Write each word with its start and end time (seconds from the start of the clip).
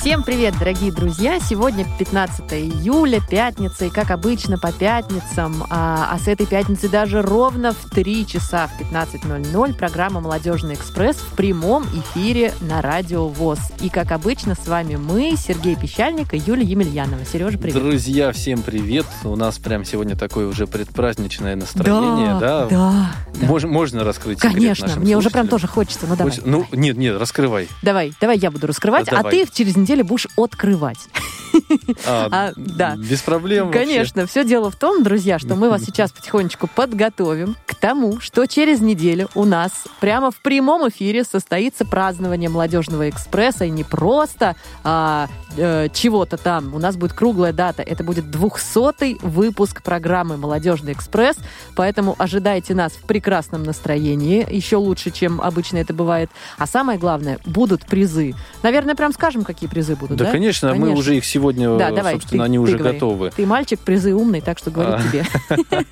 Всем 0.00 0.22
привет, 0.22 0.54
дорогие 0.60 0.92
друзья! 0.92 1.40
Сегодня 1.40 1.84
15 1.98 2.52
июля, 2.52 3.20
пятница, 3.20 3.86
и 3.86 3.90
как 3.90 4.12
обычно 4.12 4.56
по 4.56 4.70
пятницам, 4.70 5.64
а, 5.70 6.10
а 6.12 6.18
с 6.18 6.28
этой 6.28 6.46
пятницы 6.46 6.88
даже 6.88 7.20
ровно 7.20 7.72
в 7.72 7.90
3 7.90 8.26
часа 8.26 8.68
в 8.68 8.80
15.00 8.80 9.74
программа 9.74 10.20
«Молодежный 10.20 10.76
экспресс» 10.76 11.16
в 11.16 11.34
прямом 11.34 11.82
эфире 11.82 12.54
на 12.60 12.80
Радио 12.80 13.26
ВОЗ. 13.26 13.58
И 13.80 13.88
как 13.88 14.12
обычно 14.12 14.54
с 14.54 14.68
вами 14.68 14.94
мы, 14.94 15.34
Сергей 15.36 15.74
Пещальник 15.74 16.32
и 16.32 16.38
Юлия 16.38 16.64
Емельянова. 16.64 17.24
Сережа, 17.24 17.58
привет! 17.58 17.82
Друзья, 17.82 18.30
всем 18.30 18.62
привет! 18.62 19.06
У 19.24 19.34
нас 19.34 19.58
прям 19.58 19.84
сегодня 19.84 20.14
такое 20.14 20.46
уже 20.46 20.68
предпраздничное 20.68 21.56
настроение, 21.56 22.38
да? 22.40 22.66
Да, 22.66 23.10
да. 23.34 23.46
Мож, 23.46 23.64
можно 23.64 24.04
раскрыть 24.04 24.38
Конечно, 24.38 24.94
мне 24.96 25.16
уже 25.16 25.30
прям 25.30 25.48
тоже 25.48 25.66
хочется, 25.66 26.06
ну 26.08 26.14
давай. 26.14 26.30
Хочешь- 26.32 26.44
Ну, 26.46 26.66
нет, 26.72 26.96
нет, 26.96 27.18
раскрывай. 27.18 27.68
Давай, 27.82 28.12
давай 28.20 28.38
я 28.38 28.52
буду 28.52 28.68
раскрывать, 28.68 29.08
а 29.08 29.16
Давай. 29.16 29.44
ты 29.44 29.52
через 29.52 29.76
неделю 29.88 30.04
будешь 30.04 30.26
открывать. 30.36 30.98
А, 32.06 32.28
А, 32.38 32.52
да. 32.56 32.96
Без 32.96 33.22
проблем 33.22 33.66
вообще. 33.66 33.80
Конечно, 33.80 34.26
все 34.26 34.44
дело 34.44 34.70
в 34.70 34.76
том, 34.76 35.02
друзья, 35.02 35.38
что 35.38 35.54
мы 35.54 35.70
вас 35.70 35.82
сейчас 35.86 36.12
потихонечку 36.12 36.66
подготовим 36.66 37.56
к 37.66 37.74
тому, 37.74 38.20
что 38.20 38.46
через 38.46 38.80
неделю 38.80 39.28
у 39.34 39.44
нас 39.44 39.72
прямо 40.00 40.30
в 40.30 40.40
прямом 40.40 40.88
эфире 40.88 41.24
состоится 41.24 41.84
празднование 41.84 42.48
молодежного 42.48 43.08
экспресса 43.08 43.64
и 43.64 43.70
не 43.70 43.84
просто 43.84 44.56
а, 44.84 45.28
э, 45.56 45.88
чего-то 45.92 46.36
там. 46.36 46.74
У 46.74 46.78
нас 46.78 46.96
будет 46.96 47.12
круглая 47.12 47.52
дата. 47.52 47.82
Это 47.82 48.04
будет 48.04 48.26
200-й 48.26 49.18
выпуск 49.22 49.82
программы 49.82 50.36
«Молодежный 50.36 50.92
экспресс», 50.92 51.36
поэтому 51.74 52.14
ожидайте 52.18 52.74
нас 52.74 52.92
в 52.92 53.06
прекрасном 53.06 53.62
настроении, 53.62 54.46
еще 54.50 54.76
лучше, 54.76 55.10
чем 55.10 55.40
обычно 55.40 55.78
это 55.78 55.94
бывает. 55.94 56.30
А 56.58 56.66
самое 56.66 56.98
главное, 56.98 57.38
будут 57.44 57.86
призы. 57.86 58.34
Наверное, 58.62 58.94
прям 58.94 59.12
скажем, 59.12 59.44
какие 59.44 59.68
призы 59.68 59.77
будут, 59.96 60.16
Да, 60.16 60.24
да? 60.26 60.30
конечно, 60.32 60.68
мы 60.74 60.80
Конечно. 60.80 60.98
уже 60.98 61.16
их 61.16 61.24
сегодня, 61.24 61.76
Да, 61.78 61.90
давай, 61.90 62.14
собственно, 62.14 62.42
ты- 62.42 62.46
они 62.46 62.56
ты 62.58 62.60
уже 62.62 62.78
говори. 62.78 62.94
готовы. 62.94 63.30
Ты 63.34 63.46
мальчик, 63.46 63.78
призы 63.80 64.14
умный, 64.14 64.40
так 64.40 64.58
что 64.58 64.70
говорю 64.70 64.92
А. 64.94 65.02
тебе. 65.02 65.24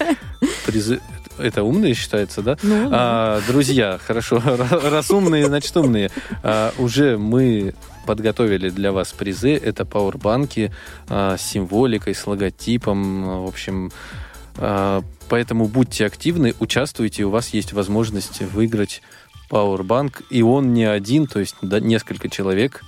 Призы... 0.67 1.01
Это 1.39 1.65
умные 1.65 1.93
считается, 1.93 2.41
да? 2.41 2.57
Ну, 2.63 2.89
А, 2.93 3.43
друзья, 3.47 3.99
хорошо, 4.07 4.43
раз 4.71 5.11
умные, 5.11 5.45
значит 5.47 5.77
умные. 5.77 6.11
А, 6.43 6.73
уже 6.79 7.19
мы 7.19 7.75
подготовили 8.07 8.71
для 8.71 8.91
вас 8.91 9.13
призы. 9.13 9.55
Это 9.55 9.85
пауэрбанки 9.85 10.73
а, 11.11 11.37
с 11.37 11.43
символикой, 11.43 12.15
с 12.15 12.27
логотипом. 12.27 13.29
а, 13.29 13.41
В 13.45 13.49
общем, 13.49 13.93
а, 14.57 15.03
поэтому 15.29 15.67
будьте 15.67 16.07
активны, 16.07 16.55
участвуйте. 16.59 17.25
У 17.25 17.31
вас 17.31 17.51
есть 17.51 17.75
возможность 17.75 18.41
выиграть 18.41 19.03
пауэрбанк. 19.51 20.23
И 20.31 20.41
он 20.41 20.73
не 20.73 20.85
один, 20.85 21.27
то 21.27 21.39
есть 21.41 21.57
да, 21.61 21.81
несколько 21.81 22.31
человек 22.31 22.83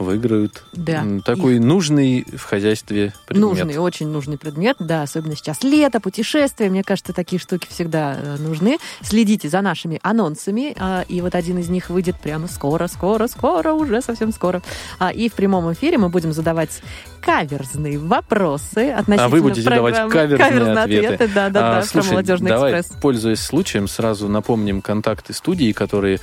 выиграют 0.00 0.64
Да. 0.72 1.04
такой 1.24 1.58
нужный 1.58 2.24
в 2.36 2.42
хозяйстве 2.42 3.12
предмет. 3.26 3.48
Нужный, 3.48 3.76
очень 3.78 4.08
нужный 4.08 4.38
предмет, 4.38 4.76
да, 4.78 5.02
особенно 5.02 5.36
сейчас 5.36 5.62
лето, 5.62 6.00
путешествия, 6.00 6.68
мне 6.70 6.82
кажется, 6.82 7.12
такие 7.12 7.38
штуки 7.38 7.66
всегда 7.70 8.16
э, 8.20 8.36
нужны. 8.38 8.78
Следите 9.02 9.48
за 9.48 9.60
нашими 9.60 10.00
анонсами, 10.02 10.74
а, 10.78 11.04
и 11.08 11.20
вот 11.20 11.34
один 11.34 11.58
из 11.58 11.68
них 11.68 11.90
выйдет 11.90 12.16
прямо 12.20 12.48
скоро, 12.48 12.86
скоро, 12.86 13.26
скоро, 13.26 13.72
уже 13.72 14.00
совсем 14.02 14.32
скоро. 14.32 14.62
А, 14.98 15.10
И 15.10 15.28
в 15.28 15.34
прямом 15.34 15.72
эфире 15.72 15.98
мы 15.98 16.08
будем 16.08 16.32
задавать 16.32 16.82
каверзные 17.20 17.98
вопросы 17.98 18.90
относительно 18.90 19.24
А 19.24 19.28
вы 19.28 19.42
будете 19.42 19.68
давать 19.68 19.94
программы. 19.94 20.10
каверзные 20.38 20.78
ответы. 20.78 21.30
да, 21.34 21.48
да, 21.50 21.60
А, 21.60 21.72
да, 21.74 21.80
про 21.80 21.86
слушай, 21.86 22.10
молодежный 22.12 22.48
давай, 22.50 22.80
экспресс. 22.80 23.00
пользуясь 23.02 23.40
случаем, 23.40 23.88
сразу 23.88 24.28
напомним 24.28 24.80
контакты 24.80 25.32
студии, 25.34 25.72
которые 25.72 26.20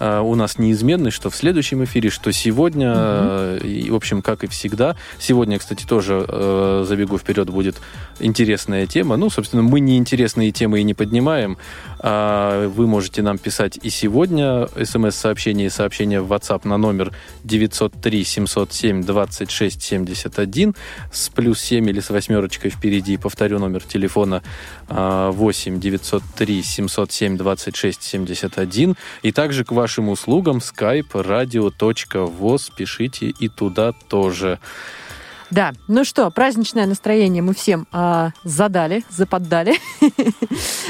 у 0.00 0.34
нас 0.34 0.58
неизменны, 0.58 1.10
что 1.10 1.30
в 1.30 1.36
следующем 1.36 1.84
эфире, 1.84 2.10
что 2.10 2.32
сегодня, 2.32 2.92
а, 2.94 3.58
и, 3.58 3.90
в 3.90 3.94
общем, 3.94 4.22
как 4.22 4.44
и 4.44 4.46
всегда. 4.46 4.96
Сегодня, 5.18 5.58
кстати, 5.58 5.84
тоже 5.84 6.24
э, 6.26 6.84
забегу 6.86 7.18
вперед, 7.18 7.50
будет 7.50 7.76
интересная 8.18 8.86
тема. 8.86 9.16
Ну, 9.16 9.30
собственно, 9.30 9.62
мы 9.62 9.80
не 9.80 9.98
интересные 9.98 10.52
темы 10.52 10.80
и 10.80 10.84
не 10.84 10.94
поднимаем. 10.94 11.58
А 11.98 12.68
вы 12.68 12.86
можете 12.86 13.22
нам 13.22 13.38
писать 13.38 13.78
и 13.82 13.90
сегодня 13.90 14.68
смс-сообщение 14.82 15.66
и 15.66 15.70
сообщение 15.70 16.20
в 16.20 16.32
WhatsApp 16.32 16.66
на 16.66 16.76
номер 16.76 17.12
903 17.44 18.24
707 18.24 19.04
26 19.04 19.82
71 19.82 20.74
с 21.12 21.28
плюс 21.28 21.60
7 21.60 21.88
или 21.88 22.00
с 22.00 22.10
восьмерочкой 22.10 22.70
впереди. 22.70 23.16
Повторю 23.16 23.58
номер 23.58 23.82
телефона 23.82 24.42
а, 24.88 25.30
8 25.30 25.78
903 25.78 26.62
707 26.62 27.36
26 27.36 28.02
71. 28.02 28.96
И 29.22 29.32
также 29.32 29.64
к 29.64 29.72
вашим 29.90 30.08
услугам 30.08 30.58
skype 30.58 31.10
radio.voz. 31.10 32.70
Пишите 32.76 33.26
и 33.26 33.48
туда 33.48 33.90
тоже. 33.90 34.60
Да, 35.50 35.72
ну 35.88 36.04
что, 36.04 36.30
праздничное 36.30 36.86
настроение 36.86 37.42
мы 37.42 37.54
всем 37.54 37.86
а, 37.92 38.30
задали, 38.44 39.04
заподдали. 39.10 39.74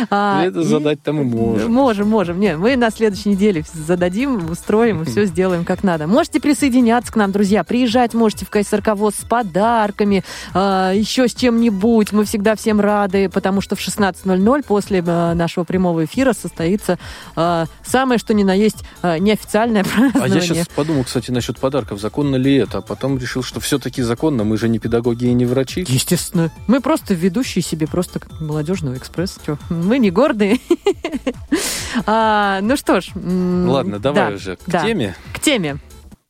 А, 0.09 0.45
Это 0.45 0.61
и- 0.61 0.65
задать-то 0.65 1.13
мы 1.13 1.25
можем. 1.25 1.73
Можем, 1.73 2.09
можем. 2.09 2.41
Нет, 2.41 2.59
мы 2.59 2.77
на 2.77 2.91
следующей 2.91 3.31
неделе 3.31 3.65
зададим, 3.73 4.51
устроим 4.51 5.03
и 5.03 5.05
все 5.05 5.25
сделаем 5.27 5.65
как 5.65 5.83
надо. 5.85 6.07
Можете 6.07 6.41
присоединяться 6.41 7.13
к 7.13 7.17
нам, 7.17 7.33
друзья. 7.33 7.65
Приезжать 7.65 8.15
можете 8.15 8.47
в 8.47 8.51
КСРК 8.51 8.95
ВОЗ 8.95 9.15
с 9.21 9.25
подарками, 9.25 10.25
а, 10.55 10.93
еще 10.93 11.29
с 11.29 11.35
чем-нибудь. 11.35 12.13
Мы 12.13 12.25
всегда 12.25 12.57
всем 12.57 12.81
рады, 12.81 13.29
потому 13.29 13.61
что 13.61 13.77
в 13.77 13.81
16.00 13.81 14.65
после 14.67 15.05
а, 15.07 15.35
нашего 15.35 15.65
прямого 15.65 16.05
эфира 16.05 16.33
состоится 16.33 16.99
а, 17.37 17.67
самое, 17.85 18.19
что 18.19 18.33
ни 18.35 18.43
на 18.43 18.55
есть, 18.55 18.79
а, 19.03 19.19
неофициальное 19.19 19.83
А 19.85 19.85
празднование. 19.85 20.35
я 20.37 20.41
сейчас 20.41 20.69
подумал, 20.69 21.05
кстати, 21.05 21.31
насчет 21.31 21.59
подарков. 21.59 22.01
Законно 22.01 22.37
ли 22.37 22.57
это? 22.57 22.79
А 22.79 22.81
потом 22.83 23.19
решил, 23.19 23.43
что 23.43 23.61
все-таки 23.61 24.01
законно. 24.03 24.45
Мы 24.51 24.59
же 24.59 24.69
не 24.69 24.81
педагоги 24.81 25.27
и 25.27 25.33
не 25.33 25.47
врачи. 25.47 25.85
Естественно. 25.87 26.51
Мы 26.67 26.81
просто 26.81 27.15
ведущие 27.15 27.63
себе 27.63 27.87
просто 27.87 28.19
как 28.19 28.41
молодежного 28.41 28.97
экспресса. 28.97 29.39
Чё, 29.47 29.59
Мы 29.69 29.99
не 29.99 30.11
гордые. 30.11 30.59
А, 32.07 32.61
Ну 32.61 32.77
что 32.77 33.01
ж. 33.01 33.11
Ладно, 33.15 34.01
давай 34.01 34.31
да, 34.31 34.35
уже 34.37 34.57
к 34.57 34.63
да. 34.67 34.85
теме. 34.85 35.15
К 35.33 35.39
теме. 35.39 35.79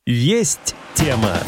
Есть 0.05 0.75
тема. 0.93 1.39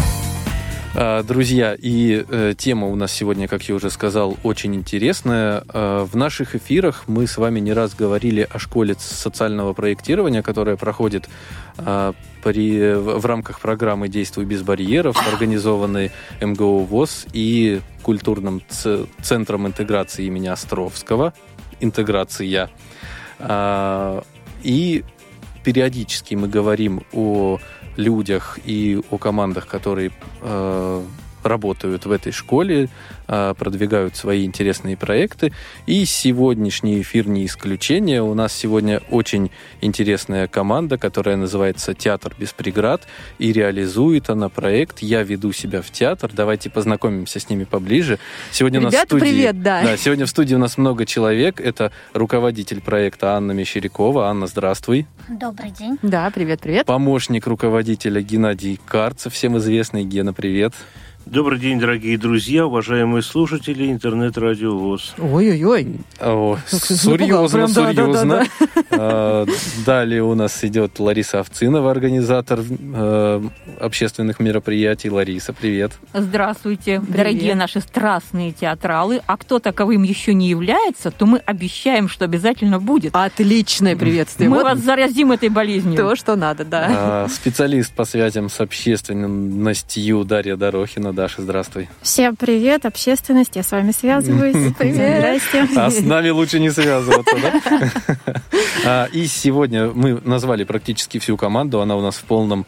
А, 0.96 1.24
Друзья, 1.24 1.76
и 1.78 2.24
э, 2.28 2.54
тема 2.56 2.88
у 2.88 2.96
нас 2.96 3.12
сегодня, 3.12 3.48
как 3.48 3.64
я 3.64 3.74
уже 3.74 3.90
сказал, 3.90 4.38
очень 4.44 4.76
интересная. 4.76 5.64
А, 5.70 6.06
В 6.06 6.16
наших 6.16 6.56
эфирах 6.56 7.06
мы 7.08 7.26
с 7.26 7.38
вами 7.38 7.60
не 7.60 7.74
раз 7.74 7.96
говорили 7.96 8.48
о 8.48 8.60
школе 8.60 8.96
социального 9.00 9.74
проектирования, 9.74 10.44
которая 10.44 10.76
проходит 10.76 11.28
при, 11.76 12.94
в, 12.94 13.26
рамках 13.26 13.60
программы 13.60 14.08
«Действуй 14.08 14.46
без 14.46 14.62
барьеров», 14.62 15.18
организованной 15.34 16.12
МГУ 16.40 16.80
ВОЗ 16.84 17.26
и 17.34 17.82
культурным 18.04 18.62
центром 19.22 19.66
интеграции 19.66 20.26
имени 20.26 20.48
Островского. 20.48 21.34
Интеграция. 21.80 22.70
И 24.62 25.04
периодически 25.64 26.36
мы 26.36 26.48
говорим 26.48 27.04
о 27.12 27.60
людях 27.98 28.60
и 28.66 29.02
о 29.12 29.18
командах, 29.18 29.68
которые 29.68 30.12
э, 30.42 31.04
работают 31.44 32.06
в 32.06 32.12
этой 32.12 32.32
школе, 32.32 32.90
э, 33.28 33.54
продвигают 33.58 34.16
свои 34.16 34.46
интересные 34.46 34.98
проекты. 34.98 35.54
И 35.86 36.06
сегодняшний 36.06 37.02
эфир 37.02 37.28
не 37.28 37.46
исключение. 37.46 38.22
У 38.22 38.34
нас 38.34 38.54
сегодня 38.54 39.02
очень 39.10 39.52
интересная 39.82 40.48
команда, 40.48 40.98
которая 40.98 41.36
называется 41.38 41.94
«Театр 41.94 42.34
без 42.38 42.54
преград», 42.54 43.08
и 43.40 43.52
реализует 43.52 44.30
она 44.30 44.50
проект 44.50 45.00
«Я 45.00 45.24
веду 45.24 45.52
себя 45.52 45.82
в 45.82 45.92
театр». 45.92 46.32
Давайте 46.34 46.70
познакомимся 46.70 47.40
с 47.40 47.50
ними 47.50 47.64
поближе. 47.64 48.20
Сегодня 48.52 48.80
у 48.80 48.84
нас 48.84 48.94
в 48.94 48.96
Ребята, 48.96 49.08
студии... 49.08 49.22
привет, 49.22 49.62
да. 49.62 49.84
Да, 49.84 49.98
сегодня 49.98 50.26
в 50.26 50.30
студии 50.30 50.56
у 50.56 50.60
нас 50.60 50.78
много 50.78 51.06
человек. 51.06 51.60
Это 51.60 51.92
руководитель 52.14 52.82
проекта 52.82 53.36
Анна 53.36 53.52
Мещерякова. 53.52 54.28
Анна, 54.28 54.48
здравствуй. 54.48 55.08
Добрый 55.30 55.72
день. 55.72 55.98
Да, 56.02 56.30
привет, 56.32 56.62
привет. 56.62 56.86
Помощник 56.86 57.48
руководителя 57.48 58.22
Геннадий 58.22 58.80
Карцев, 58.86 59.34
всем 59.34 59.58
известный. 59.58 60.04
Гена, 60.04 60.34
привет. 60.34 60.74
Добрый 61.26 61.58
день, 61.58 61.80
дорогие 61.80 62.18
друзья, 62.18 62.66
уважаемые 62.66 63.24
слушатели 63.24 63.90
интернет-радио 63.90 64.78
ВОЗ. 64.78 65.16
Ой-ой-ой. 65.18 66.02
О, 66.20 66.58
серьезно, 66.68 67.68
серьезно. 67.70 68.46
А, 68.92 69.46
Далее 69.86 70.22
у 70.22 70.36
нас 70.36 70.62
идет 70.66 71.00
Лариса 71.00 71.40
Овцинова, 71.40 71.90
организатор 71.92 72.60
э, 72.62 73.42
общественных 73.80 74.42
мероприятий. 74.42 75.10
Лариса, 75.10 75.54
привет. 75.54 75.94
Здравствуйте, 76.14 77.00
Привет. 77.00 77.16
дорогие 77.16 77.56
наши 77.56 77.80
страстные 77.80 78.52
театралы. 78.52 79.22
А 79.26 79.38
кто 79.38 79.60
таковым 79.60 80.04
еще 80.04 80.34
не 80.34 80.50
является, 80.50 81.10
то 81.10 81.26
мы 81.26 81.38
обещаем, 81.40 82.10
что 82.10 82.26
обязательно 82.26 82.80
будет. 82.80 83.16
Отличное 83.16 83.96
приветствие. 83.96 84.50
мы 84.50 84.58
Вот 84.58 84.64
вас 84.66 84.80
заразим 84.80 85.32
этой 85.32 85.48
болезнью. 85.50 85.96
то, 85.96 86.16
что 86.18 86.36
надо, 86.36 86.66
да. 86.66 86.88
А, 86.90 87.28
Специалист 87.30 87.94
по 87.94 88.04
связям 88.04 88.50
с 88.50 88.60
общественностью 88.60 90.26
Дарья 90.26 90.58
Дорохина. 90.58 91.13
Даша, 91.14 91.44
здравствуй. 91.44 91.90
Всем 92.02 92.36
привет, 92.36 92.88
общественность, 92.88 93.56
я 93.56 93.62
с 93.62 93.72
вами 93.72 93.92
связываюсь. 93.92 94.74
Привет. 94.76 95.42
Здрасте. 95.52 95.80
А 95.80 95.92
с 95.92 96.00
нами 96.02 96.30
лучше 96.30 96.60
не 96.60 96.72
связываться, 96.72 97.36
да? 97.40 97.92
А, 98.86 99.06
И 99.14 99.28
сегодня 99.28 99.92
мы 99.94 100.20
назвали 100.26 100.64
практически 100.64 101.20
всю 101.20 101.38
команду, 101.38 101.82
она 101.82 101.96
у 101.96 102.02
нас 102.02 102.16
в 102.16 102.24
полном, 102.24 102.66
по- 102.66 102.68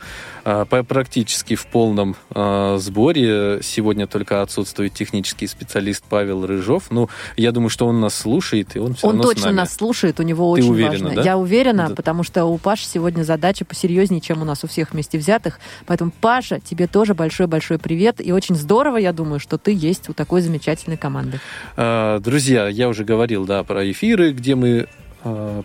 практически 0.87 1.55
в 1.55 1.65
полном 1.65 2.15
а, 2.29 2.77
сборе. 2.77 3.59
Сегодня 3.63 4.05
только 4.05 4.41
отсутствует 4.43 4.93
технический 4.93 5.47
специалист 5.47 6.03
Павел 6.07 6.45
Рыжов. 6.45 6.91
Ну, 6.91 7.09
я 7.35 7.51
думаю, 7.51 7.69
что 7.69 7.87
он 7.87 7.99
нас 7.99 8.13
слушает, 8.15 8.75
и 8.75 8.79
он 8.79 8.93
все 8.93 9.07
Он 9.07 9.19
точно 9.21 9.51
нас 9.51 9.73
слушает, 9.73 10.19
у 10.19 10.23
него 10.23 10.55
Ты 10.55 10.61
очень 10.61 10.71
уверена, 10.71 11.05
важно. 11.05 11.15
да? 11.15 11.21
Я 11.23 11.37
уверена, 11.37 11.89
Да. 11.89 11.95
потому 11.95 12.23
что 12.23 12.45
у 12.45 12.57
Паши 12.57 12.85
сегодня 12.85 13.23
задача 13.23 13.65
посерьезнее, 13.65 14.21
чем 14.21 14.41
у 14.41 14.45
нас 14.45 14.63
у 14.63 14.67
всех 14.67 14.91
вместе 14.93 15.17
взятых. 15.17 15.59
Поэтому, 15.87 16.11
Паша, 16.21 16.59
тебе 16.59 16.87
тоже 16.87 17.15
большой-большой 17.15 17.79
привет. 17.79 18.21
И 18.25 18.31
очень 18.31 18.55
здорово, 18.55 18.97
я 18.97 19.13
думаю, 19.13 19.39
что 19.39 19.57
ты 19.57 19.73
есть 19.73 20.09
у 20.09 20.13
такой 20.13 20.41
замечательной 20.41 20.97
команды. 20.97 21.39
А, 21.75 22.19
Друзья, 22.19 22.67
я 22.67 22.87
уже 22.87 23.03
говорил, 23.03 23.45
да, 23.45 23.63
про 23.63 23.89
эфиры, 23.89 24.31
где 24.31 24.55
мы 24.55 24.87
а, 24.87 24.87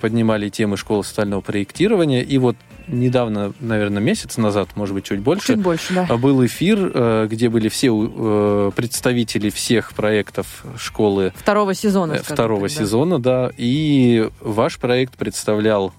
поднимали 0.00 0.48
темы 0.48 0.76
школы 0.76 1.04
социального 1.04 1.40
проектирования. 1.40 2.22
И 2.22 2.38
вот 2.38 2.56
недавно, 2.88 3.52
наверное, 3.60 4.02
месяц 4.02 4.36
назад, 4.36 4.70
может 4.74 4.94
быть, 4.94 5.04
чуть 5.04 5.20
больше, 5.20 5.48
Чуть 5.48 5.58
больше, 5.62 5.94
да. 5.94 6.06
А 6.08 6.16
Был 6.16 6.44
эфир, 6.46 6.90
э, 6.92 7.26
где 7.30 7.48
были 7.48 7.68
все 7.68 7.88
э, 7.92 8.70
представители 8.74 9.50
всех 9.50 9.92
проектов 9.92 10.64
школы 10.76 11.32
Второго 11.36 11.74
сезона. 11.74 12.14
э, 12.14 12.18
второго 12.18 12.68
так, 12.68 12.76
да. 12.78 12.84
сезона, 12.84 13.18
да. 13.18 13.50
И 13.56 14.28
ваш 14.40 14.78
проект 14.78 15.16
представлял 15.16 15.92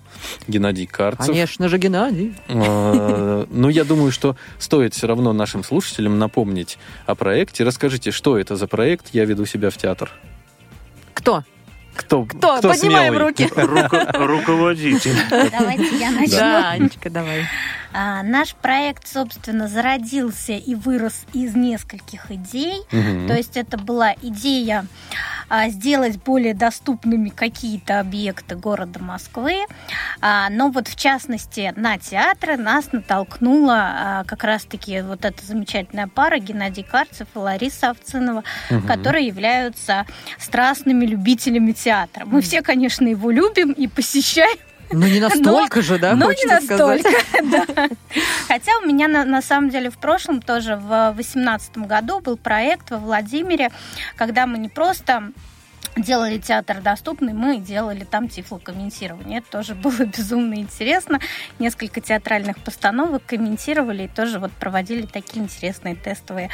Геннадий 0.48 0.88
Карцев. 0.88 1.28
Конечно 1.28 1.70
же, 1.70 1.78
Геннадий. 1.78 2.34
Э, 2.48 3.46
Но 3.50 3.70
я 3.70 3.84
думаю, 3.84 4.12
что 4.12 4.36
стоит 4.60 4.94
все 4.94 5.08
равно 5.08 5.34
нашим 5.34 5.64
слушателям 5.64 6.20
напомнить 6.20 6.78
о 7.06 7.16
проекте. 7.16 7.64
Расскажите, 7.64 8.12
что 8.12 8.38
это 8.38 8.56
за 8.56 8.68
проект 8.68 9.08
«Я 9.14 9.26
веду 9.26 9.46
себя 9.46 9.70
в 9.70 9.78
театр». 9.78 10.12
Кто? 11.14 11.44
Кто, 12.02 12.26
Кто? 12.26 12.62
Поднимаем 12.62 13.14
смелый? 13.14 13.28
руки. 13.28 13.50
Руко- 13.56 14.12
руководитель. 14.28 15.16
Давайте 15.30 15.98
я 15.98 16.12
начну. 16.12 16.38
Да, 16.38 16.70
Анечка, 16.72 17.10
давай. 17.10 17.46
А, 17.94 18.24
наш 18.24 18.56
проект, 18.56 19.08
собственно, 19.08 19.68
зародился 19.68 20.54
и 20.54 20.76
вырос 20.76 21.26
из 21.34 21.56
нескольких 21.56 22.32
идей. 22.32 22.82
Мгм. 22.92 23.28
То 23.28 23.36
есть 23.36 23.58
это 23.58 23.78
была 23.78 24.14
идея 24.22 24.86
а, 25.50 25.68
сделать 25.70 26.18
более 26.24 26.54
доступными 26.54 27.30
какие-то 27.30 28.00
объекты 28.00 28.56
города 28.56 29.00
Москвы. 29.00 29.66
А, 30.22 30.50
но 30.50 30.70
вот 30.70 30.88
в 30.88 30.96
частности 30.96 31.74
на 31.76 31.98
театры 31.98 32.56
нас 32.58 32.92
натолкнула 32.94 33.76
а, 33.80 34.24
как 34.26 34.44
раз-таки 34.46 35.02
вот 35.02 35.26
эта 35.26 35.44
замечательная 35.46 36.08
пара 36.08 36.38
Геннадий 36.40 36.84
Карцев 36.84 37.28
и 37.36 37.38
Лариса 37.38 37.90
Овцинова, 37.90 38.44
Мгм. 38.70 38.88
которые 38.88 39.28
являются 39.28 40.06
страстными 40.40 41.06
любителями 41.06 41.72
театра. 41.74 42.26
Мы 42.26 42.42
все, 42.42 42.62
конечно, 42.62 43.08
его 43.08 43.32
любим 43.32 43.72
и 43.72 43.88
посещаем. 43.88 44.58
Ну, 44.92 45.08
не 45.08 45.20
настолько 45.20 45.82
же, 45.82 45.98
да, 45.98 46.16
Но 46.16 46.32
не 46.32 46.38
сказать. 46.38 47.04
настолько, 47.04 47.10
да. 47.44 47.90
Хотя 48.48 48.72
у 48.84 48.88
меня 48.88 49.08
на, 49.08 49.24
на 49.24 49.42
самом 49.42 49.70
деле 49.70 49.90
в 49.90 49.98
прошлом 49.98 50.42
тоже 50.42 50.76
в 50.76 51.14
восемнадцатом 51.16 51.88
году 51.88 52.20
был 52.20 52.38
проект 52.38 52.92
во 52.92 52.98
Владимире, 52.98 53.72
когда 54.16 54.46
мы 54.46 54.58
не 54.58 54.70
просто 54.70 55.32
делали 55.96 56.38
театр 56.38 56.82
доступный, 56.82 57.34
мы 57.34 57.58
делали 57.58 58.04
там 58.04 58.30
тифлокомментирование. 58.30 59.40
Это 59.40 59.52
тоже 59.52 59.76
было 59.76 60.06
безумно 60.18 60.56
интересно. 60.56 61.20
Несколько 61.60 62.02
театральных 62.02 62.60
постановок 62.60 63.24
комментировали 63.26 64.04
и 64.04 64.08
тоже 64.08 64.40
вот 64.40 64.52
проводили 64.52 65.06
такие 65.06 65.44
интересные 65.44 65.96
тестовые 65.96 66.50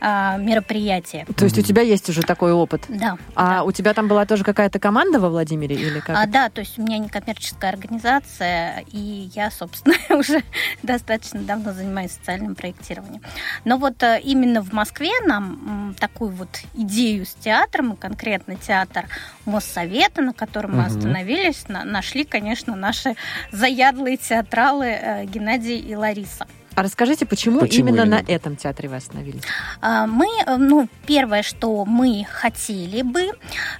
а, 0.00 0.36
мероприятия. 0.36 1.26
То 1.36 1.44
есть 1.44 1.58
у 1.58 1.62
тебя 1.62 1.82
есть 1.82 2.08
уже 2.08 2.22
такой 2.22 2.52
опыт? 2.52 2.84
Да. 2.88 3.18
А 3.34 3.56
да. 3.56 3.64
у 3.64 3.72
тебя 3.72 3.94
там 3.94 4.08
была 4.08 4.26
тоже 4.26 4.44
какая-то 4.44 4.78
команда 4.78 5.18
во 5.18 5.28
Владимире 5.28 5.76
или 5.76 6.00
как? 6.00 6.16
А, 6.16 6.26
да, 6.26 6.48
то 6.48 6.60
есть 6.60 6.78
у 6.78 6.82
меня 6.82 6.98
некоммерческая 6.98 7.70
организация, 7.70 8.84
и 8.92 9.30
я, 9.34 9.50
собственно, 9.50 9.96
уже 10.18 10.42
достаточно 10.82 11.40
давно 11.40 11.72
занимаюсь 11.72 12.12
социальным 12.12 12.54
проектированием. 12.54 13.22
Но 13.64 13.78
вот 13.78 14.02
э, 14.02 14.20
именно 14.22 14.62
в 14.62 14.72
Москве 14.72 15.10
нам 15.26 15.94
такую 15.98 16.30
вот 16.30 16.60
идею 16.74 17.26
с 17.26 17.34
театром, 17.34 17.92
и 17.92 17.96
конкретно 17.96 18.56
театр 18.76 19.06
Моссовета, 19.46 20.20
на 20.22 20.32
котором 20.32 20.72
мы 20.76 20.82
Мгм. 20.82 20.86
остановились, 20.96 21.68
на- 21.68 21.84
нашли, 21.84 22.24
конечно, 22.24 22.76
наши 22.76 23.14
заядлые 23.52 24.16
театралы 24.16 24.86
э, 24.86 25.24
Геннадий 25.24 25.78
и 25.78 25.94
Лариса. 25.94 26.46
А 26.76 26.82
расскажите, 26.82 27.24
почему, 27.24 27.60
Почему 27.60 27.88
именно, 27.88 28.02
именно? 28.02 28.22
на 28.22 28.30
этом 28.30 28.54
театре 28.54 28.90
вы 28.90 28.96
остановились? 28.96 29.40
А, 29.80 30.06
Мы, 30.06 30.26
э, 30.44 30.56
ну, 30.56 30.88
первое, 31.06 31.42
что 31.42 31.86
мы 31.86 32.26
хотели 32.30 33.00
бы, 33.00 33.30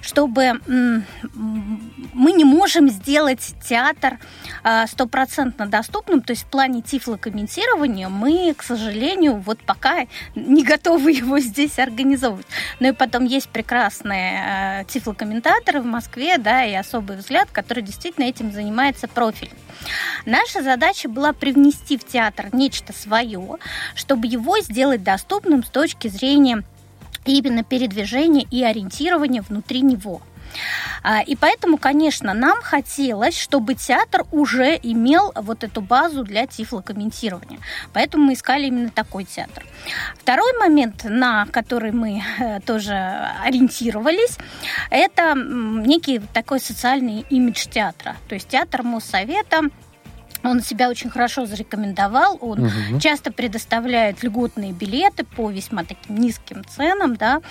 чтобы 0.01 0.59
мы 0.65 2.31
не 2.31 2.43
можем 2.43 2.89
сделать 2.89 3.53
театр 3.63 4.17
а, 4.63 4.87
стопроцентно 4.87 5.67
доступным, 5.67 6.21
то 6.21 6.31
есть 6.31 6.43
в 6.43 6.47
плане 6.47 6.81
тифлокомментирования 6.81 8.09
мы, 8.09 8.55
к 8.57 8.63
сожалению, 8.63 9.35
вот 9.35 9.59
пока 9.59 10.07
не 10.33 10.63
готовы 10.63 11.11
его 11.21 11.37
здесь 11.39 11.77
организовывать. 11.77 12.47
Но 12.79 12.87
и 12.87 12.91
потом 12.93 13.25
есть 13.25 13.49
прекрасные 13.49 14.81
э, 14.81 14.85
тифлокомментаторы 14.85 15.81
в 15.81 15.85
Москве, 15.85 16.39
да, 16.39 16.65
и 16.65 16.73
особый 16.73 17.17
взгляд, 17.17 17.49
который 17.51 17.83
действительно 17.83 18.25
этим 18.25 18.51
занимается 18.51 19.07
профиль. 19.07 19.51
Наша 20.25 20.63
задача 20.63 21.07
была 21.07 21.33
привнести 21.33 21.97
в 21.97 22.03
театр 22.03 22.47
нечто 22.53 22.86
свое, 22.93 23.57
чтобы 23.95 24.27
его 24.27 24.59
сделать 24.59 25.03
доступным 25.03 25.63
с 25.63 25.69
точки 25.69 26.07
зрения 26.07 26.63
именно 27.25 27.63
передвижения 27.63 28.45
и 28.49 28.63
ориентирования 28.63 29.41
внутри 29.41 29.81
него. 29.81 30.21
А, 31.03 31.21
И 31.21 31.35
поэтому, 31.35 31.77
конечно, 31.77 32.33
нам 32.33 32.61
хотелось, 32.61 33.37
чтобы 33.37 33.75
театр 33.75 34.23
уже 34.31 34.79
имел 34.81 35.31
вот 35.35 35.63
эту 35.63 35.81
базу 35.81 36.23
для 36.23 36.47
тифлокомментирования. 36.47 37.59
Поэтому 37.93 38.25
мы 38.25 38.33
искали 38.33 38.67
именно 38.67 38.89
такой 38.89 39.25
театр. 39.25 39.65
Второй 40.17 40.57
момент, 40.59 41.03
на 41.03 41.45
который 41.47 41.91
мы 41.91 42.23
э, 42.39 42.59
тоже 42.61 42.93
ориентировались, 43.43 44.37
это 44.89 45.33
некий 45.35 46.19
такой 46.33 46.59
социальный 46.59 47.25
имидж 47.29 47.67
театра. 47.69 48.15
То 48.27 48.35
есть 48.35 48.47
театр 48.47 48.83
Моссовета 48.83 49.69
он 50.43 50.61
себя 50.61 50.89
очень 50.89 51.09
хорошо 51.09 51.45
зарекомендовал, 51.45 52.37
он 52.41 52.65
Мгм. 52.65 52.99
часто 52.99 53.31
предоставляет 53.31 54.23
льготные 54.23 54.71
билеты 54.71 55.23
по 55.23 55.49
весьма 55.49 55.83
таким 55.83 56.17
низким 56.17 56.63
ценам 56.65 57.15
да, 57.15 57.41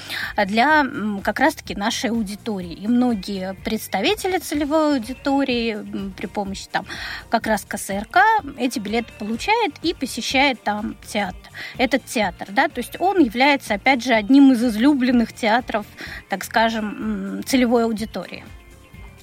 для 0.46 0.84
как 1.22 1.40
раз-таки 1.40 1.74
нашей 1.74 2.10
аудитории. 2.10 2.72
И 2.72 2.86
многие 2.88 3.54
представители 3.64 4.38
целевой 4.38 4.96
аудитории 4.96 5.78
при 6.16 6.26
помощи 6.26 6.66
там 6.70 6.86
как 7.28 7.46
раз 7.46 7.64
КСРК 7.66 8.18
эти 8.58 8.78
билеты 8.78 9.12
получает 9.18 9.74
и 9.82 9.94
посещает 9.94 10.62
там 10.62 10.96
театр. 11.06 11.40
Этот 11.78 12.04
театр, 12.04 12.48
да, 12.50 12.68
то 12.68 12.78
есть 12.78 12.96
он 13.00 13.18
является, 13.18 13.74
опять 13.74 14.02
же, 14.04 14.12
одним 14.12 14.52
из 14.52 14.62
излюбленных 14.62 15.32
театров, 15.32 15.86
так 16.28 16.44
скажем, 16.44 17.42
целевой 17.46 17.84
аудитории. 17.84 18.44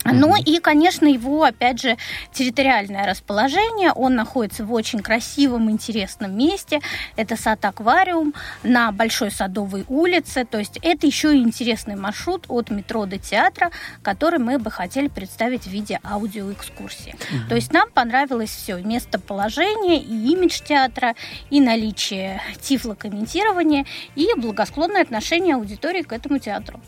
Ну 0.05 0.35
и, 0.35 0.59
конечно, 0.59 1.05
его, 1.05 1.43
опять 1.43 1.81
же, 1.81 1.97
территориальное 2.31 3.05
расположение. 3.05 3.91
Он 3.91 4.15
находится 4.15 4.65
в 4.65 4.73
очень 4.73 4.99
красивом, 4.99 5.69
интересном 5.69 6.37
месте. 6.37 6.81
Это 7.15 7.35
сад-аквариум 7.35 8.33
на 8.63 8.91
Большой 8.91 9.31
Садовой 9.31 9.85
улице. 9.87 10.45
То 10.45 10.59
есть 10.59 10.77
это 10.81 11.07
еще 11.07 11.35
и 11.35 11.41
интересный 11.41 11.95
маршрут 11.95 12.45
от 12.49 12.69
метро 12.69 13.05
до 13.05 13.17
театра, 13.17 13.71
который 14.01 14.39
мы 14.39 14.59
бы 14.59 14.71
хотели 14.71 15.07
представить 15.07 15.63
в 15.63 15.67
виде 15.67 15.99
аудиоэкскурсии. 16.03 17.15
То 17.49 17.55
есть 17.55 17.71
нам 17.71 17.89
понравилось 17.89 18.49
все. 18.49 18.77
Местоположение 18.77 19.99
и 19.99 20.33
имидж 20.33 20.61
театра, 20.61 21.15
и 21.49 21.61
наличие 21.61 22.41
тифлокомментирования, 22.61 23.85
и 24.15 24.27
благосклонное 24.37 25.01
отношение 25.01 25.55
аудитории 25.55 26.01
к 26.01 26.11
этому 26.11 26.39
театру. 26.39 26.79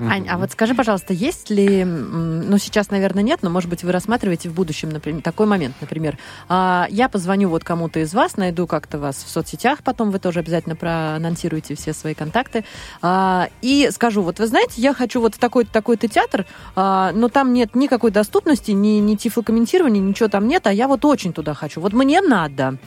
Ань, 0.00 0.28
а 0.28 0.38
вот 0.38 0.52
скажи, 0.52 0.74
пожалуйста, 0.74 1.12
есть 1.12 1.50
ли, 1.50 1.84
ну 1.84 2.58
сейчас, 2.64 2.90
наверное, 2.90 3.22
нет, 3.22 3.40
но, 3.42 3.50
может 3.50 3.70
быть, 3.70 3.84
вы 3.84 3.92
рассматриваете 3.92 4.48
в 4.48 4.54
будущем, 4.54 4.88
например, 4.88 5.22
такой 5.22 5.46
момент, 5.46 5.74
например, 5.80 6.18
а, 6.48 6.86
я 6.90 7.08
позвоню 7.08 7.48
вот 7.48 7.64
кому-то 7.64 8.00
из 8.00 8.14
вас, 8.14 8.36
найду 8.36 8.66
как-то 8.66 8.98
вас 8.98 9.16
в 9.16 9.28
соцсетях, 9.28 9.82
потом 9.82 10.10
вы 10.10 10.18
тоже 10.18 10.40
обязательно 10.40 10.76
проанонсируете 10.76 11.74
все 11.74 11.92
свои 11.92 12.14
контакты, 12.14 12.64
а, 13.02 13.48
и 13.62 13.88
скажу, 13.92 14.22
вот 14.22 14.38
вы 14.38 14.46
знаете, 14.46 14.80
я 14.80 14.94
хочу 14.94 15.20
вот 15.20 15.34
в 15.34 15.38
такой-то, 15.38 15.72
такой-то 15.72 16.08
театр, 16.08 16.46
а, 16.74 17.12
но 17.12 17.28
там 17.28 17.52
нет 17.52 17.74
никакой 17.74 18.10
доступности, 18.10 18.72
ни, 18.72 18.98
ни 18.98 19.14
тифлокомментирования, 19.14 20.00
ничего 20.00 20.28
там 20.28 20.48
нет, 20.48 20.66
а 20.66 20.72
я 20.72 20.88
вот 20.88 21.04
очень 21.04 21.32
туда 21.32 21.54
хочу, 21.54 21.80
вот 21.80 21.92
мне 21.92 22.20
надо. 22.20 22.78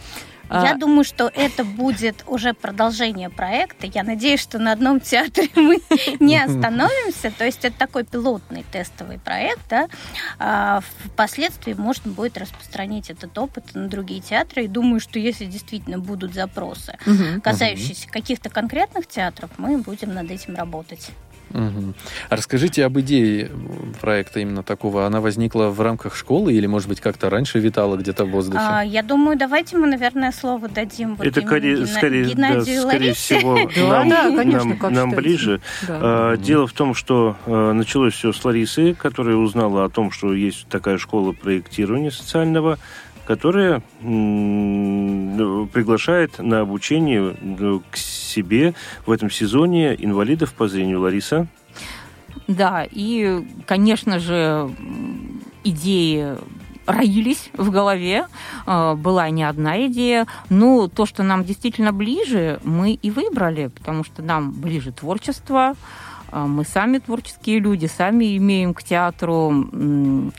Я 0.49 0.71
А, 0.71 0.77
думаю, 0.77 1.03
что 1.03 1.31
это 1.33 1.63
будет 1.63 2.23
уже 2.27 2.53
продолжение 2.53 3.29
проекта. 3.29 3.87
Я 3.87 4.03
надеюсь, 4.03 4.41
что 4.41 4.59
на 4.59 4.71
одном 4.71 4.99
театре 4.99 5.49
мы 5.55 5.79
не 6.19 6.37
остановимся. 6.37 7.31
То 7.31 7.45
есть 7.45 7.65
это 7.65 7.77
такой 7.77 8.03
пилотный 8.05 8.65
тестовый 8.71 9.19
проект. 9.19 9.61
Да? 9.69 9.87
А 10.39 10.81
впоследствии 11.05 11.73
можно 11.73 12.11
будет 12.11 12.37
распространить 12.37 13.09
этот 13.09 13.37
опыт 13.37 13.75
на 13.75 13.87
другие 13.89 14.21
театры. 14.21 14.65
И 14.65 14.67
думаю, 14.67 14.99
что 14.99 15.19
если 15.19 15.45
действительно 15.45 15.99
будут 15.99 16.33
запросы, 16.33 16.97
касающиеся 17.43 18.07
каких-то 18.09 18.49
конкретных 18.49 19.07
театров, 19.07 19.49
мы 19.57 19.77
будем 19.77 20.13
над 20.13 20.31
этим 20.31 20.55
работать. 20.55 21.11
Мгм. 21.51 21.93
А 22.29 22.35
расскажите 22.35 22.85
об 22.85 22.99
идее 22.99 23.51
проекта 24.01 24.39
именно 24.39 24.63
такого. 24.63 25.05
Она 25.05 25.21
возникла 25.21 25.67
в 25.69 25.79
рамках 25.81 26.15
школы 26.15 26.53
или, 26.53 26.65
может 26.67 26.87
быть, 26.87 26.99
как-то 27.01 27.29
раньше 27.29 27.59
витала 27.59 27.95
где-то 27.95 28.25
в 28.25 28.31
воздухе? 28.31 28.59
А, 28.61 28.81
я 28.83 29.03
думаю, 29.03 29.37
давайте 29.37 29.77
мы, 29.77 29.87
наверное, 29.87 30.31
слово 30.31 30.67
дадим 30.67 31.15
вот 31.15 31.25
Это 31.25 31.41
скорее, 31.41 31.75
Гена- 31.77 31.87
скорее, 31.87 32.23
да, 32.23 32.29
Геннадию 32.31 32.81
скорее 32.81 33.13
всего 33.13 33.55
нам, 33.77 34.09
да, 34.09 34.23
конечно, 34.35 34.69
нам- 34.69 34.77
как 34.77 34.91
нам 34.91 35.11
ближе. 35.11 35.61
Да. 35.87 35.99
А. 36.01 36.37
Дело 36.37 36.67
в 36.67 36.73
том, 36.73 36.93
что 36.93 37.35
э, 37.45 37.71
началось 37.73 38.13
все 38.13 38.33
с 38.33 38.43
Ларисы, 38.43 38.93
которая 38.93 39.35
узнала 39.35 39.85
о 39.85 39.89
том, 39.89 40.11
что 40.11 40.33
есть 40.33 40.67
такая 40.67 40.97
школа 40.97 41.31
проектирования 41.31 42.11
социального, 42.11 42.77
которая 43.27 43.83
ну, 44.01 45.67
приглашает 45.67 46.39
на 46.39 46.61
обучение 46.61 47.35
ну, 47.41 47.83
к 47.91 47.97
себе 47.97 48.73
в 49.05 49.11
этом 49.11 49.29
сезоне 49.29 49.93
инвалидов 49.95 50.53
по 50.53 50.67
зрению. 50.69 51.01
Лариса? 51.01 51.47
Да, 52.47 52.87
и, 52.89 53.45
конечно 53.65 54.19
же, 54.19 54.69
идеи 55.65 56.37
роились 56.85 57.49
в 57.53 57.69
голове, 57.69 58.27
э, 58.65 58.93
была 58.95 59.29
не 59.29 59.43
одна 59.43 59.85
идея, 59.87 60.25
но 60.49 60.87
то, 60.87 61.05
что 61.05 61.23
нам 61.23 61.43
действительно 61.43 61.91
ближе, 61.91 62.61
мы 62.63 62.93
и 62.93 63.11
выбрали, 63.11 63.67
потому 63.67 64.05
что 64.05 64.21
нам 64.21 64.53
ближе 64.53 64.93
творчество, 64.93 65.73
э, 65.73 66.06
мы 66.31 66.65
сами 66.65 66.99
творческие 66.99 67.59
люди, 67.59 67.85
сами 67.85 68.37
имеем 68.37 68.73
к 68.73 68.83
театру 68.83 69.69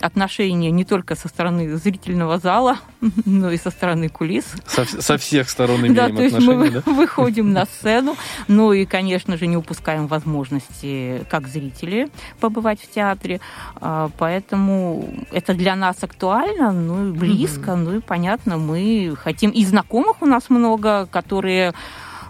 отношения 0.01 0.71
не 0.71 0.85
только 0.85 1.15
со 1.15 1.29
стороны 1.29 1.77
зрительного 1.77 2.39
зала, 2.39 2.79
но 3.25 3.51
и 3.51 3.57
со 3.57 3.71
стороны 3.71 4.09
кулис. 4.09 4.45
Со, 4.67 4.85
со 4.85 5.19
всех 5.19 5.49
сторон 5.49 5.81
имеем 5.81 5.95
Да, 5.95 6.09
то 6.09 6.23
есть 6.23 6.39
мы 6.39 6.71
да? 6.71 6.83
выходим 6.87 7.53
на 7.53 7.65
сцену, 7.65 8.17
ну 8.49 8.73
и, 8.73 8.85
конечно 8.85 9.37
же, 9.37 9.47
не 9.47 9.57
упускаем 9.57 10.07
возможности, 10.07 11.25
как 11.31 11.49
зрители, 11.49 12.09
побывать 12.41 12.81
в 12.81 12.91
театре. 12.91 13.41
А, 13.77 14.11
Поэтому 14.19 15.09
это 15.33 15.55
для 15.55 15.77
нас 15.77 16.03
актуально, 16.03 16.73
ну 16.73 17.09
и 17.09 17.13
близко, 17.13 17.77
ну 17.77 17.97
и 17.97 18.01
понятно, 18.01 18.57
мы 18.57 19.15
хотим. 19.17 19.51
И 19.51 19.65
знакомых 19.65 20.23
у 20.23 20.27
нас 20.27 20.51
много, 20.51 21.07
которые 21.07 21.73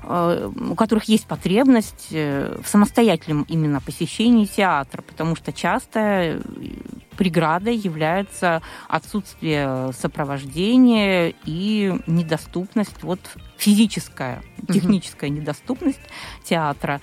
у 0.08 0.74
которых 0.74 1.04
есть 1.04 1.26
потребность 1.26 2.08
э, 2.12 2.58
в 2.62 2.68
самостоятельном 2.68 3.42
именно 3.42 3.80
посещении 3.80 4.46
театра, 4.46 5.02
потому 5.02 5.36
что 5.36 5.52
часто 5.52 6.00
э, 6.00 6.40
преградой 7.18 7.76
является 7.76 8.62
отсутствие 8.88 9.92
сопровождения 9.92 11.34
и 11.44 11.94
недоступность, 12.06 13.02
вот 13.02 13.20
физическая, 13.58 14.42
техническая 14.72 15.28
недоступность 15.28 16.00
театра, 16.44 17.00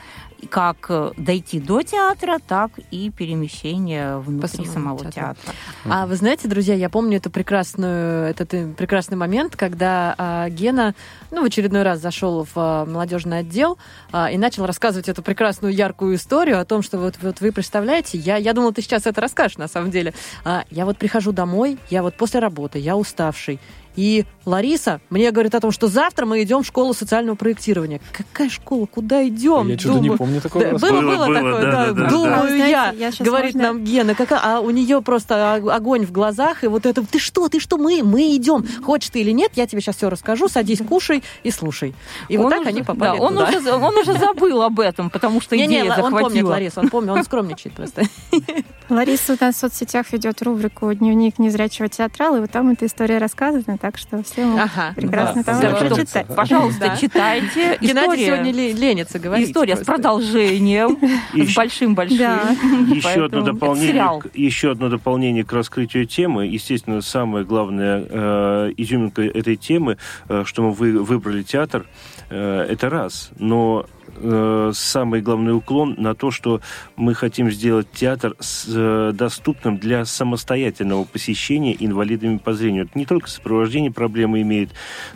как 0.50 0.86
э, 0.90 1.12
дойти 1.18 1.60
до 1.60 1.82
театра, 1.82 2.40
так 2.46 2.72
и 2.92 3.10
перемещение 3.10 4.18
внутри 4.20 4.66
самому 4.66 4.74
самого 4.74 5.00
театру. 5.12 5.14
театра. 5.14 5.54
А 5.86 6.06
вы 6.06 6.16
знаете, 6.16 6.48
друзья, 6.48 6.76
я 6.76 6.90
помню 6.90 7.18
эту 7.18 7.30
прекрасную, 7.30 8.30
этот 8.30 8.54
э, 8.54 8.68
прекрасный 8.74 9.18
момент, 9.18 9.56
когда 9.56 10.14
а, 10.18 10.50
Гена, 10.50 10.94
ну, 11.32 11.42
в 11.42 11.46
очередной 11.46 11.84
раз 11.84 12.00
зашел 12.00 12.44
в 12.44 12.52
а, 12.56 12.86
молодежный 12.86 13.40
отдел 13.40 13.78
а, 14.12 14.30
и 14.30 14.38
начал 14.38 14.66
рассказывать 14.66 15.10
эту 15.10 15.24
прекрасную, 15.24 15.74
яркую 15.74 16.16
историю 16.16 16.60
о 16.60 16.66
том, 16.66 16.82
что 16.82 17.00
вот, 17.00 17.16
вот 17.22 17.42
вы 17.42 17.52
представляете, 17.52 18.18
я, 18.18 18.38
я 18.38 18.54
думала, 18.54 18.72
ты 18.72 18.82
сейчас 18.82 19.06
это 19.08 19.22
расскажешь, 19.22 19.58
на 19.58 19.68
самом 19.68 19.92
деле. 19.92 20.14
А, 20.44 20.64
я 20.70 20.86
вот 20.86 20.98
прихожу 20.98 21.32
домой, 21.32 21.78
я 21.90 22.04
вот 22.04 22.16
после 22.16 22.40
работы, 22.40 22.78
я 22.80 22.96
уставший, 22.96 23.60
и 23.96 24.26
Лариса 24.46 25.02
мне 25.10 25.32
говорит 25.32 25.56
о 25.56 25.60
том, 25.60 25.72
что 25.72 25.88
завтра 25.88 26.26
мы 26.26 26.42
идем 26.44 26.64
в 26.64 26.68
школу 26.68 26.94
социального 26.94 27.36
проектирования. 27.36 28.00
Какая 28.12 28.50
школа? 28.50 28.86
Куда 28.86 29.28
идем? 29.28 29.68
Я 29.68 29.78
что-то 29.80 30.00
не 30.00 30.12
помню 30.12 30.42
такого. 30.42 30.64
Да, 30.66 30.72
было, 30.78 31.02
Было, 31.02 31.02
было, 31.26 31.34
такое, 31.36 31.62
да, 31.62 31.72
да. 31.72 31.86
да, 31.86 31.92
да, 32.04 32.10
Думаю 32.10 32.32
да. 32.44 32.48
Знаете, 32.48 32.70
я, 32.70 32.92
я 32.92 33.12
говорит 33.26 33.56
можно- 33.56 33.68
нам 33.74 33.84
Гена, 33.84 34.16
какая, 34.16 34.40
а 34.44 34.60
у 34.60 34.70
нее 34.70 35.02
просто 35.02 35.56
о- 35.56 35.76
огонь 35.76 36.06
в 36.06 36.12
глазах, 36.12 36.64
и 36.64 36.68
вот 36.68 36.86
это, 36.86 37.06
ты 37.06 37.20
что, 37.20 37.50
ты 37.50 37.60
что, 37.60 37.78
мы, 37.78 38.02
мы 38.04 38.36
идем. 38.36 38.66
Хочешь 38.84 39.10
ты 39.10 39.22
или 39.22 39.32
нет, 39.32 39.52
я 39.56 39.66
тебе 39.68 39.82
сейчас 39.82 39.98
все 39.98 40.10
расскажу, 40.10 40.48
садись, 40.48 40.80
кушай 40.88 41.24
и 41.44 41.52
слушай. 41.52 41.96
И 42.30 42.38
вот 42.38 42.46
Он 42.46 42.52
так 42.52 42.60
уже- 42.62 42.70
они 42.70 42.84
попали 42.84 43.18
да, 43.18 43.24
он, 43.24 43.34
туда. 43.34 43.50
уже, 43.58 43.72
он 43.74 43.98
уже 43.98 44.14
забыл 44.14 44.62
об 44.62 44.80
этом, 44.80 45.10
потому 45.10 45.42
что 45.42 45.56
идея 45.58 45.84
он 45.84 46.12
помнит 46.12 46.14
захватила. 46.14 46.50
Ларису, 46.50 46.80
он 46.82 46.90
помнит, 46.90 47.10
он 47.12 47.24
скромничает 47.24 47.76
просто. 47.76 48.04
Лариса 48.90 49.34
у 49.34 49.44
нас 49.44 49.56
в 49.56 49.60
соцсетях 49.60 50.12
ведет 50.12 50.42
рубрику 50.44 50.94
«Дневник 50.94 51.40
незрячего 51.40 51.90
театрала», 51.90 52.38
и 52.38 52.40
вот 52.42 52.52
там 52.52 52.70
эта 52.70 52.86
история 52.86 53.18
рассказана, 53.18 53.78
так 53.80 53.98
что 53.98 54.24
все 54.36 54.44
Ага. 54.60 54.94
прекрасно 54.96 55.44
Да, 55.44 55.54
там 55.54 55.62
да. 55.62 55.76
прочитать. 55.78 56.28
Пожалуйста, 56.36 56.80
Да. 56.90 56.98
читайте. 56.98 57.78
Геннадий 57.80 57.88
История, 58.24 58.26
сегодня 58.26 58.52
ле- 58.52 58.74
ленится 58.74 59.20
говорить. 59.20 59.48
история 59.50 59.76
с 59.78 59.84
продолжением, 59.86 60.98
с 61.34 61.56
большим-большим. 61.56 62.18
Да. 62.18 62.42
Еще 62.94 63.26
одно, 63.26 63.42
дополнение, 63.42 64.22
еще 64.34 64.72
одно 64.72 64.90
дополнение 64.90 65.44
к 65.46 65.54
раскрытию 65.54 66.06
темы. 66.06 66.48
Естественно, 66.48 67.02
самая 67.02 67.44
главная 67.44 68.06
э, 68.10 68.72
изюминка 68.78 69.22
этой 69.22 69.56
темы, 69.56 69.98
э, 70.28 70.44
что 70.46 70.64
мы 70.64 70.72
вы, 70.72 71.00
выбрали 71.04 71.44
театр, 71.44 71.86
э, 72.30 72.68
это 72.70 72.90
раз. 72.90 73.30
Но 73.40 73.86
э, 74.16 74.72
самый 74.74 75.22
главный 75.22 75.54
уклон 75.56 75.96
на 75.98 76.16
то, 76.16 76.32
что 76.32 76.62
мы 76.96 77.14
хотим 77.14 77.52
сделать 77.52 77.88
театр 77.94 78.36
с, 78.40 78.66
э, 78.68 79.12
доступным 79.14 79.78
для 79.78 80.06
самостоятельного 80.06 81.04
посещения 81.04 81.76
инвалидами 81.80 82.38
по 82.38 82.54
зрению. 82.54 82.86
Это 82.86 82.98
не 82.98 83.06
только 83.06 83.30
сопровождение 83.30 83.92
проблемы 83.92 84.42
имеет, 84.42 84.70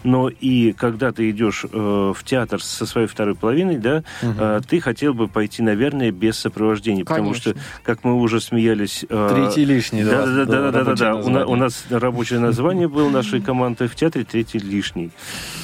но 0.03 0.29
и 0.29 0.71
когда 0.73 1.11
ты 1.11 1.29
идешь 1.29 1.65
э, 1.71 2.13
в 2.15 2.23
театр 2.23 2.61
со 2.61 2.85
своей 2.85 3.07
второй 3.07 3.35
половиной, 3.35 3.77
да, 3.77 4.03
Мгм. 4.21 4.35
э, 4.39 4.61
ты 4.67 4.79
хотел 4.79 5.13
бы 5.13 5.27
пойти, 5.27 5.61
наверное, 5.63 6.11
без 6.11 6.37
сопровождения, 6.39 7.05
потому 7.05 7.33
что 7.33 7.51
Конечно. 7.53 7.69
как 7.83 8.03
мы 8.03 8.15
уже 8.15 8.39
смеялись... 8.41 9.05
э, 9.09 9.29
Третий 9.33 9.65
лишний, 9.65 10.03
да. 10.03 10.25
да, 10.25 10.45
да, 10.45 10.45
да, 10.45 10.71
да, 10.71 10.83
да, 10.83 10.93
да. 10.95 11.15
У, 11.15 11.29
на- 11.29 11.45
у 11.45 11.55
нас 11.55 11.85
рабочее 11.89 12.39
название 12.39 12.87
было 12.87 13.09
нашей 13.09 13.41
команды 13.41 13.87
в 13.87 13.95
театре 13.95 14.25
третий 14.25 14.59
лишний. 14.59 15.11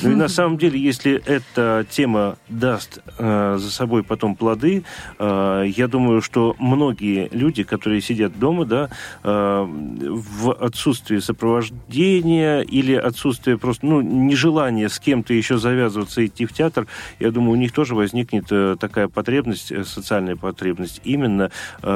Ну 0.01 0.11
и 0.11 0.15
на 0.15 0.27
самом 0.27 0.57
деле, 0.57 0.79
если 0.79 1.21
эта 1.25 1.85
тема 1.89 2.37
даст 2.49 2.99
э, 3.17 3.24
за 3.57 3.71
собой 3.71 4.03
потом 4.03 4.35
плоды, 4.35 4.83
э, 5.19 5.65
я 5.67 5.87
думаю, 5.87 6.21
что 6.21 6.55
многие 6.59 7.29
люди, 7.31 7.63
которые 7.63 8.01
сидят 8.01 8.37
дома, 8.37 8.65
да, 8.65 8.89
э, 9.23 9.65
в 9.67 10.53
отсутствии 10.53 11.19
сопровождения 11.19 12.61
или 12.61 12.93
отсутствие 12.93 13.57
просто, 13.57 13.85
ну, 13.85 14.01
нежелания 14.01 14.89
с 14.89 14.99
кем-то 14.99 15.33
еще 15.33 15.57
завязываться 15.57 16.25
идти 16.25 16.45
в 16.45 16.53
театр, 16.53 16.87
я 17.19 17.31
думаю, 17.31 17.51
у 17.51 17.55
них 17.55 17.71
тоже 17.71 17.95
возникнет 17.95 18.45
э, 18.51 18.75
такая 18.79 19.07
потребность, 19.07 19.71
э, 19.71 19.83
социальная 19.83 20.35
потребность, 20.35 21.01
именно 21.03 21.51
э, 21.81 21.89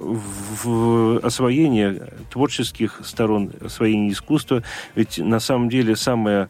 в 0.00 1.18
освоение 1.22 2.08
творческих 2.30 3.00
сторон, 3.04 3.50
освоение 3.64 4.12
искусства. 4.12 4.62
Ведь 4.94 5.18
на 5.18 5.40
самом 5.40 5.68
деле 5.68 5.96
самая 5.96 6.40
м, 6.40 6.48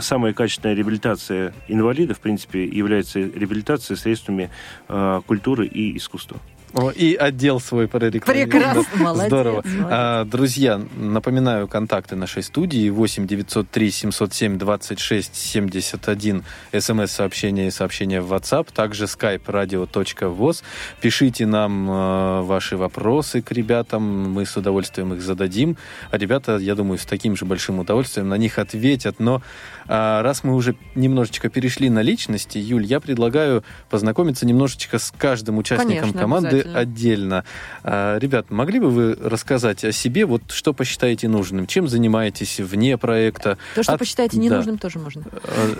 Самая 0.00 0.32
качественная 0.32 0.74
реабилитация 0.74 1.54
инвалидов, 1.68 2.18
в 2.18 2.20
принципе, 2.20 2.64
является 2.64 3.20
реабилитацией 3.20 3.96
средствами 3.96 4.50
э, 4.88 5.20
культуры 5.26 5.66
и 5.66 5.96
искусства. 5.96 6.38
О, 6.74 6.90
и 6.90 7.14
отдел 7.14 7.60
свой 7.60 7.86
прорекламировал. 7.88 8.50
Прекрасно, 8.50 8.84
Да, 8.92 9.04
молодец, 9.04 9.26
Здорово. 9.28 9.54
молодец. 9.64 9.86
А, 9.90 10.24
друзья, 10.24 10.80
напоминаю 10.96 11.68
контакты 11.68 12.16
нашей 12.16 12.42
студии 12.42 12.88
8 12.90 13.26
903 13.26 13.90
707 13.90 14.58
26 14.58 15.34
71 15.36 16.44
смс-сообщение 16.78 17.68
и 17.68 17.70
сообщение 17.70 18.20
в 18.20 18.32
WhatsApp, 18.32 18.68
также 18.74 19.04
skype 19.04 19.44
radio.voz. 19.44 20.62
Пишите 21.00 21.46
нам 21.46 21.88
э, 21.90 22.40
ваши 22.42 22.76
вопросы 22.76 23.40
к 23.40 23.52
ребятам, 23.52 24.32
мы 24.32 24.44
с 24.44 24.56
удовольствием 24.56 25.14
их 25.14 25.22
зададим. 25.22 25.76
А 26.10 26.18
ребята, 26.18 26.56
я 26.56 26.74
думаю, 26.74 26.98
с 26.98 27.04
таким 27.04 27.36
же 27.36 27.44
большим 27.44 27.78
удовольствием 27.78 28.28
на 28.28 28.36
них 28.36 28.58
ответят. 28.58 29.20
Но 29.20 29.42
раз 29.86 30.44
мы 30.44 30.54
уже 30.54 30.76
немножечко 30.94 31.48
перешли 31.48 31.90
на 31.90 32.02
личности, 32.02 32.58
Юль, 32.58 32.84
я 32.84 33.00
предлагаю 33.00 33.64
познакомиться 33.90 34.46
немножечко 34.46 34.98
с 34.98 35.12
каждым 35.16 35.58
участником 35.58 36.00
Конечно, 36.00 36.20
команды 36.20 36.60
отдельно. 36.74 37.44
А, 37.82 38.18
Ребят, 38.18 38.50
могли 38.50 38.80
бы 38.80 38.90
вы 38.90 39.14
рассказать 39.14 39.84
о 39.84 39.92
себе, 39.92 40.26
вот 40.26 40.42
что 40.50 40.72
посчитаете 40.72 41.28
нужным? 41.28 41.66
Чем 41.66 41.88
занимаетесь 41.88 42.60
вне 42.60 42.96
проекта? 42.98 43.58
То, 43.74 43.82
что 43.82 43.92
От- 43.92 43.98
посчитаете 43.98 44.36
да. 44.36 44.42
ненужным, 44.42 44.78
тоже 44.78 44.98
можно. 44.98 45.22
А, 45.44 45.74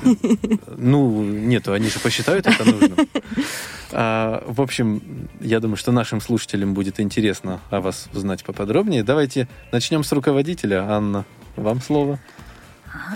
Ну, 0.76 1.22
нет, 1.24 1.68
они 1.68 1.88
же 1.88 1.98
посчитают 2.00 2.46
это 2.46 2.64
нужным. 2.64 2.94
А, 3.92 4.42
В 4.46 4.60
общем, 4.60 5.28
я 5.40 5.60
думаю, 5.60 5.76
что 5.76 5.92
нашим 5.92 6.20
слушателям 6.20 6.74
будет 6.74 7.00
интересно 7.00 7.60
о 7.70 7.80
вас 7.80 8.08
узнать 8.12 8.44
поподробнее. 8.44 9.02
Давайте 9.04 9.48
начнем 9.72 10.02
с 10.04 10.12
руководителя. 10.12 10.84
Анна, 10.90 11.24
вам 11.56 11.80
слово. 11.80 12.18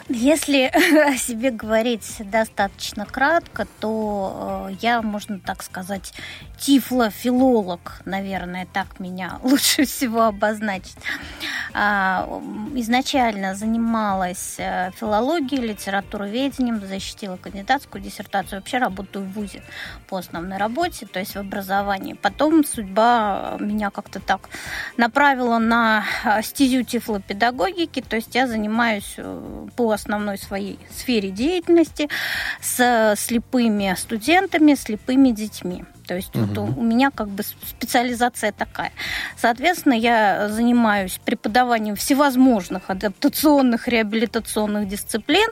Если 0.09 0.65
о 1.07 1.17
себе 1.17 1.51
говорить 1.51 2.17
достаточно 2.21 3.07
кратко, 3.07 3.67
то 3.81 4.69
э, 4.71 4.77
я, 4.81 5.03
можно 5.03 5.39
так 5.39 5.63
сказать, 5.63 6.13
тифлофилолог, 6.59 8.03
наверное, 8.05 8.67
так 8.67 8.99
меня 8.99 9.39
лучше 9.43 9.85
всего 9.85 10.25
обозначить. 10.25 10.97
А, 11.75 12.29
изначально 12.75 13.55
занималась 13.55 14.57
э, 14.59 14.91
филологией, 14.97 15.69
литературоведением, 15.69 16.85
защитила 16.85 17.37
кандидатскую 17.37 18.03
диссертацию. 18.03 18.61
Вообще 18.61 18.79
работаю 18.79 19.25
в 19.25 19.33
ВУЗе 19.33 19.63
по 20.09 20.19
основной 20.19 20.59
работе, 20.59 21.07
то 21.07 21.21
есть 21.21 21.37
в 21.37 21.39
образовании. 21.39 22.15
Потом 22.15 22.65
судьба 22.65 23.57
меня 23.61 23.91
как-то 23.91 24.19
так 24.19 24.49
направила 24.97 25.59
на 25.59 26.05
э, 26.25 26.43
стезю 26.43 26.83
тифлопедагогики, 26.83 28.01
то 28.01 28.17
есть 28.17 28.35
я 28.35 28.49
занимаюсь 28.49 29.17
по 29.77 29.93
основной 29.93 30.39
своей 30.39 30.79
сфере 30.91 31.31
деятельности 31.31 32.09
с 32.61 33.15
слепыми 33.17 33.95
студентами, 33.97 34.75
слепыми 34.75 35.31
детьми. 35.31 35.85
То 36.09 36.17
есть 36.17 36.35
угу. 36.35 36.47
вот 36.47 36.59
у, 36.59 36.81
у 36.81 36.83
меня 36.83 37.11
как 37.11 37.29
бы 37.29 37.43
специализация 37.43 38.51
такая. 38.51 38.93
Соответственно, 39.37 39.93
я 39.93 40.49
занимаюсь 40.49 41.21
преподаванием 41.25 41.97
всевозможных 41.97 42.89
адаптационных, 42.89 43.89
реабилитационных 43.89 44.89
дисциплин, 44.89 45.49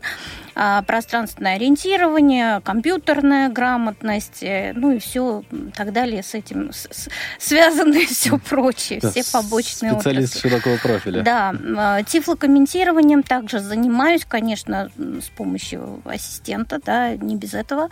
пространственное 0.86 1.56
ориентирование, 1.56 2.60
компьютерная 2.62 3.50
грамотность, 3.50 4.42
э, 4.42 4.72
ну 4.74 4.92
и 4.92 4.98
все 4.98 5.42
так 5.74 5.92
далее 5.92 6.22
с 6.22 6.34
этим 6.34 6.72
с, 6.72 7.08
связанное 7.38 8.06
все 8.06 8.38
прочее, 8.38 9.00
да, 9.02 9.10
все 9.10 9.22
побочные 9.30 9.92
Специалист 9.92 10.36
отрасли. 10.36 10.48
широкого 10.48 10.76
профиля. 10.78 11.22
Да, 11.22 11.54
а, 11.76 12.02
тифлокомментированием 12.02 13.22
также 13.22 13.60
занимаюсь, 13.60 14.24
конечно, 14.24 14.90
с 14.96 15.28
помощью 15.28 16.00
ассистента, 16.06 16.80
да, 16.82 17.16
не 17.16 17.36
без 17.36 17.52
этого, 17.52 17.90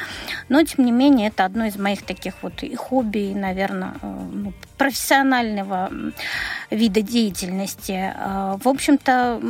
но 0.49 0.62
тем 0.62 0.87
не 0.87 0.92
менее 0.92 1.28
это 1.28 1.44
одно 1.44 1.66
из 1.66 1.76
моих 1.76 2.02
таких 2.02 2.35
вот 2.40 2.62
и 2.62 2.75
хобби, 2.75 3.30
и, 3.30 3.35
наверное, 3.35 3.92
э, 4.00 4.06
ну, 4.33 4.52
профессионального 4.78 5.90
вида 6.71 7.02
деятельности. 7.02 8.12
А, 8.16 8.59
в 8.62 8.68
общем-то, 8.68 9.40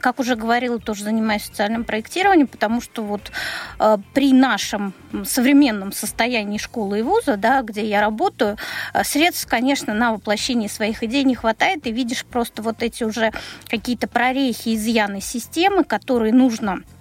как 0.00 0.20
уже 0.20 0.36
говорила, 0.36 0.78
тоже 0.78 1.04
занимаюсь 1.04 1.44
социальным 1.44 1.84
проектированием, 1.84 2.17
потому 2.46 2.80
что 2.80 3.02
вот 3.02 3.32
а, 3.78 3.98
при 4.14 4.32
нашем 4.32 4.94
современном 5.24 5.92
состоянии 5.92 6.58
школы 6.58 7.00
и 7.00 7.02
вуза, 7.02 7.36
да, 7.36 7.62
где 7.62 7.84
я 7.84 8.00
работаю, 8.00 8.56
а, 8.92 9.04
средств, 9.04 9.46
конечно, 9.48 9.94
на 9.94 10.12
воплощение 10.12 10.68
своих 10.68 11.02
идей 11.02 11.24
не 11.24 11.34
хватает, 11.34 11.86
и 11.86 11.92
видишь 11.92 12.24
просто 12.24 12.62
вот 12.62 12.82
эти 12.82 13.04
уже 13.04 13.32
какие-то 13.68 14.08
прорехи, 14.08 14.74
изъяны 14.74 15.20
системы, 15.20 15.84
которые 15.84 16.32
нужно 16.32 16.82
Э, 16.82 16.97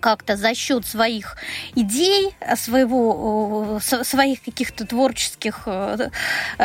как-то 0.00 0.36
за 0.36 0.54
счет 0.54 0.86
своих 0.86 1.36
идей, 1.74 2.34
э, 2.40 2.56
своего, 2.56 3.78
своих 3.80 4.42
каких-то 4.42 4.86
творческих 4.86 5.62
э, 5.66 6.10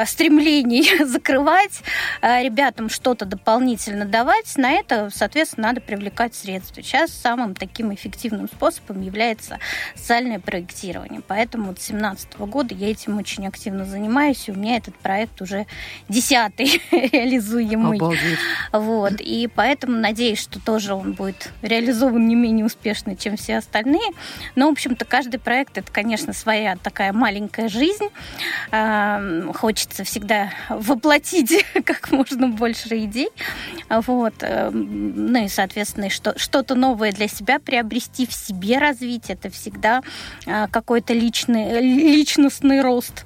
стремлений 0.05 1.05
закрывать, 1.05 1.81
ребятам 2.21 2.89
что-то 2.89 3.25
дополнительно 3.25 4.05
давать, 4.05 4.57
на 4.57 4.71
это, 4.71 5.09
соответственно, 5.13 5.67
надо 5.67 5.81
привлекать 5.81 6.35
средства. 6.35 6.81
Сейчас 6.83 7.11
самым 7.11 7.55
таким 7.55 7.93
эффективным 7.93 8.47
способом 8.47 9.01
является 9.01 9.59
социальное 9.95 10.39
проектирование. 10.39 11.21
Поэтому 11.25 11.71
с 11.71 11.87
2017 11.87 12.37
года 12.39 12.75
я 12.75 12.91
этим 12.91 13.17
очень 13.17 13.47
активно 13.47 13.85
занимаюсь, 13.85 14.47
и 14.47 14.51
у 14.51 14.55
меня 14.55 14.77
этот 14.77 14.95
проект 14.95 15.41
уже 15.41 15.65
десятый 16.09 16.81
реализуемый. 16.91 17.97
Обалдеть. 17.97 18.39
Вот. 18.71 19.13
И 19.19 19.47
поэтому 19.53 19.97
надеюсь, 19.97 20.39
что 20.39 20.59
тоже 20.59 20.93
он 20.93 21.13
будет 21.13 21.51
реализован 21.61 22.27
не 22.27 22.35
менее 22.35 22.65
успешно 22.65 23.04
успешны, 23.05 23.15
чем 23.15 23.37
все 23.37 23.57
остальные. 23.57 24.11
Но, 24.55 24.67
в 24.67 24.71
общем-то, 24.71 25.05
каждый 25.05 25.39
проект 25.39 25.77
это, 25.77 25.91
конечно, 25.91 26.33
своя 26.33 26.75
такая 26.75 27.13
маленькая 27.13 27.69
жизнь. 27.69 28.09
Хочется 29.53 30.03
всегда 30.03 30.49
воплотить 30.69 31.65
как 31.85 32.11
можно 32.11 32.47
больше 32.47 32.97
идей. 32.99 33.29
Вот. 33.89 34.35
Эм, 34.41 35.31
ну 35.31 35.45
и, 35.45 35.47
соответственно, 35.47 36.09
что, 36.09 36.37
что-то 36.37 36.75
новое 36.75 37.11
для 37.11 37.27
себя 37.27 37.59
приобрести, 37.59 38.25
в 38.25 38.33
себе 38.33 38.77
развить. 38.77 39.29
Это 39.29 39.49
всегда 39.49 40.01
а, 40.45 40.67
какой-то 40.67 41.13
личный, 41.13 41.81
личностный 41.81 42.81
рост 42.81 43.25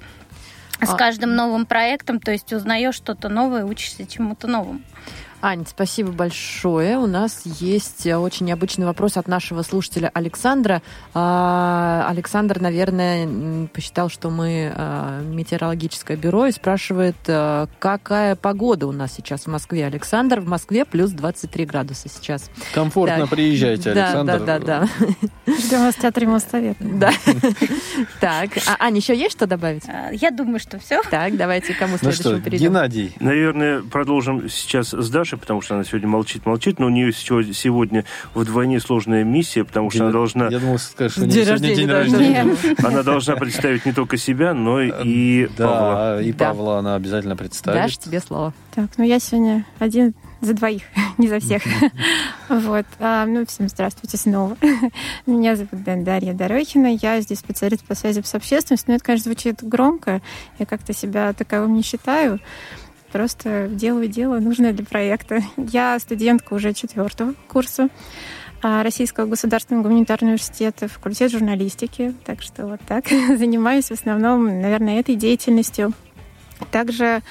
с 0.82 0.88
а 0.88 0.96
каждым 0.96 1.34
новым 1.34 1.66
проектом, 1.66 2.20
то 2.20 2.32
есть 2.32 2.54
узнаешь 2.54 2.94
что-то 2.94 3.28
новое, 3.28 3.66
учишься 3.66 4.06
чему-то 4.06 4.46
новому. 4.46 4.80
Ань, 5.42 5.64
спасибо 5.66 6.12
большое. 6.12 6.98
У 6.98 7.06
нас 7.06 7.42
есть 7.44 8.06
э, 8.06 8.16
очень 8.16 8.44
необычный 8.44 8.84
вопрос 8.84 9.16
от 9.16 9.26
нашего 9.26 9.62
слушателя 9.62 10.10
Александра. 10.12 10.82
А, 11.14 12.06
Александр, 12.10 12.60
наверное, 12.60 13.66
посчитал, 13.68 14.10
что 14.10 14.28
мы 14.28 14.70
а, 14.74 15.22
метеорологическое 15.22 16.18
бюро 16.18 16.46
и 16.46 16.52
спрашивает, 16.52 17.16
а, 17.26 17.68
какая 17.78 18.36
погода 18.36 18.86
у 18.86 18.92
нас 18.92 19.14
сейчас 19.14 19.44
в 19.44 19.46
Москве. 19.46 19.86
Александр, 19.86 20.40
в 20.40 20.46
Москве 20.46 20.84
плюс 20.84 21.10
23 21.10 21.64
градуса 21.64 22.10
сейчас. 22.10 22.50
Комфортно 22.74 23.20
так. 23.20 23.30
приезжайте, 23.30 23.92
Александр. 23.92 24.40
Да, 24.40 24.58
да, 24.58 24.86
да. 24.86 24.88
Ждем 25.46 25.80
вас 25.80 25.94
в 25.94 26.00
театре 26.00 26.26
Моссовет. 26.26 26.76
Да. 26.80 27.12
Так, 28.20 28.50
а 28.66 28.76
Аня, 28.84 28.96
еще 28.96 29.16
есть 29.16 29.32
что 29.32 29.46
добавить? 29.46 29.84
Я 30.12 30.30
думаю, 30.30 30.58
что 30.58 30.78
все. 30.78 31.02
Так, 31.10 31.36
давайте 31.36 31.74
кому 31.74 31.96
следующему 31.96 32.32
ну 32.32 32.36
что, 32.36 32.44
перейдем. 32.44 32.68
Геннадий. 32.68 33.14
Наверное, 33.20 33.82
продолжим 33.82 34.48
сейчас 34.48 34.90
с 34.90 35.10
Дашей 35.10 35.29
Даши, 35.30 35.36
потому 35.36 35.60
что 35.60 35.74
она 35.74 35.84
сегодня 35.84 36.08
молчит-молчит, 36.08 36.78
но 36.78 36.86
у 36.86 36.90
нее 36.90 37.12
сегодня 37.12 38.04
вдвойне 38.34 38.80
сложная 38.80 39.24
миссия, 39.24 39.64
потому 39.64 39.90
что 39.90 40.04
она 40.04 40.12
должна... 40.12 40.48
Я 40.48 40.58
думал, 40.58 40.78
скажешь, 40.78 41.12
что 41.12 41.26
день 41.26 41.44
сегодня 41.44 41.74
день 41.74 41.90
рождения. 41.90 42.56
Она 42.82 43.02
должна 43.02 43.36
представить 43.36 43.86
не 43.86 43.92
только 43.92 44.16
себя, 44.16 44.54
но 44.54 44.80
и 44.80 45.46
Павла. 45.56 46.16
Да, 46.16 46.22
и 46.22 46.32
Павла 46.32 46.78
она 46.78 46.94
обязательно 46.96 47.36
представит. 47.36 47.80
Даш, 47.80 47.98
тебе 47.98 48.20
слово. 48.20 48.52
Так, 48.74 48.90
ну 48.96 49.04
я 49.04 49.18
сегодня 49.18 49.64
один 49.78 50.14
за 50.40 50.54
двоих, 50.54 50.82
не 51.18 51.28
за 51.28 51.38
всех. 51.38 51.62
вот. 52.48 52.86
А, 52.98 53.26
ну, 53.26 53.44
всем 53.46 53.68
здравствуйте 53.68 54.16
снова. 54.16 54.56
Меня 55.26 55.56
зовут 55.56 55.82
Дарья 55.82 56.32
Дорохина. 56.32 56.94
Я 57.00 57.20
здесь 57.20 57.38
специалист 57.38 57.84
по 57.84 57.94
связи 57.94 58.22
с 58.22 58.34
общественностью. 58.34 58.90
Но 58.90 58.96
это, 58.96 59.04
конечно, 59.04 59.24
звучит 59.24 59.62
громко. 59.62 60.22
Я 60.58 60.66
как-то 60.66 60.92
себя 60.92 61.32
таковым 61.32 61.74
не 61.74 61.82
считаю. 61.82 62.40
Просто 63.12 63.68
делаю 63.68 64.08
дело 64.08 64.38
нужное 64.38 64.72
для 64.72 64.84
проекта. 64.84 65.42
Я 65.56 65.98
студентка 65.98 66.54
уже 66.54 66.72
четвертого 66.72 67.34
курса 67.48 67.88
а, 68.62 68.82
Российского 68.82 69.26
государственного 69.26 69.84
гуманитарного 69.84 70.32
университета, 70.32 70.86
факультет 70.86 71.32
журналистики. 71.32 72.14
Так 72.24 72.42
что 72.42 72.66
вот 72.66 72.80
так. 72.86 73.06
Занимаюсь 73.36 73.86
в 73.86 73.92
основном, 73.92 74.44
наверное, 74.60 75.00
этой 75.00 75.16
деятельностью. 75.16 75.92
Также 76.70 77.22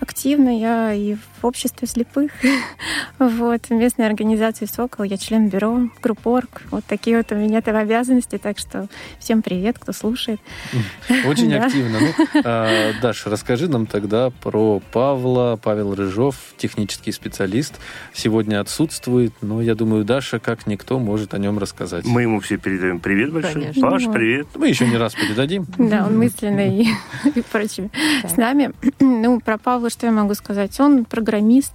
активно 0.00 0.56
я 0.58 0.92
и 0.92 1.16
в 1.40 1.46
обществе 1.46 1.86
слепых. 1.86 2.30
вот, 3.18 3.66
в 3.66 3.70
местной 3.70 4.06
организации 4.06 4.66
«Сокол», 4.66 5.04
я 5.04 5.16
член 5.16 5.48
бюро, 5.48 5.88
группорг. 6.02 6.62
Вот 6.70 6.84
такие 6.84 7.16
вот 7.16 7.32
у 7.32 7.34
меня 7.34 7.62
там 7.62 7.76
обязанности, 7.76 8.38
так 8.38 8.58
что 8.58 8.88
всем 9.18 9.42
привет, 9.42 9.78
кто 9.78 9.92
слушает. 9.92 10.40
Очень 11.26 11.54
активно. 11.56 11.98
Ну, 12.00 12.26
а, 12.44 12.92
Даша, 13.00 13.30
расскажи 13.30 13.68
нам 13.68 13.86
тогда 13.86 14.30
про 14.30 14.80
Павла. 14.92 15.58
Павел 15.62 15.94
Рыжов, 15.94 16.36
технический 16.56 17.12
специалист, 17.12 17.74
сегодня 18.12 18.60
отсутствует, 18.60 19.32
но 19.40 19.60
я 19.62 19.74
думаю, 19.74 20.04
Даша, 20.04 20.38
как 20.38 20.66
никто, 20.66 20.98
может 20.98 21.34
о 21.34 21.38
нем 21.38 21.58
рассказать. 21.58 22.04
Мы 22.04 22.22
ему 22.22 22.40
все 22.40 22.56
передаем 22.56 23.00
привет 23.00 23.32
большой. 23.32 23.54
Конечно. 23.54 23.90
Паш, 23.90 24.04
привет. 24.12 24.46
Мы 24.54 24.68
еще 24.68 24.86
не 24.86 24.96
раз 24.96 25.14
передадим. 25.14 25.66
Да, 25.78 26.06
он 26.06 26.18
мысленно 26.18 26.60
и, 26.60 26.86
и 27.34 27.42
прочее. 27.42 27.90
С 28.24 28.36
нами. 28.36 28.72
Ну, 29.26 29.40
про 29.40 29.56
Павла 29.56 29.88
что 29.88 30.06
я 30.06 30.12
могу 30.12 30.34
сказать? 30.34 30.78
Он 30.78 31.04
программист, 31.04 31.25
программист 31.26 31.74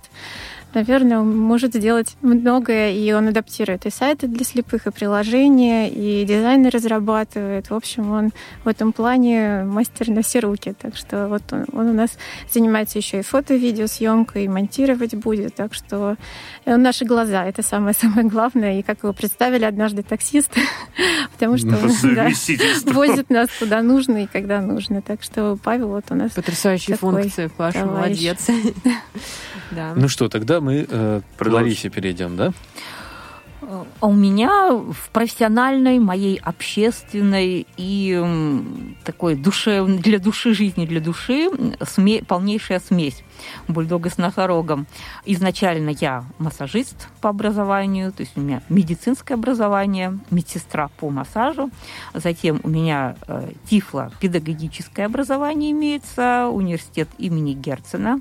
наверное, 0.74 1.20
он 1.20 1.38
может 1.38 1.74
сделать 1.74 2.16
многое, 2.22 2.92
и 2.92 3.12
он 3.12 3.28
адаптирует 3.28 3.86
и 3.86 3.90
сайты 3.90 4.28
для 4.28 4.46
слепых, 4.46 4.88
и 4.88 4.92
приложения, 4.92 5.90
и 5.90 6.26
дизайны 6.26 6.70
разрабатывает. 6.70 7.70
В 7.70 7.74
общем, 7.74 8.12
он 8.12 8.32
в 8.64 8.68
этом 8.68 8.94
плане 8.94 9.64
мастер 9.64 10.10
на 10.10 10.22
все 10.22 10.40
руки. 10.40 10.74
Так 10.80 10.96
что 10.96 11.28
вот 11.28 11.44
он, 11.52 11.66
он 11.74 11.90
у 11.90 11.94
нас 11.94 12.18
занимается 12.52 12.98
еще 12.98 13.20
и 13.20 13.24
фото-видеосъемкой, 13.24 14.46
и 14.46 14.48
монтировать 14.48 15.16
будет. 15.16 15.56
Так 15.56 15.74
что 15.74 16.18
он 16.66 16.82
наши 16.82 17.06
глаза, 17.06 17.46
это 17.46 17.64
самое-самое 17.64 18.28
главное. 18.30 18.80
И 18.80 18.84
как 18.84 19.04
его 19.04 19.14
представили 19.14 19.66
однажды 19.66 20.04
таксист, 20.04 20.52
потому 21.34 21.58
что 21.58 21.70
он 21.70 22.16
да, 22.16 22.30
возит 22.86 23.30
нас 23.30 23.50
куда 23.60 23.82
нужно 23.82 24.24
и 24.24 24.28
когда 24.28 24.62
нужно. 24.62 25.02
Так 25.02 25.24
что 25.24 25.58
Павел 25.62 25.90
вот 25.90 26.06
у 26.10 26.16
нас 26.16 26.32
Потрясающие 26.32 26.96
функции, 26.96 27.48
Паша, 27.48 27.86
молодец. 27.86 28.48
Ну 29.96 30.10
что, 30.10 30.28
тогда 30.28 30.61
мы 30.62 30.86
э, 30.88 31.22
к 31.38 31.46
Ларисе 31.46 31.90
перейдем, 31.90 32.38
да? 32.38 32.54
А 34.00 34.08
у 34.08 34.14
меня 34.14 34.74
в 34.74 35.10
профессиональной, 35.12 36.00
моей 36.00 36.38
общественной 36.38 37.68
и 37.78 38.96
такой 39.04 39.36
душе, 39.36 39.86
для 39.86 40.20
души 40.20 40.54
жизни, 40.54 40.86
для 40.86 41.00
души 41.00 41.50
сме, 41.84 42.24
полнейшая 42.24 42.80
смесь 42.80 43.24
бульдога 43.68 44.10
с 44.10 44.18
носорогом. 44.18 44.88
Изначально 45.26 45.92
я 45.92 46.24
массажист 46.40 47.08
по 47.22 47.30
образованию, 47.30 48.12
то 48.12 48.22
есть 48.22 48.34
у 48.36 48.42
меня 48.42 48.62
медицинское 48.70 49.36
образование, 49.36 50.18
медсестра 50.32 50.90
по 51.00 51.10
массажу. 51.10 51.70
Затем 52.14 52.60
у 52.64 52.70
меня 52.70 53.16
э, 53.28 53.52
тифло-педагогическое 53.70 55.06
образование 55.06 55.72
имеется, 55.72 56.50
университет 56.52 57.10
имени 57.18 57.54
Герцена. 57.54 58.20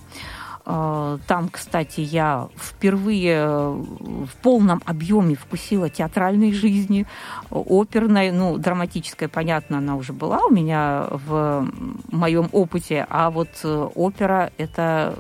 Э, 0.71 1.19
Там, 1.27 1.49
кстати, 1.49 2.01
я 2.01 2.49
впервые 2.57 3.47
в 3.47 4.31
полном 4.43 4.83
объеме 4.87 5.35
вкусила 5.35 5.89
театральной 5.89 6.53
жизни, 6.53 7.07
оперной, 7.51 8.31
ну, 8.31 8.57
драматическая, 8.57 9.29
понятно, 9.29 9.79
она 9.79 9.97
уже 9.97 10.13
была 10.13 10.39
у 10.47 10.51
меня 10.51 11.07
в 11.11 11.67
моем 12.11 12.49
опыте, 12.53 13.07
а 13.11 13.31
вот 13.31 13.49
э, 13.65 13.89
опера 13.95 14.53
это... 14.59 15.15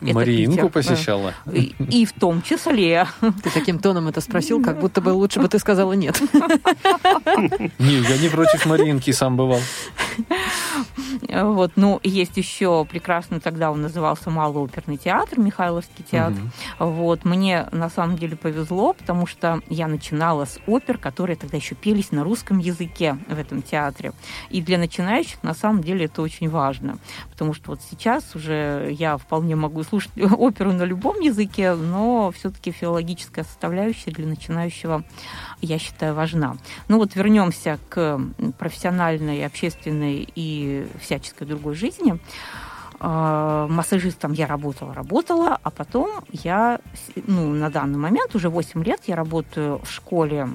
это 0.00 0.14
Мариинку 0.14 0.68
Питер. 0.68 0.70
посещала? 0.70 1.34
И, 1.50 1.74
и 1.78 2.04
в 2.04 2.12
том 2.12 2.42
числе. 2.42 3.06
Ты 3.20 3.50
таким 3.54 3.78
тоном 3.78 4.08
это 4.08 4.20
спросил, 4.20 4.62
как 4.62 4.78
будто 4.80 5.00
бы 5.00 5.10
лучше 5.10 5.40
бы 5.40 5.48
ты 5.48 5.58
сказала 5.58 5.92
нет. 5.94 6.20
Не, 7.78 7.94
я 7.94 8.18
не 8.18 8.28
против 8.28 8.66
Мариинки, 8.66 9.10
сам 9.12 9.36
бывал. 9.36 9.60
Вот, 11.28 11.72
ну, 11.76 12.00
есть 12.02 12.36
еще 12.36 12.84
прекрасный, 12.84 13.40
тогда 13.40 13.70
он 13.70 13.82
назывался 13.82 14.30
Малый 14.30 14.68
оперный 14.82 14.96
театр, 14.96 15.38
Михайловский 15.38 16.04
театр. 16.04 16.42
Вот, 16.78 17.24
мне 17.24 17.68
на 17.72 17.88
самом 17.88 18.16
деле 18.16 18.36
повезло, 18.36 18.92
потому 18.92 19.26
что 19.26 19.60
я 19.68 19.86
начинала 19.86 20.44
с 20.44 20.58
опер, 20.66 20.98
которые 20.98 21.36
тогда 21.36 21.56
еще 21.56 21.74
пелись 21.74 22.10
на 22.10 22.24
русском 22.24 22.58
языке 22.58 23.16
в 23.28 23.38
этом 23.38 23.62
театре. 23.62 24.12
И 24.50 24.60
для 24.60 24.78
начинающих 24.78 25.42
на 25.42 25.54
самом 25.54 25.82
деле 25.82 26.06
это 26.06 26.22
очень 26.22 26.48
важно, 26.48 26.98
потому 27.30 27.54
что 27.54 27.70
вот 27.70 27.80
сейчас 27.88 28.34
уже 28.34 28.88
я 28.98 29.16
вполне 29.16 29.56
могу 29.56 29.82
слушать 29.84 30.12
оперу 30.16 30.72
на 30.72 30.82
любом 30.82 31.20
языке, 31.20 31.74
но 31.74 32.30
все-таки 32.32 32.72
филологическая 32.72 33.44
составляющая 33.44 34.10
для 34.10 34.26
начинающего, 34.26 35.04
я 35.60 35.78
считаю, 35.78 36.14
важна. 36.14 36.56
Ну 36.88 36.98
вот 36.98 37.14
вернемся 37.14 37.78
к 37.88 38.20
профессиональной, 38.58 39.46
общественной 39.46 40.28
и 40.34 40.86
всяческой 41.00 41.46
другой 41.46 41.74
жизни. 41.74 42.18
А, 43.04 43.66
Массажистом 43.66 44.32
я 44.32 44.46
работала, 44.46 44.94
работала, 44.94 45.58
а 45.60 45.70
потом 45.70 46.08
я, 46.30 46.78
ну, 47.26 47.52
на 47.52 47.68
данный 47.68 47.98
момент, 47.98 48.32
уже 48.36 48.48
8 48.48 48.84
лет, 48.84 49.00
я 49.08 49.16
работаю 49.16 49.80
в 49.82 49.90
школе 49.90 50.48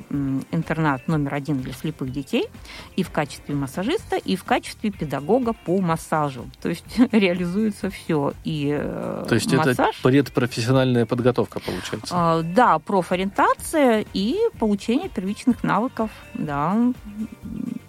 интернат 0.51 1.09
номер 1.09 1.33
один 1.33 1.59
для 1.59 1.73
слепых 1.73 2.09
детей 2.09 2.47
и 2.95 3.03
в 3.03 3.09
качестве 3.09 3.53
массажиста, 3.53 4.15
и 4.15 4.37
в 4.37 4.45
качестве 4.45 4.91
педагога 4.91 5.51
по 5.51 5.81
массажу. 5.81 6.49
То 6.61 6.69
есть 6.69 6.85
реализуется 7.11 7.89
все. 7.89 8.31
И 8.45 8.73
э, 8.79 9.25
То 9.27 9.35
есть 9.35 9.51
это 9.51 9.67
массаж, 9.67 10.01
предпрофессиональная 10.01 11.05
подготовка 11.05 11.59
получается? 11.59 12.15
а, 12.17 12.43
Да, 12.43 12.79
профориентация 12.79 14.05
и 14.13 14.37
получение 14.57 15.09
первичных 15.09 15.65
навыков, 15.65 16.11
да. 16.33 16.93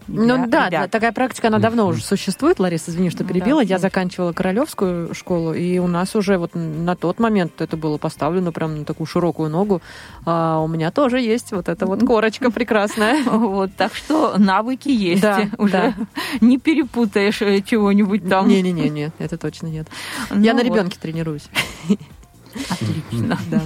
Ну 0.08 0.46
да, 0.46 0.68
ребят. 0.68 0.70
да, 0.70 0.88
такая 0.88 1.12
практика, 1.12 1.48
она 1.48 1.58
давно 1.58 1.86
уже 1.86 2.02
существует. 2.02 2.58
Лариса, 2.58 2.90
извини, 2.90 3.10
что 3.10 3.24
Да. 3.24 3.28
перебила. 3.28 3.60
Я 3.60 3.78
заканчивала 3.78 4.32
Королевскую 4.32 5.14
школу, 5.14 5.52
и 5.52 5.78
у 5.78 5.86
нас 5.86 6.16
уже 6.16 6.38
вот 6.38 6.52
на 6.54 6.96
тот 6.96 7.20
момент 7.20 7.60
это 7.60 7.76
было 7.76 7.98
поставлено 7.98 8.50
прям 8.50 8.78
на 8.78 8.84
такую 8.84 9.06
широкую 9.06 9.50
ногу. 9.50 9.82
А 10.24 10.60
у 10.60 10.66
меня 10.68 10.90
тоже 10.90 11.20
есть 11.20 11.52
вот 11.52 11.68
эта 11.68 11.86
вот 11.86 12.00
корочка 12.04 12.50
прекрасная. 12.50 13.22
Вот, 13.28 13.70
так 13.76 13.94
что 13.94 14.36
навыки 14.38 14.88
есть. 14.88 15.22
Да, 15.22 15.48
Уже 15.58 15.72
да. 15.72 15.94
не 16.40 16.58
перепутаешь 16.58 17.42
э, 17.42 17.60
чего-нибудь 17.62 18.28
там. 18.28 18.48
Не-не-не, 18.48 18.88
не, 18.88 19.12
это 19.18 19.36
точно 19.36 19.66
нет. 19.68 19.86
Ну 20.30 20.40
Я 20.40 20.54
на 20.54 20.62
ребенке 20.62 20.98
тренируюсь. 21.00 21.48
Отлично. 22.70 23.38
Да. 23.50 23.62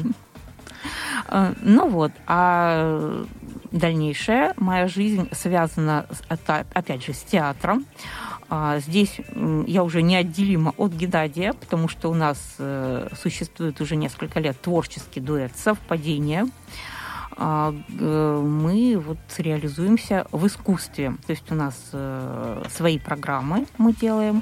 Э, 1.28 1.54
Ну 1.62 1.88
вот, 1.88 2.12
а 2.26 3.24
дальнейшая 3.72 4.54
моя 4.56 4.86
жизнь 4.86 5.28
связана, 5.32 6.06
опять 6.28 7.04
же, 7.04 7.12
с 7.12 7.22
театром. 7.22 7.86
А, 8.48 8.78
Здесь 8.80 9.16
я 9.66 9.82
уже 9.82 10.02
неотделима 10.02 10.74
от 10.76 10.92
Геннадия, 10.92 11.54
потому 11.54 11.88
что 11.88 12.10
у 12.10 12.14
нас 12.14 12.56
э, 12.58 13.08
существует 13.20 13.80
уже 13.80 13.96
несколько 13.96 14.40
лет 14.40 14.60
творческий 14.60 15.20
дуэт 15.20 15.52
«Совпадение». 15.56 16.46
А, 17.44 17.74
Мы 18.40 18.96
вот 19.04 19.18
реализуемся 19.38 20.26
в 20.30 20.46
искусстве. 20.46 21.16
То 21.26 21.32
есть 21.32 21.50
у 21.50 21.54
нас 21.56 21.74
э, 21.92 22.62
свои 22.70 22.98
программы 23.00 23.66
мы 23.78 23.92
делаем. 23.92 24.40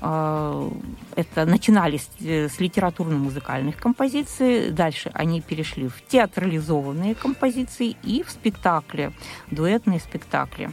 А, 0.00 0.70
Это 1.16 1.44
начинались 1.44 2.08
э, 2.20 2.48
с 2.48 2.60
литературно-музыкальных 2.60 3.76
композиций, 3.76 4.70
дальше 4.70 5.10
они 5.14 5.40
перешли 5.40 5.88
в 5.88 6.06
театрализованные 6.06 7.16
композиции 7.16 7.96
и 8.04 8.22
в 8.22 8.30
спектакли, 8.30 9.12
дуэтные 9.50 9.98
спектакли. 9.98 10.70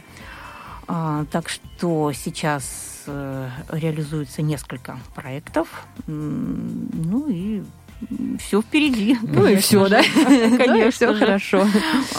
А, 0.86 1.24
Так 1.32 1.48
что 1.48 2.12
сейчас 2.12 3.02
э, 3.06 3.48
реализуется 3.70 4.42
несколько 4.42 4.96
проектов. 5.14 5.68
Ну 6.06 7.26
и 7.28 7.64
все 8.38 8.62
впереди. 8.62 9.16
Ну 9.22 9.46
и 9.46 9.56
все, 9.56 9.88
да? 9.88 10.02
Конечно 10.58 10.90
все 10.90 11.12
же. 11.14 11.18
хорошо. 11.18 11.66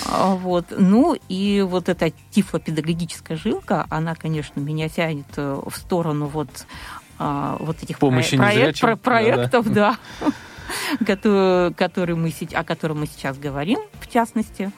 А, 0.07 0.35
Вот. 0.35 0.65
Ну 0.77 1.15
и 1.29 1.63
вот 1.67 1.89
эта 1.89 2.11
тифлопедагогическая 2.31 3.37
жилка, 3.37 3.85
она, 3.89 4.15
конечно, 4.15 4.59
меня 4.59 4.89
тянет 4.89 5.25
э, 5.37 5.61
в 5.65 5.75
сторону 5.75 6.27
вот, 6.27 6.49
а, 7.17 7.57
вот 7.59 7.81
этих 7.83 7.99
Помощи 7.99 8.37
проектов, 8.97 9.71
да, 9.71 9.97
которые 11.06 12.15
мы, 12.15 12.32
о 12.54 12.63
котором 12.63 12.99
мы 12.99 13.08
сейчас 13.08 13.38
говорим, 13.38 13.80
в 13.99 14.12
частности. 14.12 14.71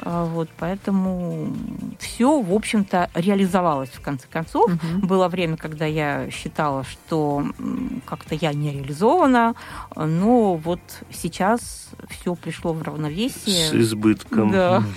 А, 0.00 0.24
Вот, 0.24 0.48
поэтому 0.58 1.52
все, 1.98 2.40
в 2.40 2.52
общем-то, 2.52 3.10
реализовалось 3.14 3.90
в 3.90 4.00
конце 4.00 4.26
концов. 4.28 4.70
Мгм. 4.70 5.06
Было 5.06 5.28
время, 5.28 5.56
когда 5.56 5.86
я 5.86 6.30
считала, 6.30 6.84
что 6.84 7.44
как-то 8.06 8.34
я 8.36 8.52
не 8.52 8.72
реализована, 8.72 9.54
но 9.96 10.54
вот 10.54 10.80
сейчас 11.10 11.88
все 12.10 12.34
пришло 12.36 12.72
в 12.72 12.80
С 12.80 12.86
равновесие. 12.86 13.80
избытком. 13.80 14.52
Да. 14.52 14.82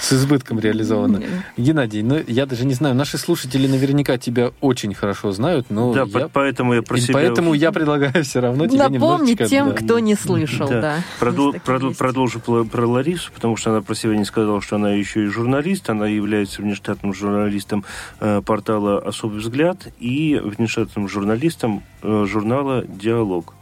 С 0.00 0.12
избытком 0.12 0.60
реализовано. 0.60 1.20
Геннадий, 1.56 2.02
ну 2.02 2.20
я 2.26 2.46
даже 2.46 2.64
не 2.64 2.74
знаю, 2.74 2.94
наши 2.94 3.18
слушатели 3.18 3.66
наверняка 3.66 4.16
тебя 4.18 4.52
очень 4.60 4.94
хорошо 4.94 5.32
знают, 5.32 5.66
но 5.70 5.92
да, 5.92 6.04
Ну, 6.06 6.18
я- 6.18 6.24
по- 6.26 6.28
поэтому 6.28 6.74
я 6.74 6.82
про 6.82 6.98
себя... 6.98 7.14
поэтому 7.14 7.52
я 7.54 7.72
предлагаю 7.72 8.22
все 8.24 8.40
равно 8.40 8.66
тебе 8.66 8.88
Напомнить 8.88 9.38
тем, 9.48 9.70
да. 9.70 9.74
кто 9.74 9.98
не 9.98 10.14
слышал, 10.14 10.68
Да. 10.68 10.80
да. 10.80 10.94
Продол- 11.20 11.60
продол- 11.64 11.96
продолжу 11.96 12.40
про, 12.40 12.64
про 12.64 12.86
Ларису, 12.86 13.32
потому 13.34 13.56
что 13.56 13.70
она 13.70 13.82
про 13.82 13.94
себя 13.94 14.16
не 14.16 14.24
сказала, 14.24 14.60
что 14.62 14.76
она 14.76 14.90
еще 14.92 15.24
и 15.24 15.26
журналист. 15.26 15.90
Она 15.90 16.06
является 16.06 16.62
внештатным 16.62 17.12
журналистом 17.12 17.84
э, 18.20 18.40
портала 18.44 18.98
«Особый 19.00 19.40
взгляд» 19.40 19.88
и 19.98 20.40
внештатным 20.42 21.08
журналистом 21.08 21.82
э, 22.02 22.24
журнала 22.28 22.84
«Диалог». 22.86 23.54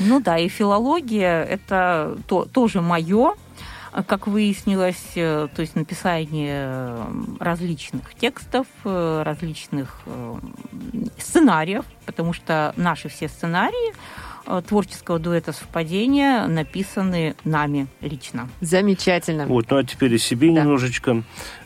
Ну 0.00 0.20
да, 0.20 0.38
и 0.38 0.48
филология 0.48 1.44
это 1.44 2.16
то, 2.26 2.44
тоже 2.46 2.80
мое, 2.80 3.34
как 4.06 4.26
выяснилось, 4.26 5.12
э, 5.16 5.48
то 5.54 5.60
есть 5.60 5.76
написание 5.76 6.66
э, 6.70 7.04
различных 7.40 8.14
текстов, 8.14 8.66
э, 8.84 9.22
различных 9.24 10.00
сценариев, 11.18 11.84
потому 12.06 12.32
что 12.32 12.72
наши 12.76 13.08
все 13.08 13.28
сценарии 13.28 13.92
творческого 14.66 15.20
дуэта 15.20 15.52
совпадения 15.52 16.46
написаны 16.48 17.36
нами 17.44 17.86
лично. 18.00 18.48
Замечательно. 18.60 19.46
Вот, 19.46 19.70
ну 19.70 19.76
а 19.76 19.84
теперь 19.84 20.16
о 20.16 20.18
себе 20.18 20.52
Да. 20.52 20.62
немножечко. 20.62 21.22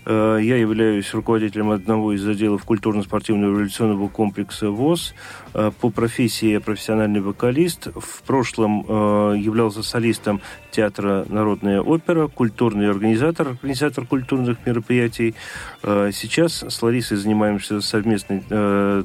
Э, 0.06 0.38
Я 0.40 0.56
являюсь 0.56 1.12
руководителем 1.12 1.70
одного 1.70 2.12
из 2.12 2.26
отделов 2.26 2.64
культурно-спортивного 2.64 3.50
революционного 3.50 4.08
комплекса 4.08 4.70
ВОЗ. 4.70 5.14
Э, 5.52 5.72
По 5.80 5.90
профессии 5.90 6.50
я 6.50 6.60
профессиональный 6.60 7.20
вокалист. 7.20 7.88
В 7.88 8.22
прошлом 8.22 8.84
э, 8.88 9.34
являлся 9.38 9.82
солистом 9.82 10.40
театра 10.70 11.26
«Народная 11.28 11.80
опера», 11.80 12.28
культурный 12.28 12.88
организатор, 12.88 13.48
организатор 13.48 14.06
культурных 14.06 14.58
мероприятий. 14.66 15.34
Сейчас 15.82 16.62
с 16.62 16.82
Ларисой 16.82 17.16
занимаемся 17.16 17.80
совместной 17.80 18.42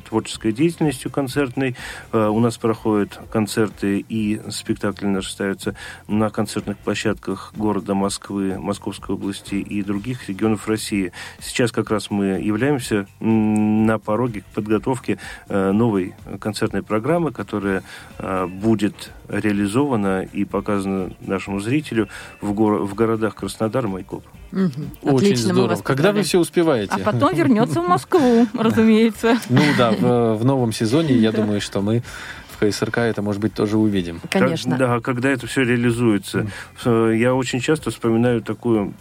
творческой 0.02 0.52
деятельностью 0.52 1.10
концертной. 1.10 1.78
У 2.12 2.40
нас 2.42 2.58
проходят 2.58 3.22
концерты 3.32 4.04
и 4.10 4.42
спектакли 4.50 5.06
наши 5.06 5.32
ставятся 5.32 5.74
на 6.10 6.30
концертных 6.30 6.78
площадках 6.78 7.54
города 7.56 7.94
Москвы, 7.94 8.60
Московской 8.60 9.16
области 9.16 9.56
и 9.56 9.82
других 9.82 10.28
регионов 10.28 10.68
России. 10.68 10.90
России. 10.91 11.12
Сейчас 11.39 11.71
как 11.71 11.89
раз 11.89 12.12
мы 12.12 12.25
являемся 12.41 13.08
на 13.19 13.97
пороге 13.99 14.43
подготовки 14.54 15.17
э, 15.47 15.71
новой 15.71 16.13
концертной 16.39 16.84
программы, 16.84 17.32
которая 17.32 17.84
э, 18.19 18.45
будет 18.47 19.12
реализована 19.30 20.23
и 20.23 20.43
показана 20.45 21.12
нашему 21.21 21.60
зрителю 21.62 22.10
в, 22.41 22.51
гор- 22.54 22.84
в 22.84 22.93
городах 22.93 23.36
Краснодар 23.36 23.86
и 23.86 23.88
Майкоп. 23.88 24.23
Очень 24.51 25.15
Отлично, 25.15 25.54
здорово. 25.54 25.82
Когда 25.82 26.12
вы 26.12 26.23
все 26.23 26.39
успеваете? 26.39 26.91
А 26.93 26.99
потом 26.99 27.34
вернется 27.34 27.82
в 27.82 27.88
Москву, 27.88 28.47
разумеется. 28.54 29.38
Ну 29.49 29.62
да, 29.77 29.91
в, 29.91 30.36
в 30.39 30.45
новом 30.45 30.73
сезоне, 30.73 31.13
я 31.15 31.32
думаю, 31.32 31.62
что 31.62 31.82
мы 31.82 32.04
в 32.49 32.58
КСРК 32.60 32.97
это, 32.99 33.21
может 33.21 33.41
быть, 33.41 33.54
тоже 33.54 33.77
увидим. 33.77 34.19
Конечно. 34.30 34.71
Как- 34.71 34.80
да, 34.80 34.99
когда 34.99 35.30
это 35.30 35.47
все 35.47 35.62
реализуется. 35.63 36.47
Э, 36.84 37.13
Я 37.17 37.34
очень 37.34 37.62
часто 37.62 37.91
вспоминаю 37.91 38.41
такую 38.41 38.93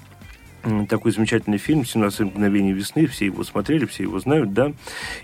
такой 0.88 1.12
замечательный 1.12 1.58
фильм 1.58 1.82
«17 1.82 2.24
мгновений 2.24 2.72
весны». 2.72 3.06
Все 3.06 3.26
его 3.26 3.44
смотрели, 3.44 3.86
все 3.86 4.04
его 4.04 4.18
знают, 4.20 4.52
да. 4.52 4.72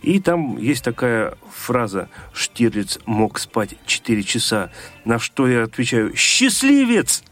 И 0.02 0.20
там 0.20 0.56
есть 0.58 0.84
такая 0.84 1.34
фраза 1.52 2.08
«Штирлиц 2.32 2.98
мог 3.06 3.38
спать 3.38 3.74
4 3.86 4.22
часа». 4.22 4.70
На 5.04 5.18
что 5.18 5.48
я 5.48 5.64
отвечаю 5.64 6.14
«Счастливец!» 6.16 7.22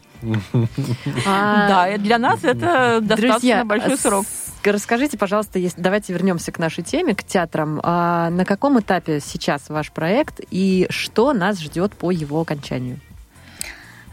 А, 1.25 1.67
Да, 1.87 1.97
для 1.97 2.17
нас 2.17 2.43
это 2.43 2.99
достаточно 3.01 3.29
Друзья, 3.29 3.65
большой 3.65 3.97
срок. 3.97 4.25
Расскажите, 4.63 5.17
пожалуйста, 5.17 5.59
если- 5.59 5.79
давайте 5.79 6.11
вернемся 6.13 6.51
к 6.51 6.57
нашей 6.57 6.83
теме, 6.83 7.13
к 7.13 7.23
театрам. 7.23 7.79
А 7.83 8.29
на 8.31 8.45
каком 8.45 8.79
этапе 8.79 9.19
сейчас 9.19 9.69
ваш 9.69 9.91
проект 9.91 10.41
и 10.49 10.87
что 10.89 11.33
нас 11.33 11.59
ждет 11.59 11.93
по 11.93 12.09
его 12.09 12.41
окончанию? 12.41 12.99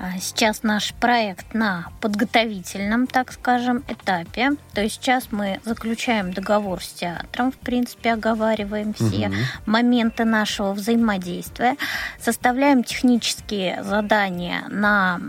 А 0.05 0.19
Сейчас 0.19 0.65
наш 0.65 0.95
проект 0.95 1.55
на 1.55 1.87
подготовительном, 2.01 3.07
так 3.07 3.31
скажем, 3.31 3.85
этапе. 3.87 4.51
То 4.75 4.81
есть 4.83 4.97
сейчас 4.97 5.29
мы 5.31 5.61
заключаем 5.65 6.33
договор 6.33 6.83
с 6.83 6.89
театром, 6.89 7.53
в 7.53 7.57
принципе, 7.59 8.15
оговариваем 8.15 8.95
все 8.95 9.29
Мгм. 9.29 9.37
моменты 9.65 10.25
нашего 10.25 10.73
взаимодействия, 10.73 11.77
составляем 12.19 12.83
технические 12.83 13.85
задания 13.85 14.65
на 14.71 15.21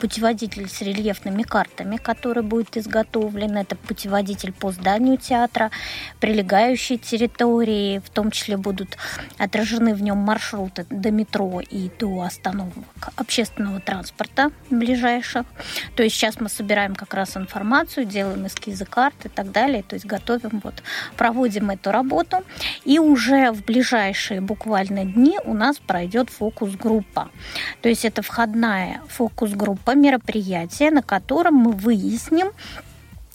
путеводитель 0.00 0.70
с 0.70 0.80
рельефными 0.80 1.42
картами, 1.42 1.98
который 1.98 2.42
будет 2.42 2.78
изготовлен. 2.78 3.58
Это 3.58 3.76
путеводитель 3.76 4.52
по 4.52 4.72
зданию 4.72 5.18
театра, 5.18 5.70
прилегающие 6.20 6.96
территории, 6.96 7.98
в 7.98 8.08
том 8.08 8.30
числе 8.30 8.56
будут 8.56 8.96
отражены 9.36 9.94
в 9.94 10.02
нем 10.02 10.16
маршруты 10.16 10.86
до 10.88 11.10
метро 11.10 11.60
и 11.60 11.90
до 11.98 12.22
остановок 12.22 12.72
общественного 13.16 13.80
транспорта 13.80 14.13
ближайших. 14.70 15.44
То 15.96 16.02
есть 16.02 16.16
сейчас 16.16 16.40
мы 16.40 16.48
собираем 16.48 16.94
как 16.94 17.14
раз 17.14 17.36
информацию, 17.36 18.06
делаем 18.06 18.46
эскизы 18.46 18.84
карт 18.84 19.14
и 19.24 19.28
так 19.28 19.52
далее, 19.52 19.82
то 19.82 19.94
есть 19.94 20.06
готовим, 20.06 20.60
вот, 20.62 20.82
проводим 21.16 21.70
эту 21.70 21.90
работу. 21.90 22.44
И 22.84 22.98
уже 22.98 23.50
в 23.52 23.64
ближайшие 23.64 24.40
буквально 24.40 25.04
дни 25.04 25.38
у 25.44 25.54
нас 25.54 25.78
пройдет 25.78 26.30
фокус-группа. 26.30 27.30
То 27.82 27.88
есть 27.88 28.04
это 28.04 28.22
входная 28.22 29.00
фокус-группа 29.08 29.94
мероприятия, 29.94 30.90
на 30.90 31.02
котором 31.02 31.54
мы 31.54 31.72
выясним, 31.72 32.52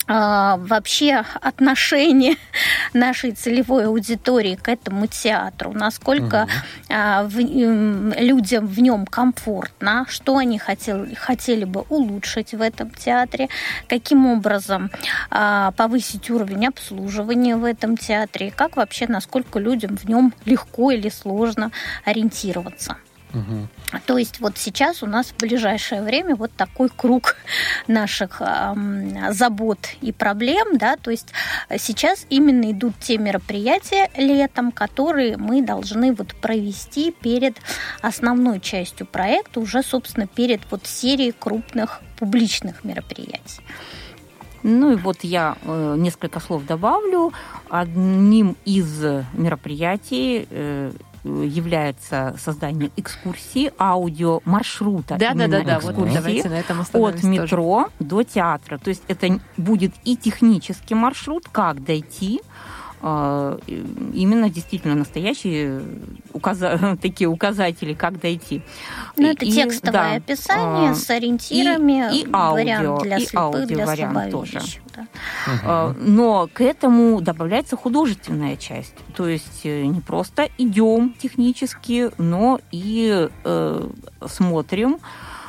вообще 0.10 1.24
отношение 1.42 2.36
нашей 2.94 3.32
целевой 3.32 3.86
аудитории 3.86 4.56
к 4.56 4.68
этому 4.68 5.06
театру, 5.06 5.72
насколько 5.72 6.48
а, 6.90 7.24
в- 7.26 7.40
людям 7.40 8.66
в 8.66 8.80
нем 8.80 9.06
комфортно, 9.06 10.06
что 10.10 10.38
они 10.38 10.58
хотели, 10.58 11.14
хотели 11.14 11.64
бы 11.64 11.82
улучшить 11.90 12.54
в 12.54 12.62
этом 12.62 12.90
театре, 12.90 13.50
каким 13.88 14.26
образом 14.26 14.90
а, 15.30 15.72
повысить 15.72 16.30
уровень 16.32 16.68
обслуживания 16.68 17.56
в 17.56 17.64
этом 17.64 17.96
театре, 17.96 18.48
и 18.48 18.52
как 18.52 18.78
вообще, 18.78 19.06
насколько 19.08 19.60
людям 19.60 19.96
в 19.96 20.06
нем 20.06 20.34
легко 20.46 20.90
или 20.92 21.10
сложно 21.10 21.72
ориентироваться. 22.04 22.98
Мгм. 23.34 23.68
То 24.06 24.18
есть 24.18 24.40
вот 24.40 24.58
сейчас 24.58 25.04
у 25.04 25.06
нас 25.06 25.28
в 25.28 25.38
ближайшее 25.38 26.02
время 26.02 26.36
вот 26.36 26.52
такой 26.52 26.90
круг 26.90 27.36
наших 27.88 28.42
ам, 28.42 29.32
забот 29.32 29.80
и 30.02 30.12
проблем, 30.12 30.78
да, 30.78 30.96
то 30.96 31.12
есть 31.12 31.28
сейчас 31.78 32.26
именно 32.30 32.72
идут 32.72 32.96
те 33.00 33.18
мероприятия 33.18 34.10
летом, 34.16 34.72
которые 34.72 35.38
мы 35.38 35.62
должны 35.62 36.14
вот 36.14 36.34
провести 36.36 37.12
перед 37.12 37.58
основной 38.02 38.60
частью 38.60 39.06
проекта, 39.06 39.60
уже, 39.60 39.84
собственно, 39.84 40.28
перед 40.28 40.62
вот 40.72 40.88
серией 40.88 41.34
крупных 41.38 42.02
публичных 42.18 42.84
мероприятий. 42.84 43.62
Ну 44.64 44.92
и 44.92 44.96
вот 44.96 45.24
я 45.24 45.56
э, 45.64 45.96
несколько 45.98 46.40
слов 46.40 46.66
добавлю. 46.66 47.32
Одним 47.70 48.58
из 48.66 49.02
мероприятий 49.34 50.48
э, 50.50 50.92
является 51.24 52.36
создание 52.40 52.92
экскурсии, 52.96 53.72
аудиомаршрута. 53.78 55.18
Да, 55.18 55.34
да, 55.34 55.48
да, 55.48 55.64
да. 55.64 55.80
Вот 55.80 55.92
экскурсии 55.92 56.16
давайте 56.16 56.50
на 56.50 56.60
этом 56.60 56.82
от 56.82 56.88
остановимся 56.88 57.22
тоже. 57.22 57.42
метро 57.44 57.90
до 58.00 58.24
театра. 58.24 58.78
То 58.78 58.90
есть 58.90 59.04
это 59.08 59.40
будет 59.58 59.94
и 60.04 60.16
технический 60.16 60.96
маршрут, 60.96 61.48
как 61.52 61.84
дойти, 61.84 62.42
именно 63.02 64.50
действительно 64.50 64.96
настоящие 64.96 65.82
указа- 66.34 66.98
такие 67.02 67.28
указатели, 67.30 67.94
как 67.94 68.20
дойти. 68.20 68.62
Ну, 69.18 69.28
И- 69.28 69.34
это 69.34 69.46
и, 69.46 69.52
текстовое 69.52 69.94
да, 69.94 70.16
описание 70.16 70.92
а, 70.92 70.96
с 70.96 71.10
ориентирами, 71.10 72.14
и 72.14 72.28
аудио, 72.32 72.54
вариант 72.54 73.02
для 73.04 73.18
и 73.18 73.26
слепых, 73.26 73.68
для 73.68 73.84
аудиовариант 73.86 74.32
тоже. 74.32 74.62
да. 74.96 75.08
Э, 75.64 75.94
Но 76.00 76.50
к 76.52 76.62
этому 76.62 77.22
добавляется 77.22 77.76
художественная 77.78 78.58
часть. 78.58 78.96
То 79.16 79.28
есть 79.28 79.62
э, 79.64 79.86
не 79.86 80.02
просто 80.02 80.50
идем 80.58 81.14
технически, 81.22 82.10
но 82.18 82.60
и 82.72 83.30
э, 83.44 83.88
смотрим, 84.28 84.98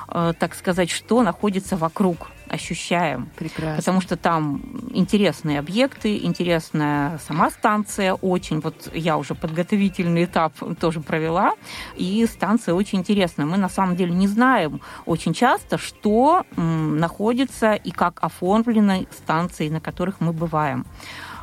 э, 0.09 0.33
так 0.39 0.55
сказать, 0.55 0.91
что 0.91 1.23
находится 1.23 1.77
вокруг, 1.77 2.29
ощущаем. 2.51 3.29
Прекрасно. 3.37 3.77
Потому 3.77 4.01
что 4.01 4.17
там 4.17 4.61
интересные 4.93 5.59
объекты, 5.61 6.19
интересная 6.19 7.19
сама 7.27 7.51
станция 7.51 8.15
очень. 8.15 8.61
Вот 8.61 8.91
я 8.93 9.17
уже 9.17 9.35
подготовительный 9.35 10.25
этап 10.25 10.53
тоже 10.81 11.01
провела, 11.01 11.53
и 11.97 12.27
станция 12.27 12.75
очень 12.75 12.99
интересная. 12.99 13.47
Мы 13.47 13.57
на 13.57 13.69
самом 13.69 13.97
деле 13.97 14.13
не 14.13 14.27
знаем 14.29 14.81
очень 15.07 15.33
часто, 15.33 15.79
что 15.79 16.45
находится 16.57 17.75
и 17.75 17.91
как 17.91 18.19
оформлены 18.23 19.07
станции, 19.13 19.69
на 19.69 19.81
которых 19.81 20.21
мы 20.21 20.33
бываем. 20.33 20.85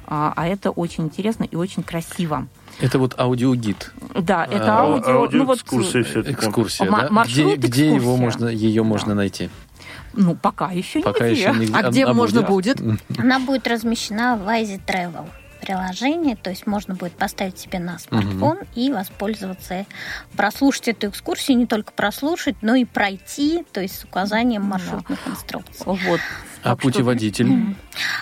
А 0.09 0.31
а 0.37 0.47
это 0.47 0.71
очень 0.71 1.05
интересно 1.05 1.43
и 1.43 1.55
очень 1.57 1.83
красиво. 1.83 2.47
Это 2.79 2.97
вот 2.99 3.19
аудиогид, 3.19 3.91
Да, 4.15 4.45
это 4.45 4.77
А, 4.77 4.81
аудио. 4.83 5.11
ну, 5.11 5.19
вот, 5.19 5.33
Аудиоэкскурсия 5.33 6.03
все-таки. 6.03 6.33
экскурсия, 6.35 6.89
Ма- 6.89 7.01
да? 7.03 7.09
маршрут, 7.09 7.57
где, 7.57 7.67
где 7.67 7.85
его 7.87 7.97
экскурсия. 7.97 8.21
можно, 8.21 8.47
ее 8.47 8.83
Да. 8.83 8.87
можно 8.87 9.15
найти? 9.15 9.49
Ну, 10.17 10.35
пока 10.35 10.71
еще 10.71 11.01
Пока 11.01 11.29
нигде. 11.29 11.41
еще 11.41 11.51
нигде. 11.53 11.73
А 11.73 11.89
где 11.89 12.05
можно 12.07 12.41
будет? 12.41 12.81
Она 13.17 13.39
будет 13.39 13.67
размещена 13.67 14.35
в 14.35 14.43
Вайзе 14.43 14.79
Travel 14.85 15.27
приложении, 15.67 16.35
то 16.35 16.49
есть 16.49 16.65
можно 16.65 16.95
будет 16.95 17.13
поставить 17.13 17.59
себе 17.59 17.79
на 17.79 17.99
смартфон 17.99 18.59
и 18.73 18.89
воспользоваться, 18.91 19.85
прослушать 20.35 20.87
эту 20.87 21.09
экскурсию, 21.09 21.57
не 21.57 21.65
только 21.65 21.91
прослушать, 21.91 22.55
но 22.61 22.75
и 22.75 22.85
пройти, 22.85 23.65
то 23.73 23.81
есть 23.81 23.99
с 23.99 24.03
указанием 24.05 24.63
Да. 24.63 24.67
маршрутных 24.69 25.19
инструкций. 25.27 25.83
Вот. 25.85 26.21
А 26.63 26.69
Так 26.71 26.79
что- 26.79 26.89
путеводитель? 26.89 27.75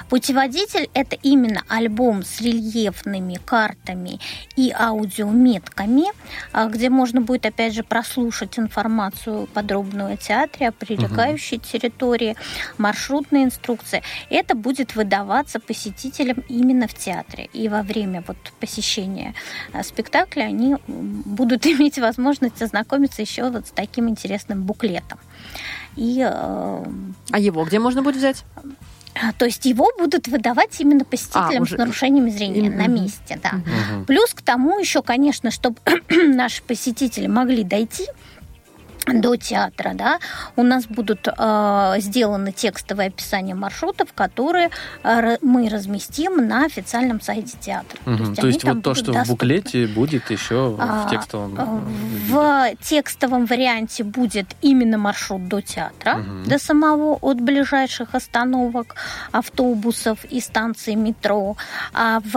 Путеводитель– 0.10 0.90
это 0.94 1.16
именно 1.24 1.62
альбом 1.68 2.24
с 2.24 2.42
рельефными 2.42 3.40
картами 3.46 4.20
и 4.56 4.72
аудиометками, 4.78 6.06
а, 6.52 6.68
где 6.68 6.90
можно 6.90 7.22
будет, 7.22 7.46
опять 7.46 7.74
же, 7.74 7.84
прослушать 7.84 8.60
информацию 8.60 9.48
подробную 9.54 10.14
о 10.14 10.18
театре, 10.18 10.70
о 10.70 10.72
прилегающей 10.72 11.58
территории, 11.58 12.36
маршрутные 12.78 13.46
инструкции. 13.46 14.02
Это 14.30 14.56
будет 14.56 14.96
выдаваться 14.96 15.60
посетителям 15.60 16.38
именно 16.50 16.88
в 16.88 16.94
театре. 16.94 17.35
И 17.44 17.68
во 17.70 17.82
время 17.84 18.24
вот 18.28 18.38
посещения 18.60 19.34
а, 19.74 19.84
спектакля 19.84 20.44
они 20.44 20.76
будут 20.88 21.66
иметь 21.68 21.98
возможность 22.00 22.62
ознакомиться 22.62 23.22
еще 23.22 23.50
вот 23.50 23.68
с 23.68 23.72
таким 23.72 24.10
интересным 24.10 24.64
буклетом. 24.64 25.20
И 25.96 26.20
э, 26.20 26.84
А 27.32 27.40
его 27.40 27.64
где 27.64 27.80
можно 27.80 28.02
будет 28.02 28.18
взять? 28.18 28.44
а, 29.14 29.32
То 29.34 29.46
есть 29.46 29.64
его 29.66 29.88
будут 29.98 30.28
выдавать 30.28 30.80
именно 30.82 31.06
посетителям 31.06 31.60
А, 31.60 31.62
уже- 31.62 31.76
с 31.76 31.78
нарушениями 31.78 32.30
зрения 32.30 32.68
Им- 32.68 32.78
на 32.78 32.88
месте, 32.88 33.40
да. 33.42 33.52
Мгм. 33.54 34.06
Плюс 34.06 34.34
к 34.34 34.42
тому 34.42 34.78
еще, 34.78 35.02
конечно, 35.02 35.52
чтобы 35.52 35.78
наши 36.10 36.62
посетители 36.64 37.28
могли 37.28 37.64
дойти, 37.64 38.06
до 39.06 39.36
театра, 39.36 39.92
да, 39.94 40.20
у 40.56 40.64
нас 40.64 40.86
будут 40.86 41.28
э, 41.28 41.96
сделаны 42.00 42.52
текстовые 42.52 43.08
описания 43.08 43.56
маршрутов, 43.56 44.14
которые 44.14 44.70
э, 45.04 45.38
мы 45.42 45.70
разместим 45.70 46.48
на 46.48 46.66
официальном 46.66 47.22
сайте 47.22 47.58
театра. 47.60 48.00
Угу. 48.06 48.18
То 48.18 48.24
есть, 48.24 48.42
то 48.42 48.48
есть 48.48 48.64
вот 48.64 48.84
то, 48.84 48.96
что 48.96 49.14
доступны. 49.14 49.24
в 49.26 49.30
буклете, 49.30 49.88
будет 49.88 50.32
еще 50.32 50.70
в 50.70 50.78
а, 50.80 51.08
текстовом 51.10 51.56
а, 51.58 51.82
В 52.28 52.76
текстовом 52.82 53.46
варианте 53.46 54.04
будет 54.04 54.48
именно 54.62 54.98
маршрут 54.98 55.48
до 55.48 55.62
театра, 55.62 56.20
угу. 56.20 56.50
до 56.50 56.58
самого, 56.58 57.16
от 57.22 57.42
ближайших 57.42 58.16
остановок 58.16 58.96
автобусов 59.32 60.26
и 60.26 60.40
станций 60.40 60.96
метро, 60.96 61.58
а 61.94 62.20
в 62.20 62.36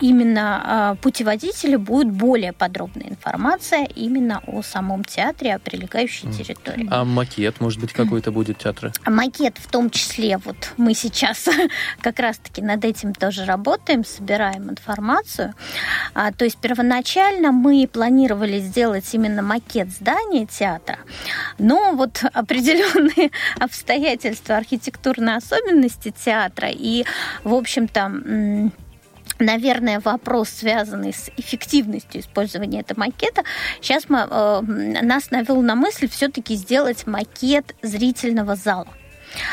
именно 0.00 0.94
э, 0.94 1.02
путеводителе 1.02 1.78
будет 1.78 2.10
более 2.10 2.52
подробная 2.52 3.08
информация 3.08 3.84
именно 3.84 4.42
о 4.46 4.62
самом 4.62 5.04
театре, 5.04 5.55
прилегающей 5.58 6.30
территории. 6.32 6.88
А 6.90 7.04
макет, 7.04 7.60
может 7.60 7.80
быть, 7.80 7.92
какой-то 7.92 8.30
будет 8.30 8.58
театра? 8.58 8.92
А 9.04 9.10
макет 9.10 9.58
в 9.58 9.70
том 9.70 9.90
числе, 9.90 10.38
вот 10.38 10.72
мы 10.76 10.94
сейчас 10.94 11.48
как 12.00 12.18
раз-таки 12.18 12.62
над 12.62 12.84
этим 12.84 13.14
тоже 13.14 13.44
работаем, 13.44 14.04
собираем 14.04 14.70
информацию. 14.70 15.54
А, 16.14 16.32
то 16.32 16.44
есть 16.44 16.58
первоначально 16.58 17.52
мы 17.52 17.88
планировали 17.92 18.60
сделать 18.60 19.12
именно 19.12 19.42
макет 19.42 19.90
здания 19.90 20.46
театра, 20.46 20.98
но 21.58 21.92
вот 21.92 22.22
определенные 22.32 23.30
обстоятельства, 23.58 24.56
архитектурные 24.56 25.36
особенности 25.36 26.12
театра 26.24 26.68
и, 26.70 27.04
в 27.44 27.54
общем-то, 27.54 28.72
наверное, 29.38 30.00
вопрос, 30.00 30.48
связанный 30.48 31.12
с 31.12 31.30
эффективностью 31.36 32.20
использования 32.20 32.80
этого 32.80 33.00
макета, 33.00 33.42
сейчас 33.80 34.08
мы, 34.08 34.26
э, 34.30 34.60
нас 35.02 35.30
навел 35.30 35.62
на 35.62 35.74
мысль 35.74 36.08
все-таки 36.08 36.54
сделать 36.54 37.06
макет 37.06 37.74
зрительного 37.82 38.56
зала. 38.56 38.88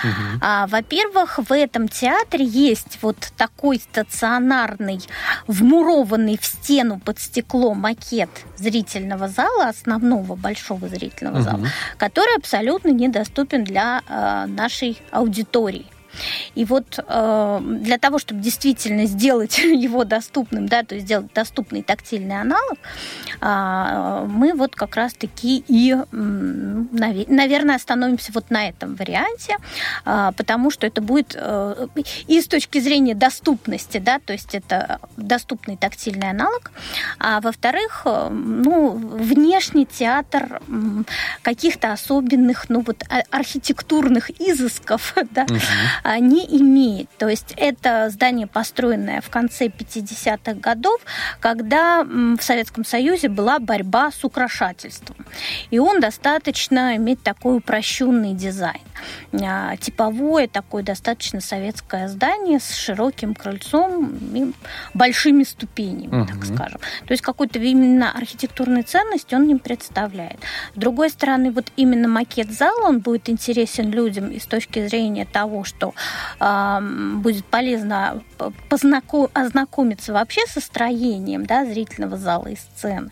Угу. 0.03 0.39
А, 0.41 0.67
во-первых, 0.67 1.39
в 1.39 1.51
этом 1.53 1.87
театре 1.87 2.45
есть 2.45 2.99
вот 3.01 3.17
такой 3.37 3.79
стационарный, 3.79 4.99
вмурованный 5.47 6.37
в 6.37 6.45
стену 6.45 6.99
под 6.99 7.19
стекло 7.19 7.73
макет 7.73 8.29
зрительного 8.57 9.27
зала, 9.27 9.67
основного 9.67 10.35
большого 10.35 10.87
зрительного 10.87 11.37
угу. 11.37 11.43
зала, 11.43 11.67
который 11.97 12.35
абсолютно 12.37 12.89
недоступен 12.89 13.63
для 13.63 14.01
э, 14.07 14.45
нашей 14.47 15.01
аудитории. 15.11 15.85
И 16.55 16.65
вот 16.65 16.99
э, 17.05 17.59
для 17.61 17.97
того, 17.97 18.19
чтобы 18.19 18.41
действительно 18.41 19.05
сделать 19.05 19.57
его 19.59 20.03
доступным, 20.03 20.67
да, 20.67 20.83
то 20.83 20.95
есть 20.95 21.07
сделать 21.07 21.33
доступный 21.33 21.83
тактильный 21.83 22.39
аналог, 22.39 22.77
э, 23.41 24.25
мы 24.29 24.53
вот 24.53 24.75
как 24.75 24.95
раз-таки 24.95 25.63
и, 25.67 25.95
наверное, 26.11 27.75
остановимся 27.75 28.31
вот 28.33 28.49
на 28.49 28.69
этом 28.69 28.95
варианте, 28.95 29.57
э, 30.05 30.31
потому 30.35 30.71
что 30.71 30.87
это 30.87 31.01
будет 31.01 31.35
э, 31.37 31.87
и 32.27 32.41
с 32.41 32.47
точки 32.47 32.79
зрения 32.79 33.15
доступности, 33.15 33.97
да, 33.97 34.19
то 34.19 34.33
есть 34.33 34.55
это 34.55 34.99
доступный 35.17 35.77
тактильный 35.77 36.29
аналог, 36.29 36.71
а 37.19 37.41
во-вторых, 37.41 38.03
э, 38.05 38.29
ну, 38.29 38.91
внешний 38.91 39.85
театр 39.85 40.61
каких-то 41.41 41.91
особенных, 41.91 42.69
ну 42.69 42.83
вот 42.85 43.03
а, 43.09 43.23
архитектурных 43.31 44.29
изысков, 44.39 45.15
да, 45.31 45.43
угу 45.43 45.59
не 46.19 46.45
имеет. 46.59 47.09
То 47.17 47.27
есть 47.27 47.53
это 47.57 48.09
здание, 48.09 48.47
построенное 48.47 49.21
в 49.21 49.29
конце 49.29 49.67
50-х 49.67 50.55
годов, 50.55 51.01
когда 51.39 52.03
в 52.03 52.41
Советском 52.41 52.85
Союзе 52.85 53.29
была 53.29 53.59
борьба 53.59 54.11
с 54.11 54.23
украшательством. 54.23 55.17
И 55.71 55.79
он 55.79 55.99
достаточно 55.99 56.95
имеет 56.97 57.21
такой 57.21 57.57
упрощенный 57.57 58.33
дизайн. 58.33 58.81
А, 59.41 59.75
типовое 59.77 60.47
такое 60.47 60.83
достаточно 60.83 61.41
советское 61.41 62.07
здание 62.07 62.59
с 62.59 62.75
широким 62.75 63.33
крыльцом 63.33 64.13
и 64.33 64.53
большими 64.93 65.43
ступенями, 65.43 66.21
угу. 66.21 66.27
так 66.27 66.45
скажем. 66.45 66.79
То 67.05 67.11
есть 67.11 67.21
какой-то 67.21 67.59
именно 67.59 68.11
архитектурной 68.11 68.83
ценности 68.83 69.35
он 69.35 69.47
не 69.47 69.55
представляет. 69.55 70.39
С 70.75 70.79
другой 70.79 71.09
стороны, 71.09 71.51
вот 71.51 71.71
именно 71.75 72.07
макет 72.07 72.51
зала, 72.51 72.87
он 72.87 72.99
будет 72.99 73.29
интересен 73.29 73.89
людям 73.89 74.29
и 74.29 74.39
с 74.39 74.45
точки 74.45 74.87
зрения 74.87 75.25
того, 75.25 75.63
что 75.63 75.92
будет 76.39 77.45
полезно 77.45 78.21
познаком, 78.69 79.29
ознакомиться 79.33 80.13
вообще 80.13 80.41
со 80.47 80.59
строением 80.59 81.45
да, 81.45 81.65
зрительного 81.65 82.17
зала 82.17 82.47
и 82.47 82.55
сцены. 82.55 83.09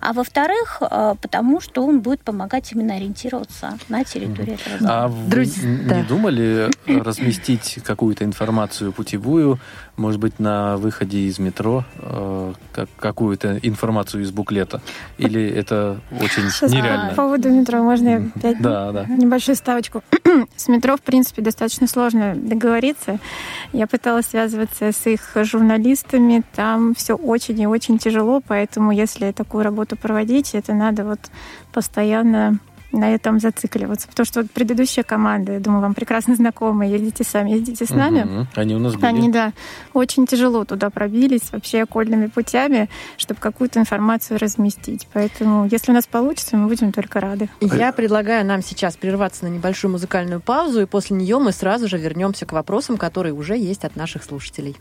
А 0.00 0.12
во-вторых, 0.12 0.78
а, 0.80 1.14
потому 1.14 1.60
что 1.60 1.84
он 1.84 2.00
будет 2.00 2.20
помогать 2.20 2.72
именно 2.72 2.94
ориентироваться 2.94 3.78
на 3.88 4.04
территории 4.04 4.54
этого 4.54 4.78
зала. 4.78 5.04
А 5.04 5.08
вы 5.08 5.30
Друзья, 5.30 5.68
не 5.68 5.84
да. 5.84 6.02
думали 6.02 6.70
разместить 6.86 7.78
какую-то 7.84 8.24
информацию 8.24 8.92
путевую, 8.92 9.58
может 9.96 10.20
быть, 10.20 10.38
на 10.38 10.76
выходе 10.76 11.20
из 11.20 11.38
метро, 11.38 11.84
э, 11.98 12.52
какую-то 12.98 13.58
информацию 13.62 14.22
из 14.22 14.30
буклета? 14.30 14.80
Или 15.18 15.46
это 15.48 16.00
очень 16.10 16.50
Сейчас 16.50 16.72
нереально? 16.72 17.10
По 17.10 17.16
поводу 17.16 17.50
метро 17.50 17.82
можно 17.82 18.30
опять 18.34 18.60
да, 18.60 18.92
да. 18.92 19.04
небольшую 19.06 19.56
ставочку. 19.56 20.02
С 20.56 20.68
метро, 20.68 20.96
в 20.96 21.02
принципе, 21.02 21.42
достаточно 21.42 21.86
сложно 21.86 22.34
договориться. 22.34 23.18
Я 23.72 23.86
пыталась 23.86 24.26
связываться 24.26 24.92
с 24.92 25.06
их 25.06 25.36
журналистами. 25.42 26.42
Там 26.54 26.94
все 26.94 27.14
очень 27.14 27.60
и 27.60 27.66
очень 27.66 27.98
тяжело, 27.98 28.42
поэтому 28.46 28.90
если 28.90 29.32
такую 29.32 29.64
работу 29.64 29.96
проводить, 29.96 30.54
это 30.54 30.72
надо 30.74 31.04
вот 31.04 31.20
постоянно 31.72 32.58
на 32.98 33.14
этом 33.14 33.40
зацикливаться. 33.40 34.08
Потому 34.08 34.26
что 34.26 34.42
вот 34.42 34.50
предыдущая 34.50 35.04
команда, 35.04 35.52
я 35.52 35.60
думаю, 35.60 35.82
вам 35.82 35.94
прекрасно 35.94 36.34
знакомы, 36.34 36.86
ездите 36.86 37.24
сами, 37.24 37.50
ездите 37.50 37.84
с 37.84 37.90
нами. 37.90 38.22
Угу. 38.22 38.46
Они 38.54 38.74
у 38.74 38.78
нас 38.78 38.94
были. 38.94 39.06
Они, 39.06 39.30
да, 39.30 39.52
очень 39.92 40.26
тяжело 40.26 40.64
туда 40.64 40.90
пробились 40.90 41.52
вообще 41.52 41.82
окольными 41.82 42.26
путями, 42.26 42.88
чтобы 43.16 43.40
какую-то 43.40 43.80
информацию 43.80 44.38
разместить. 44.38 45.08
Поэтому, 45.12 45.66
если 45.70 45.90
у 45.90 45.94
нас 45.94 46.06
получится, 46.06 46.56
мы 46.56 46.68
будем 46.68 46.92
только 46.92 47.20
рады. 47.20 47.48
Я 47.60 47.92
предлагаю 47.92 48.44
нам 48.46 48.62
сейчас 48.62 48.96
прерваться 48.96 49.44
на 49.44 49.48
небольшую 49.48 49.92
музыкальную 49.92 50.40
паузу, 50.40 50.82
и 50.82 50.86
после 50.86 51.16
нее 51.16 51.38
мы 51.38 51.52
сразу 51.52 51.88
же 51.88 51.98
вернемся 51.98 52.46
к 52.46 52.52
вопросам, 52.52 52.96
которые 52.96 53.32
уже 53.34 53.56
есть 53.56 53.84
от 53.84 53.96
наших 53.96 54.24
слушателей. 54.24 54.76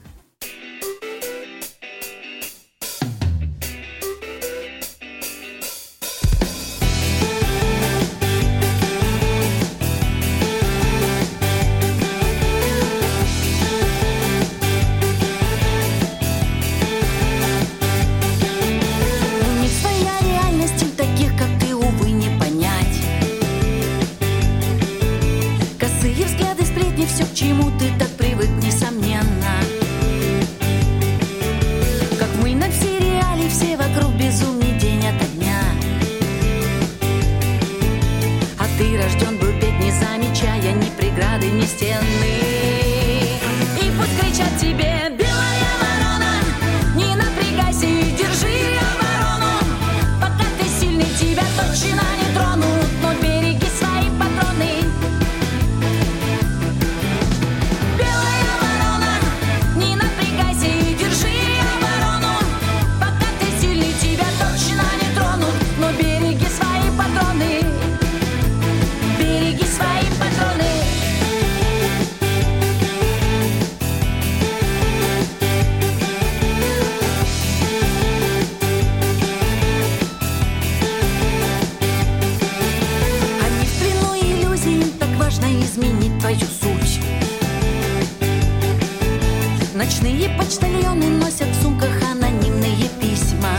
Ночные 89.83 90.29
почтальоны 90.39 91.09
носят 91.09 91.49
в 91.49 91.61
сумках 91.61 91.89
анонимные 92.09 92.87
письма. 93.01 93.49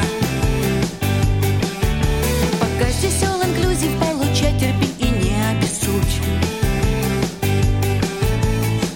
Пока 2.58 2.90
здесь 2.92 3.22
all 3.24 3.42
inclusive, 3.42 3.92
получай, 4.00 4.58
терпи 4.58 4.88
и 5.00 5.10
не 5.10 5.36
обессудь. 5.50 6.22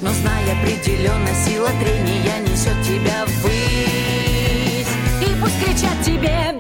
Но 0.00 0.10
знай 0.10 0.42
определенно, 0.52 1.28
сила 1.44 1.68
трения 1.82 2.38
несет 2.48 2.82
тебя 2.82 3.26
ввысь. 3.26 4.88
И 5.20 5.34
пусть 5.38 5.62
кричат 5.62 6.02
тебе 6.02 6.57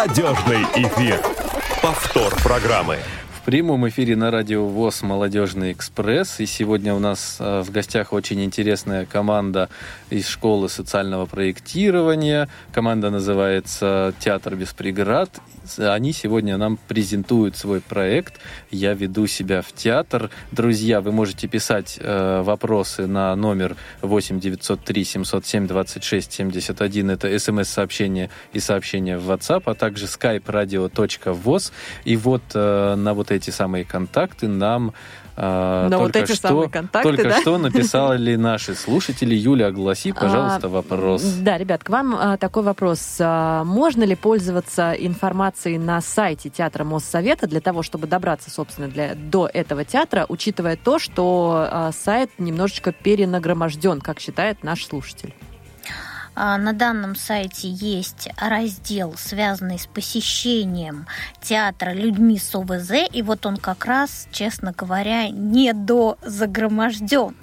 Молодежный 0.00 0.62
эфир. 0.76 1.20
Повтор 1.82 2.34
программы. 2.42 3.00
В 3.40 3.42
прямом 3.42 3.88
эфире 3.88 4.16
на 4.16 4.30
радио 4.30 4.66
ВОЗ 4.66 5.00
«Молодежный 5.00 5.72
экспресс». 5.72 6.40
И 6.40 6.46
сегодня 6.46 6.92
у 6.94 6.98
нас 6.98 7.38
э, 7.40 7.62
в 7.62 7.70
гостях 7.70 8.12
очень 8.12 8.44
интересная 8.44 9.06
команда 9.06 9.70
из 10.10 10.28
школы 10.28 10.68
социального 10.68 11.24
проектирования. 11.24 12.50
Команда 12.70 13.08
называется 13.08 14.12
«Театр 14.20 14.56
без 14.56 14.74
преград». 14.74 15.40
Они 15.78 16.12
сегодня 16.12 16.58
нам 16.58 16.78
презентуют 16.88 17.56
свой 17.56 17.80
проект 17.80 18.34
«Я 18.70 18.92
веду 18.92 19.26
себя 19.26 19.62
в 19.62 19.72
театр». 19.72 20.30
Друзья, 20.52 21.00
вы 21.00 21.10
можете 21.10 21.48
писать 21.48 21.98
э, 21.98 22.42
вопросы 22.42 23.06
на 23.06 23.34
номер 23.36 23.74
8 24.02 24.38
903 24.38 25.04
707 25.04 25.66
26 25.66 26.32
71. 26.32 27.10
Это 27.10 27.38
смс-сообщение 27.38 28.28
и 28.52 28.60
сообщение 28.60 29.16
в 29.16 29.30
WhatsApp, 29.30 29.62
а 29.64 29.74
также 29.74 30.04
skype 30.04 30.44
radio.voz. 30.44 31.72
И 32.04 32.16
вот 32.16 32.42
э, 32.52 32.94
на 32.96 33.14
вот 33.14 33.29
эти 33.30 33.50
самые 33.50 33.84
контакты 33.84 34.48
нам 34.48 34.92
Но 35.36 35.88
только 35.88 36.02
вот 36.02 36.16
эти 36.16 36.32
что, 36.32 36.48
самые 36.48 36.68
контакты, 36.68 37.08
Только 37.08 37.24
да? 37.24 37.40
что 37.40 37.58
написали 37.58 38.36
наши 38.50 38.74
слушатели. 38.74 39.34
Юля, 39.34 39.68
огласи, 39.68 40.12
пожалуйста, 40.12 40.66
А, 40.66 40.70
вопрос. 40.70 41.22
Да, 41.22 41.56
ребят, 41.56 41.82
к 41.82 41.88
вам 41.88 42.14
а, 42.14 42.36
такой 42.36 42.62
вопрос. 42.62 43.16
А, 43.20 43.64
Можно 43.64 44.04
ли 44.04 44.16
пользоваться 44.16 44.92
информацией 44.92 45.78
на 45.78 46.00
сайте 46.00 46.50
Театра 46.50 46.84
Моссовета 46.84 47.46
для 47.46 47.60
того, 47.60 47.82
чтобы 47.82 48.06
добраться, 48.06 48.50
собственно, 48.50 48.88
для, 48.88 49.14
до 49.14 49.48
этого 49.52 49.84
театра, 49.84 50.26
учитывая 50.28 50.76
то, 50.76 50.98
что 50.98 51.68
а, 51.70 51.92
сайт 51.92 52.30
немножечко 52.38 52.92
перенагроможден, 52.92 54.00
как 54.00 54.20
считает 54.20 54.62
наш 54.62 54.84
слушатель? 54.84 55.34
А, 56.34 56.58
На 56.58 56.72
данном 56.72 57.16
сайте 57.16 57.68
есть 57.68 58.28
раздел, 58.36 59.14
связанный 59.16 59.78
с 59.78 59.86
посещением 59.86 61.06
театра 61.42 61.90
людьми 61.90 62.38
с 62.38 62.54
ОВЗ, 62.54 62.92
и 63.12 63.22
вот 63.22 63.46
он 63.46 63.56
как 63.56 63.84
раз, 63.84 64.28
честно 64.30 64.72
говоря, 64.72 65.28
не 65.28 65.72
до 65.72 66.18
загроможден. 66.22 67.34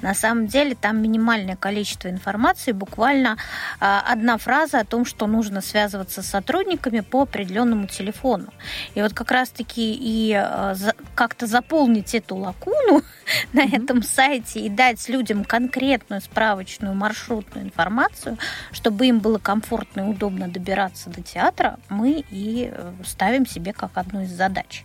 На 0.00 0.14
самом 0.14 0.46
деле 0.46 0.74
там 0.74 1.02
минимальное 1.02 1.56
количество 1.56 2.08
информации, 2.08 2.72
буквально 2.72 3.36
а, 3.78 4.02
одна 4.06 4.38
фраза 4.38 4.80
о 4.80 4.84
том, 4.84 5.04
что 5.04 5.26
нужно 5.26 5.60
связываться 5.60 6.22
с 6.22 6.26
сотрудниками 6.26 7.00
по 7.00 7.22
определенному 7.22 7.86
телефону. 7.86 8.52
И 8.94 9.02
вот 9.02 9.12
как 9.12 9.30
раз-таки 9.30 9.92
и 9.92 10.32
а, 10.32 10.74
как-то 11.14 11.46
заполнить 11.46 12.14
эту 12.14 12.36
лакуну 12.36 13.02
на 13.52 13.64
этом 13.64 14.02
сайте 14.02 14.60
и 14.60 14.68
дать 14.68 15.08
людям 15.08 15.44
конкретную 15.44 16.20
справочную 16.20 16.94
маршрутную 16.94 17.66
информацию, 17.66 18.38
чтобы 18.72 19.06
им 19.06 19.20
было 19.20 19.38
комфортно 19.38 20.00
и 20.00 20.04
удобно 20.04 20.48
добираться 20.48 21.10
до 21.10 21.22
театра, 21.22 21.78
мы 21.88 22.24
и 22.30 22.70
э, 22.72 22.92
ставим 23.04 23.46
себе 23.46 23.72
как 23.72 23.92
одну 23.96 24.22
из 24.22 24.30
задач. 24.30 24.84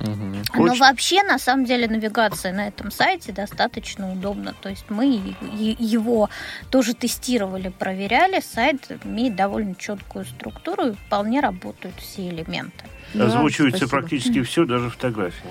Мгм. 0.00 0.42
Но 0.54 0.62
Очень- 0.62 0.80
вообще, 0.80 1.22
на 1.22 1.38
самом 1.38 1.64
деле, 1.64 1.88
навигация 1.88 2.52
на 2.52 2.68
этом 2.68 2.90
сайте 2.90 3.32
достаточно 3.32 4.12
удобна. 4.12 4.54
То 4.60 4.68
есть 4.68 4.84
мы 4.90 5.06
его 5.40 6.28
тоже 6.70 6.94
тестировали, 6.94 7.68
проверяли. 7.70 8.40
Сайт 8.40 8.90
имеет 9.04 9.36
довольно 9.36 9.74
четкую 9.74 10.26
структуру 10.26 10.88
и 10.88 10.92
вполне 10.92 11.40
работают 11.40 11.94
все 11.98 12.28
элементы. 12.28 12.84
Озвучивается 13.14 13.86
спасибо. 13.86 14.00
практически 14.00 14.42
все, 14.42 14.66
даже 14.66 14.90
фотографии. 14.90 15.50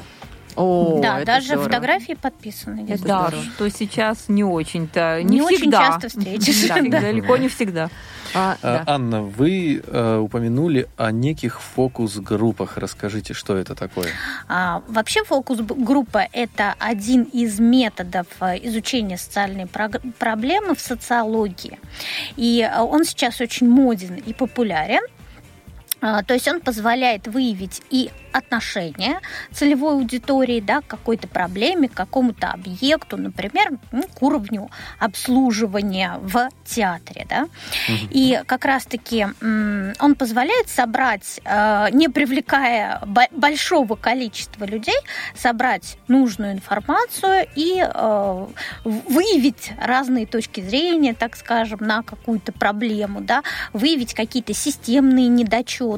О, 0.55 0.99
да, 1.01 1.17
это 1.17 1.25
даже 1.25 1.45
здорово. 1.47 1.63
фотографии 1.65 2.13
подписаны. 2.13 2.85
Это 2.89 3.03
Да, 3.03 3.27
здорово. 3.27 3.43
что 3.55 3.69
сейчас 3.69 4.25
не 4.29 4.43
очень-то, 4.43 5.21
Не 5.23 5.35
не, 5.35 5.41
очень 5.41 5.57
всегда. 5.57 5.77
часто 5.87 6.09
встретишь, 6.09 6.67
Да, 6.67 6.75
да. 6.81 7.01
Далеко 7.01 7.37
не 7.37 7.47
всегда. 7.49 7.89
А, 8.33 8.57
А, 8.61 8.83
да. 8.83 8.83
Анна, 8.87 9.21
вы 9.21 9.81
э, 9.85 10.17
упомянули 10.17 10.87
о 10.97 11.11
неких 11.11 11.61
фокус-группах. 11.61 12.77
Расскажите, 12.77 13.33
что 13.33 13.55
это 13.55 13.75
такое? 13.75 14.07
А, 14.47 14.81
вообще 14.87 15.23
фокус-группа– 15.23 16.27
это 16.33 16.75
один 16.79 17.23
из 17.23 17.59
методов 17.59 18.27
э, 18.41 18.57
изучения 18.67 19.17
социальной 19.17 19.67
проблемы 19.67 20.75
в 20.75 20.81
социологии. 20.81 21.79
И 22.35 22.61
э, 22.69 22.81
он 22.81 23.05
сейчас 23.05 23.39
очень 23.41 23.69
моден 23.69 24.15
и 24.15 24.33
популярен. 24.33 25.01
А, 26.05 26.21
То 26.21 26.35
есть 26.35 26.47
он 26.47 26.61
позволяет 26.61 27.25
выявить 27.27 27.81
и 27.89 28.11
отношение 28.31 29.21
целевой 29.51 29.93
аудитории 29.93 30.59
да, 30.59 30.81
к 30.81 30.87
какой-то 30.87 31.27
проблеме, 31.27 31.87
к 31.87 31.93
какому-то 31.93 32.51
объекту, 32.51 33.17
например, 33.17 33.71
ну, 33.91 34.03
к 34.03 34.21
уровню 34.21 34.69
обслуживания 34.99 36.19
в 36.21 36.49
театре. 36.65 37.25
Да? 37.29 37.47
И 38.11 38.41
как 38.45 38.65
раз-таки 38.65 39.25
он 39.99 40.15
позволяет 40.15 40.69
собрать, 40.69 41.39
э, 41.43 41.87
не 41.91 42.09
привлекая 42.09 43.01
бо- 43.05 43.29
большого 43.31 43.95
количества 43.95 44.65
людей, 44.65 44.99
собрать 45.35 45.97
нужную 46.07 46.51
информацию 46.51 47.47
и 47.55 47.81
э, 47.81 48.47
выявить 48.83 49.71
разные 49.81 50.25
точки 50.27 50.61
зрения, 50.61 51.13
так 51.13 51.35
скажем, 51.37 51.79
на 51.81 52.03
какую-то 52.03 52.51
проблему, 52.51 53.21
да, 53.21 53.43
выявить 53.73 54.13
какие-то 54.13 54.53
системные 54.53 55.29
недочеты. 55.29 55.94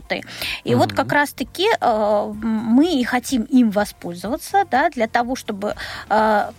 И 0.64 0.76
вот 0.76 0.94
как 0.94 1.12
раз-таки 1.12 1.68
э, 1.80 2.34
мы 2.42 3.00
и 3.00 3.04
хотим 3.04 3.44
им 3.44 3.72
воспользоваться, 3.72 4.66
да, 4.70 4.90
для 4.90 5.08
того, 5.08 5.36
чтобы 5.36 5.76
э, 6.10 6.52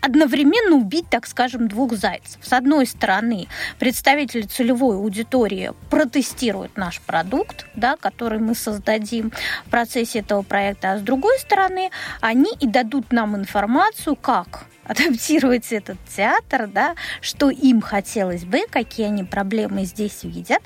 одновременно 0.00 0.76
убить, 0.76 1.06
так 1.10 1.26
скажем, 1.26 1.68
двух 1.68 1.94
зайцев. 1.94 2.40
С 2.42 2.52
одной 2.52 2.86
стороны, 2.86 3.48
представители 3.78 4.42
целевой 4.42 4.96
аудитории 4.96 5.72
протестируют 5.90 6.76
наш 6.76 7.00
продукт, 7.00 7.66
да, 7.74 7.96
который 7.96 8.38
мы 8.38 8.54
создадим 8.54 9.32
в 9.66 9.70
процессе 9.70 10.20
этого 10.20 10.42
проекта, 10.42 10.92
а 10.92 10.98
с 10.98 11.02
другой 11.02 11.38
стороны, 11.38 11.90
они 12.20 12.52
и 12.60 12.66
дадут 12.66 13.12
нам 13.12 13.36
информацию, 13.36 14.16
как 14.16 14.66
адаптировать 14.90 15.72
этот 15.72 15.98
театр, 16.14 16.66
да, 16.66 16.96
что 17.20 17.50
им 17.50 17.80
хотелось 17.80 18.44
бы, 18.44 18.62
какие 18.68 19.06
они 19.06 19.22
проблемы 19.22 19.84
здесь 19.84 20.24
видят. 20.24 20.60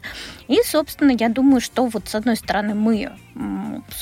И, 0.49 0.59
собственно, 0.65 1.13
я 1.19 1.29
думаю, 1.29 1.61
что 1.61 1.87
вот 1.87 2.09
с 2.09 2.15
одной 2.15 2.37
стороны 2.37 2.75
мы 2.75 3.13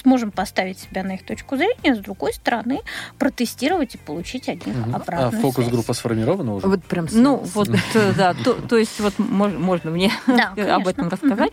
сможем 0.02 0.30
поставить 0.30 0.78
себя 0.78 1.02
на 1.02 1.12
их 1.14 1.24
точку 1.24 1.56
зрения, 1.56 1.94
с 1.94 1.98
другой 1.98 2.34
стороны 2.34 2.80
протестировать 3.18 3.94
и 3.94 3.98
получить 3.98 4.48
от 4.48 4.66
них. 4.66 4.76
А 4.92 4.96
обратную 4.96 5.42
фокус-группа 5.42 5.92
сформирована 5.94 6.54
уже? 6.54 6.66
Вот 6.66 6.84
прям 6.84 7.06
Ну, 7.12 7.36
вот, 7.36 7.68
э, 7.94 8.12
да, 8.16 8.34
то, 8.34 8.54
то 8.54 8.76
есть 8.76 9.00
вот 9.00 9.14
мож- 9.18 9.56
можно 9.58 9.90
мне 9.90 10.10
Да, 10.26 10.52
об 10.76 10.86
этом 10.88 11.08
рассказать. 11.08 11.52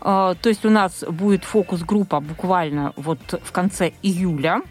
А, 0.00 0.34
То 0.34 0.48
есть 0.48 0.64
у 0.64 0.70
нас 0.70 1.04
будет 1.08 1.44
фокус-группа 1.44 2.20
буквально 2.20 2.92
вот 2.96 3.18
в 3.44 3.52
конце 3.52 3.92
июля. 4.02 4.62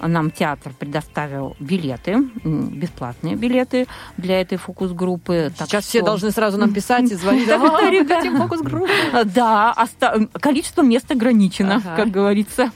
Нам 0.00 0.30
театр 0.30 0.72
предоставил 0.78 1.54
билеты, 1.60 2.16
бесплатные 2.44 3.34
билеты 3.36 3.86
для 4.16 4.40
этой 4.40 4.56
фокус-группы. 4.56 5.52
Так 5.58 5.68
Сейчас 5.68 5.84
все 5.84 5.98
что- 5.98 6.06
должны 6.06 6.30
сразу 6.30 6.56
нам 6.56 6.72
писать 6.72 7.10
и 7.10 7.14
звонить. 7.14 7.46
Да, 7.46 7.56
«А, 7.56 7.90
ребята. 7.90 8.14
хотим 8.16 8.36
фокус-группу». 8.38 8.88
Да, 9.24 9.72
оста- 9.76 10.28
количество 10.40 10.82
мест 10.82 11.10
ограничено, 11.10 11.76
Ага. 11.76 11.96
как 11.96 12.10
говорится. 12.10 12.70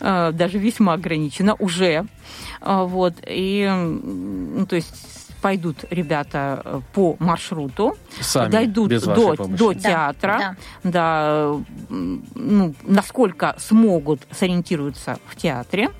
Э, 0.00 0.32
Даже 0.32 0.58
весьма 0.58 0.94
ограничено 0.94 1.54
уже. 1.58 2.06
А, 2.60 2.84
Вот. 2.84 3.14
И, 3.26 3.68
ну, 3.70 4.66
то 4.66 4.76
есть 4.76 4.94
пойдут 5.40 5.84
ребята 5.90 6.62
э, 6.64 6.80
по 6.94 7.16
маршруту, 7.18 7.96
Сами, 8.20 8.50
дойдут 8.50 8.88
без 8.90 9.02
до, 9.02 9.10
вашей 9.10 9.36
помощи. 9.36 9.58
до 9.58 9.72
Да, 9.74 9.78
театра, 9.80 10.38
да. 10.38 10.90
да, 10.90 11.60
м, 11.90 12.24
ну, 12.34 12.74
насколько 12.82 13.54
смогут 13.58 14.22
сориентируются 14.32 15.18
в 15.26 15.36
театре. 15.36 15.90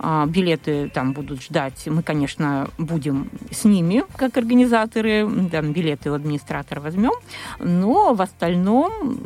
А, 0.00 0.26
Билеты 0.26 0.88
там 0.90 1.12
будут 1.12 1.42
ждать. 1.42 1.86
Мы, 1.86 2.02
конечно, 2.02 2.68
будем 2.78 3.30
с 3.50 3.64
ними, 3.64 4.04
как 4.16 4.36
организаторы. 4.36 5.28
Там 5.50 5.72
билеты 5.72 6.10
у 6.10 6.14
администратора 6.14 6.80
возьмем. 6.80 7.12
Но 7.58 8.14
в 8.14 8.22
остальном 8.22 9.20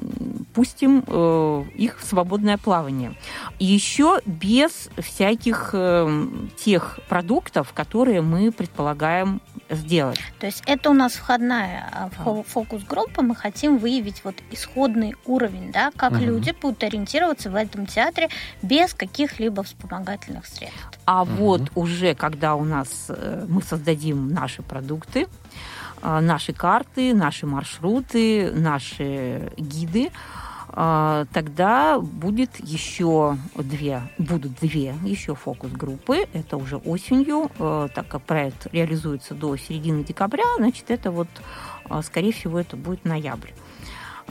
пустим 0.55 1.05
э, 1.07 1.64
их 1.75 1.99
в 2.01 2.05
свободное 2.05 2.59
плавание. 2.59 3.14
И 3.59 3.64
еще 3.64 4.20
без 4.27 4.89
всяких 4.99 5.70
э, 5.73 6.27
тех 6.57 6.99
продуктов, 7.09 7.73
которые 7.73 8.23
мы 8.23 8.53
предполагаем 8.53 9.41
сделать. 9.70 10.18
То 10.39 10.47
есть 10.47 10.62
это 10.66 10.91
у 10.91 10.93
нас 10.93 11.14
входная 11.14 11.89
а, 11.93 12.43
фокус-группа. 12.47 13.23
Мы 13.23 13.35
хотим 13.35 13.79
выявить 13.79 14.23
вот 14.25 14.35
исходный 14.51 15.14
уровень, 15.25 15.73
да, 15.73 15.91
как 15.97 16.12
Мгм. 16.12 16.20
люди 16.25 16.55
будут 16.61 16.83
ориентироваться 16.85 17.51
в 17.51 17.57
этом 17.57 17.87
театре 17.87 18.29
без 18.62 18.93
каких-либо 18.95 19.62
вспомогательных 19.62 20.47
средств. 20.47 20.61
А 21.04 21.24
Мгм. 21.24 21.34
вот 21.36 21.62
уже 21.74 22.14
когда 22.14 22.54
у 22.54 22.64
нас 22.64 23.06
э, 23.08 23.44
мы 23.48 23.62
создадим 23.62 24.32
наши 24.32 24.62
продукты, 24.62 25.26
э, 26.02 26.20
наши 26.20 26.52
карты, 26.52 27.14
наши 27.14 27.46
маршруты, 27.46 28.52
наши 28.52 29.52
гиды, 29.56 30.10
э, 30.74 31.26
тогда 31.32 31.98
будет 31.98 32.50
еще 32.60 33.36
две, 33.56 34.02
будут 34.18 34.54
две 34.60 34.94
еще 35.04 35.34
фокус-группы. 35.34 36.26
Это 36.32 36.56
уже 36.56 36.76
осенью, 36.76 37.50
так 37.58 38.08
как 38.08 38.22
проект 38.22 38.68
реализуется 38.72 39.34
до 39.34 39.56
середины 39.56 40.04
декабря, 40.04 40.44
значит, 40.58 40.90
это 40.90 41.10
вот, 41.10 41.28
скорее 42.02 42.32
всего, 42.32 42.58
это 42.60 42.76
будет 42.76 43.04
ноябрь. 43.04 43.50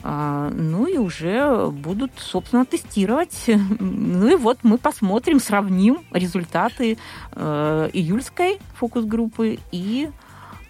А, 0.03 0.49
ну 0.53 0.87
и 0.87 0.97
уже 0.97 1.67
будут, 1.67 2.11
собственно, 2.17 2.65
тестировать. 2.65 3.45
Ну 3.79 4.27
и 4.27 4.35
вот 4.35 4.59
мы 4.63 4.77
посмотрим, 4.77 5.39
сравним 5.39 5.99
результаты 6.11 6.97
э, 7.31 7.89
июльской 7.93 8.59
фокус-группы 8.75 9.59
и 9.71 10.09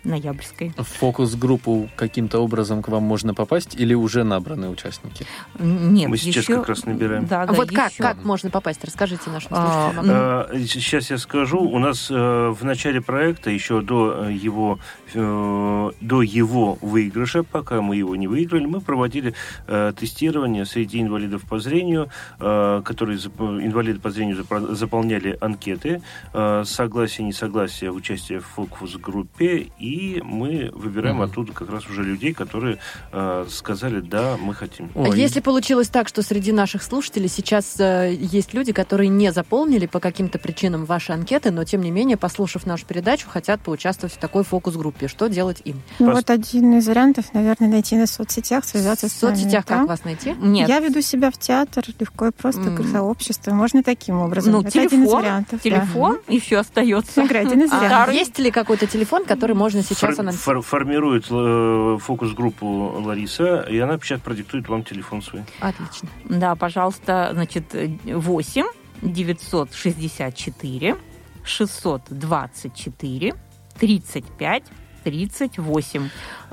ноябрьской. 0.03 0.73
В 0.77 0.83
фокус-группу 0.83 1.89
каким-то 1.95 2.39
образом 2.39 2.81
к 2.81 2.87
вам 2.89 3.03
можно 3.03 3.33
попасть 3.33 3.75
или 3.75 3.93
уже 3.93 4.23
набраны 4.23 4.69
участники? 4.69 5.25
Нет, 5.59 6.09
Мы 6.09 6.17
сейчас 6.17 6.43
еще- 6.43 6.55
как 6.57 6.69
раз 6.69 6.85
набираем. 6.85 7.25
Да, 7.27 7.43
А 7.43 7.47
да, 7.47 7.53
вот 7.53 7.69
как, 7.71 7.91
еще. 7.91 8.01
как 8.03 8.23
можно 8.23 8.49
попасть? 8.49 8.83
Расскажите 8.83 9.29
нашим 9.29 9.49
А, 9.51 9.91
слушателям. 9.91 10.05
этом. 10.49 10.61
Э, 10.63 10.65
Сейчас 10.67 11.09
я 11.11 11.17
скажу. 11.17 11.59
У 11.59 11.79
нас 11.79 12.07
э, 12.09 12.13
в 12.49 12.63
начале 12.63 13.01
проекта, 13.01 13.49
еще 13.51 13.81
до 13.81 14.25
э, 14.27 14.33
его, 14.33 14.79
э, 15.13 15.91
до 16.01 16.21
его 16.21 16.77
выигрыша, 16.81 17.43
пока 17.43 17.81
мы 17.81 17.95
его 17.95 18.15
не 18.15 18.27
выиграли, 18.27 18.65
мы 18.65 18.81
проводили 18.81 19.33
э, 19.67 19.93
тестирование 19.97 20.65
среди 20.65 21.01
инвалидов 21.01 21.43
по 21.47 21.59
зрению, 21.59 22.09
э, 22.39 22.81
которые 22.85 23.17
зап- 23.17 23.61
инвалиды 23.63 23.99
по 23.99 24.09
зрению 24.09 24.37
запро- 24.37 24.73
заполняли 24.75 25.37
анкеты, 25.41 26.01
э, 26.33 26.63
согласие, 26.65 27.27
несогласие, 27.27 27.91
участие 27.91 28.39
в 28.39 28.45
фокус-группе, 28.45 29.67
и 29.79 29.90
мы 30.23 30.69
выбираем 30.73 31.15
Мгм. 31.17 31.23
оттуда 31.23 31.53
как 31.53 31.69
раз 31.69 31.87
уже 31.87 32.03
людей, 32.03 32.33
которые 32.33 32.77
э, 33.11 33.45
сказали, 33.49 33.99
да, 33.99 34.37
мы 34.39 34.53
хотим. 34.53 34.89
А 34.95 34.99
Ой, 35.01 35.17
Если 35.19 35.39
получилось 35.39 35.87
так, 35.89 36.07
что 36.07 36.21
среди 36.21 36.51
наших 36.51 36.83
слушателей 36.83 37.27
сейчас 37.27 37.75
э, 37.79 38.13
есть 38.19 38.53
люди, 38.53 38.71
которые 38.71 39.09
не 39.09 39.31
заполнили 39.31 39.85
по 39.85 39.99
каким-то 39.99 40.39
причинам 40.39 40.85
ваши 40.85 41.11
анкеты, 41.13 41.51
но 41.51 41.63
тем 41.63 41.81
не 41.81 41.91
менее, 41.91 42.17
послушав 42.17 42.65
нашу 42.65 42.85
передачу, 42.85 43.27
хотят 43.29 43.61
поучаствовать 43.61 44.13
в 44.13 44.17
такой 44.17 44.43
фокус-группе, 44.43 45.07
что 45.07 45.27
делать 45.27 45.61
им? 45.65 45.81
Ну, 45.99 46.09
Пос- 46.11 46.13
вот 46.13 46.29
один 46.29 46.77
из 46.77 46.87
вариантов, 46.87 47.33
наверное, 47.33 47.69
найти 47.69 47.95
на 47.95 48.07
соцсетях, 48.07 48.65
связаться 48.65 49.07
В 49.07 49.11
с 49.11 49.21
нами. 49.21 49.35
соцсетях 49.35 49.65
да. 49.67 49.77
как 49.79 49.87
вас 49.87 50.03
найти? 50.05 50.33
Нет, 50.39 50.69
Я 50.69 50.79
веду 50.79 51.01
себя 51.01 51.31
в 51.31 51.37
театр 51.37 51.83
легко 51.99 52.27
и 52.27 52.31
просто, 52.31 52.61
М. 52.61 52.77
как 52.77 52.85
сообщество. 52.87 53.51
Можно 53.51 53.83
таким 53.83 54.19
образом. 54.19 54.53
ну, 54.53 54.59
Это 54.61 54.69
один 54.69 54.83
из 54.85 54.89
телефон, 54.91 55.21
вариантов. 55.21 55.59
да. 55.63 55.69
телефон 55.69 56.19
еще 56.27 56.57
остается. 56.57 57.25
Игра 57.25 57.41
один 57.41 57.61
из 57.63 57.71
А 57.71 57.79
вариантов. 57.79 58.13
есть 58.15 58.39
ли 58.39 58.51
какой-то 58.51 58.87
телефон, 58.87 59.25
который 59.25 59.55
можно 59.55 59.80
сейчас 59.81 60.15
Фор- 60.15 60.19
анонсировать? 60.21 60.65
фор- 60.65 60.79
формирует 60.79 61.25
э, 61.29 61.97
фокус-группу 62.01 62.65
Лариса, 63.01 63.61
и 63.69 63.77
она 63.79 63.97
сейчас 63.99 64.19
продиктует 64.21 64.67
вам 64.69 64.83
телефон 64.83 65.21
свой. 65.21 65.43
Отлично. 65.59 66.09
Да, 66.25 66.55
пожалуйста, 66.55 67.29
значит, 67.33 67.73
8 68.05 68.65
964 69.01 70.95
624 71.43 73.33
35 73.79 74.63
38. 75.03 76.09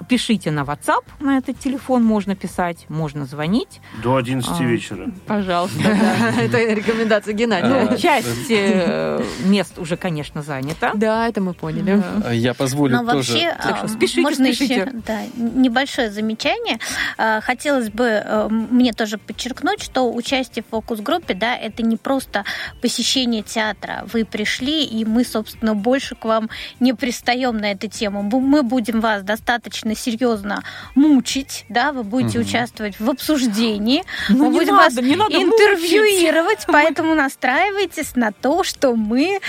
Пишите 0.09 0.51
на 0.51 0.61
WhatsApp, 0.61 1.05
на 1.21 1.39
этот 1.39 1.59
телефон 1.59 2.05
можно 2.05 2.37
писать, 2.37 2.87
можно 2.89 3.25
звонить. 3.25 3.81
До 4.03 4.17
11 4.17 4.51
А. 4.51 4.63
вечера. 4.65 5.11
Пожалуйста. 5.27 5.81
Это 6.41 6.59
рекомендация 6.73 7.35
Геннадия. 7.35 7.89
Ну, 7.91 7.97
часть 7.97 8.51
э, 8.51 9.23
мест 9.45 9.79
уже, 9.79 9.97
конечно, 9.97 10.43
занята. 10.43 10.93
Да, 10.95 11.27
это 11.27 11.41
мы 11.41 11.55
поняли. 11.55 12.03
А 12.25 12.33
Я 12.33 12.55
позволю 12.55 12.99
тоже... 13.07 13.39
а, 13.59 13.89
спешите, 13.89 14.21
можно 14.21 14.47
еще 14.47 14.93
небольшое 15.37 16.11
замечание. 16.11 16.79
Хотелось 17.43 17.91
бы 17.91 18.05
э, 18.05 18.49
мне 18.49 18.93
тоже 18.93 19.19
подчеркнуть, 19.19 19.83
что 19.83 20.13
участие 20.13 20.65
в 20.67 20.71
фокус-группе, 20.71 21.35
да, 21.35 21.57
это 21.57 21.83
не 21.83 21.97
просто 21.97 22.45
посещение 22.81 23.43
театра. 23.43 24.05
Вы 24.13 24.25
пришли, 24.25 24.85
и 24.85 25.05
мы, 25.05 25.25
собственно, 25.25 25.75
больше 25.75 26.15
к 26.15 26.25
вам 26.25 26.49
не 26.81 26.93
пристаем 26.93 27.57
на 27.59 27.73
эту 27.73 27.89
тему. 27.89 28.23
Мы 28.23 28.63
будем 28.63 29.01
вас 29.01 29.23
достаточно 29.23 29.88
серьезно 29.95 30.63
мучить, 30.95 31.65
да, 31.69 31.93
вы 31.93 32.03
будете 32.03 32.39
Мгм. 32.39 32.49
участвовать 32.49 32.99
в 33.01 33.09
обсуждении, 33.11 34.03
Ну, 34.29 34.45
мы 34.47 34.49
не 34.49 34.59
будем 34.59 34.77
надо, 34.77 34.95
вас 34.97 35.05
не 35.05 35.17
надо 35.17 35.39
мучить. 35.39 35.53
интервьюировать, 35.61 36.65
поэтому 36.67 37.15
настраивайтесь 37.15 38.15
на 38.17 38.33
то, 38.33 38.63
что 38.65 38.95
мы 38.95 39.41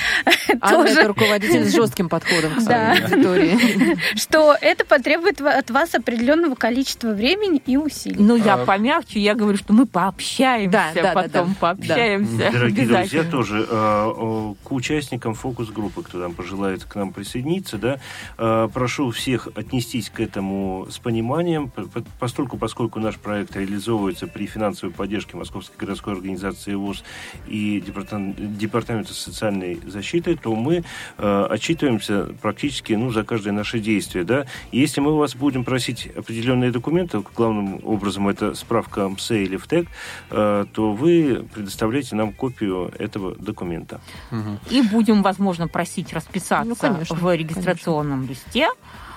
Анна 0.61 0.83
тоже 0.85 0.99
это 0.99 1.07
руководитель 1.07 1.65
с 1.69 1.73
жестким 1.75 2.09
подходом 2.09 2.55
к 2.55 2.61
своей 2.61 3.01
аудитории. 3.03 3.97
что 4.17 4.55
это 4.59 4.85
потребует 4.85 5.41
от 5.41 5.69
вас 5.71 5.95
определенного 5.95 6.55
количества 6.55 7.09
времени 7.09 7.61
и 7.65 7.77
усилий. 7.77 8.17
Ну, 8.19 8.35
я 8.35 8.55
А- 8.55 8.65
помягче, 8.65 9.19
я 9.19 9.35
говорю, 9.35 9.57
что 9.57 9.73
мы 9.73 9.85
пообщаемся 9.85 11.11
потом, 11.13 11.55
пообщаемся. 11.55 12.49
Дорогие 12.51 12.85
друзья, 12.87 13.23
тоже 13.23 13.65
э, 13.69 14.53
к 14.63 14.71
участникам 14.71 15.33
фокус-группы, 15.33 16.03
кто 16.03 16.19
там 16.21 16.33
пожелает 16.33 16.83
к 16.83 16.95
нам 16.95 17.13
присоединиться, 17.13 17.77
да, 17.77 17.99
э, 18.37 18.67
прошу 18.73 19.11
всех 19.11 19.47
отнестись 19.55 20.09
к 20.09 20.19
этому 20.29 20.87
с 20.89 20.99
пониманием, 20.99 21.69
по- 21.69 21.83
по- 21.83 22.03
постольку, 22.19 22.57
поскольку 22.57 22.99
наш 22.99 23.17
проект 23.17 23.55
реализовывается 23.55 24.27
при 24.27 24.45
финансовой 24.45 24.93
поддержке 24.93 25.35
Московской 25.37 25.75
городской 25.77 26.13
организации 26.13 26.75
ВОЗ 26.75 27.03
и 27.47 27.81
Департам- 27.85 28.35
Департамента 28.57 29.13
социальной 29.13 29.79
защиты, 29.87 30.35
то 30.35 30.55
мы 30.55 30.83
э, 31.17 31.47
отчитываемся 31.49 32.27
практически 32.41 32.93
ну, 32.93 33.11
за 33.11 33.23
каждое 33.23 33.51
наше 33.53 33.79
действие. 33.79 34.23
Да? 34.23 34.45
Если 34.71 35.01
мы 35.01 35.13
у 35.13 35.17
вас 35.17 35.35
будем 35.35 35.63
просить 35.63 36.07
определенные 36.15 36.71
документы, 36.71 37.21
главным 37.35 37.79
образом 37.83 38.27
это 38.27 38.53
справка 38.55 39.07
МСЭ 39.09 39.43
или 39.43 39.57
ВТЭК, 39.57 39.87
э, 40.31 40.65
то 40.71 40.91
вы 40.93 41.45
предоставляете 41.53 42.15
нам 42.15 42.33
копию 42.33 42.91
этого 42.99 43.35
документа. 43.35 43.99
Мгм. 44.31 44.59
И 44.69 44.81
будем, 44.81 45.21
возможно, 45.23 45.67
просить 45.67 46.13
расписаться 46.13 46.69
Ну, 46.69 46.75
конечно, 46.75 47.15
в 47.15 47.35
регистрационном 47.35 48.27
листе. 48.27 48.67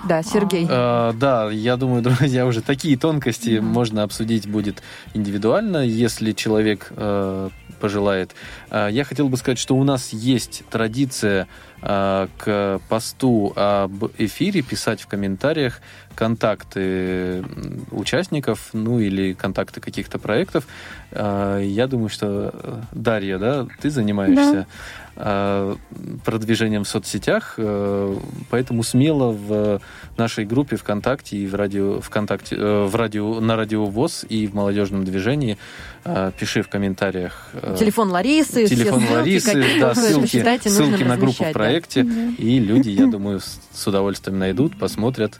Да, 0.07 0.21
Сергей. 0.23 0.67
Э, 0.69 1.13
Да, 1.15 1.49
я 1.51 1.77
думаю, 1.77 2.01
друзья, 2.03 2.45
уже 2.45 2.61
такие 2.61 2.97
тонкости 2.97 3.57
Мгм. 3.59 3.67
можно 3.67 4.03
обсудить 4.03 4.47
будет 4.47 4.81
индивидуально, 5.13 5.77
если 5.85 6.31
человек 6.33 6.91
э, 6.95 7.49
пожелает. 7.79 8.35
Э, 8.69 8.89
Я 8.91 9.03
хотел 9.05 9.29
бы 9.29 9.37
сказать, 9.37 9.59
что 9.59 9.75
у 9.75 9.83
нас 9.83 10.09
есть 10.13 10.63
традиция 10.69 11.47
к 11.83 12.79
посту 12.89 13.51
об 13.55 14.05
эфире 14.17 14.61
писать 14.61 15.01
в 15.01 15.07
комментариях 15.07 15.81
контакты 16.15 17.43
участников, 17.91 18.69
ну 18.73 18.99
или 18.99 19.33
контакты 19.33 19.81
каких-то 19.81 20.19
проектов. 20.19 20.65
Э, 21.11 21.61
Я 21.63 21.87
думаю, 21.87 22.09
что 22.09 22.51
э, 22.53 22.81
Дарья, 22.91 23.37
да, 23.37 23.67
ты 23.81 23.89
занимаешься 23.89 24.67
э, 25.15 25.75
продвижением 26.23 26.83
в 26.83 26.87
соцсетях, 26.87 27.55
э, 27.57 28.15
поэтому 28.49 28.83
смело 28.83 29.31
в 29.31 29.81
нашей 30.17 30.45
группе 30.45 30.75
ВКонтакте 30.75 31.37
и 31.37 31.47
в 31.47 31.55
радио 31.55 31.99
ВКонтакте, 31.99 32.55
э, 32.57 32.85
в 32.85 32.95
радио, 32.95 33.39
на 33.39 33.55
радио 33.55 33.85
ВОЗ 33.85 34.25
и 34.29 34.47
в 34.47 34.53
молодежном 34.53 35.03
движении 35.05 35.57
э, 36.05 36.31
пиши 36.39 36.61
в 36.61 36.69
комментариях 36.69 37.49
э, 37.53 37.75
Телефон 37.79 38.11
Ларисы, 38.11 38.65
все 38.65 38.75
телефон 38.75 38.99
ссылки, 39.01 39.13
Ларисы, 39.13 39.79
да, 39.79 39.95
ссылки, 39.95 40.69
ссылки 40.69 41.03
на 41.03 41.17
группу 41.17 41.43
в 41.43 41.51
да. 41.73 41.79
проекте, 42.01 42.01
и 42.37 42.59
люди, 42.59 42.89
я 42.89 43.07
думаю, 43.11 43.39
с, 43.39 43.59
с 43.71 43.87
удовольствием 43.87 44.39
найдут, 44.39 44.77
посмотрят. 44.77 45.39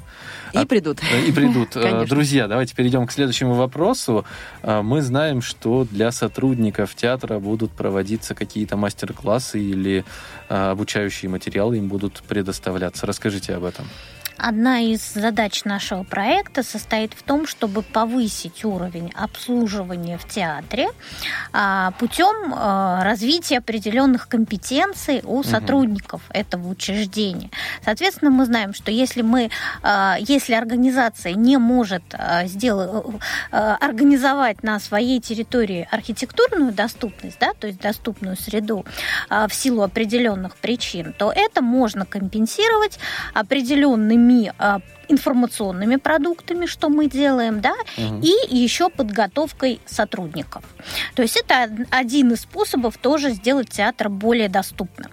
И 0.53 0.65
придут. 0.65 0.99
И 1.27 1.31
придут. 1.31 1.75
Э, 1.75 1.81
Конечно. 1.81 2.05
Друзья, 2.05 2.47
давайте 2.47 2.75
перейдем 2.75 3.07
к 3.07 3.11
следующему 3.11 3.53
вопросу. 3.55 4.25
Э, 4.61 4.81
Мы 4.81 5.01
знаем, 5.01 5.41
что 5.41 5.85
для 5.89 6.11
сотрудников 6.11 6.95
театра 6.95 7.39
будут 7.39 7.71
проводиться 7.71 8.35
какие-то 8.35 8.77
мастер-классы 8.77 9.59
или 9.59 10.05
э, 10.49 10.71
обучающие 10.71 11.29
материалы 11.29 11.77
им 11.77 11.87
будут 11.87 12.23
предоставляться. 12.27 13.05
Расскажите 13.05 13.55
об 13.55 13.63
этом. 13.63 13.85
Одна 14.37 14.79
из 14.79 15.13
задач 15.13 15.63
нашего 15.63 16.03
проекта 16.03 16.63
состоит 16.63 17.13
в 17.13 17.23
том, 17.23 17.45
чтобы 17.45 17.81
повысить 17.81 18.65
уровень 18.65 19.11
обслуживания 19.15 20.17
в 20.17 20.27
театре 20.27 20.87
а, 21.51 21.91
путем 21.91 22.53
а, 22.55 23.03
развития 23.03 23.59
определенных 23.59 24.27
компетенций 24.27 25.21
у 25.23 25.43
сотрудников 25.43 26.21
этого 26.29 26.67
учреждения. 26.67 27.51
Соответственно, 27.85 28.31
мы 28.31 28.45
знаем, 28.45 28.73
что 28.73 28.91
если 28.91 29.21
мы, 29.21 29.49
а, 29.83 30.17
если 30.19 30.55
организация 30.55 31.33
не 31.33 31.57
может 31.57 32.03
а, 32.13 32.45
сделать, 32.45 33.03
организовать 33.51 34.63
на 34.63 34.79
своей 34.79 35.19
территории 35.21 35.87
архитектурную 35.91 36.73
доступность, 36.73 37.37
да, 37.39 37.53
то 37.53 37.67
есть 37.67 37.79
доступную 37.79 38.35
среду 38.35 38.85
в 39.29 39.53
силу 39.53 39.83
определенных 39.83 40.55
причин, 40.57 41.13
то 41.13 41.31
это 41.31 41.61
можно 41.61 42.05
компенсировать 42.05 42.99
определенными 43.33 44.22
а, 44.57 44.79
информационными 45.09 45.97
продуктами, 45.97 46.65
что 46.65 46.89
мы 46.89 47.07
делаем, 47.09 47.59
да, 47.61 47.73
Мгм. 47.97 48.21
и 48.21 48.31
еще 48.55 48.89
подготовкой 48.89 49.79
сотрудников. 49.85 50.63
То 51.15 51.21
есть 51.21 51.35
это 51.37 51.63
од- 51.65 51.87
один 51.91 52.31
из 52.31 52.41
способов 52.41 52.97
тоже 52.97 53.31
сделать 53.31 53.69
театр 53.69 54.09
более 54.09 54.47
доступным. 54.49 55.11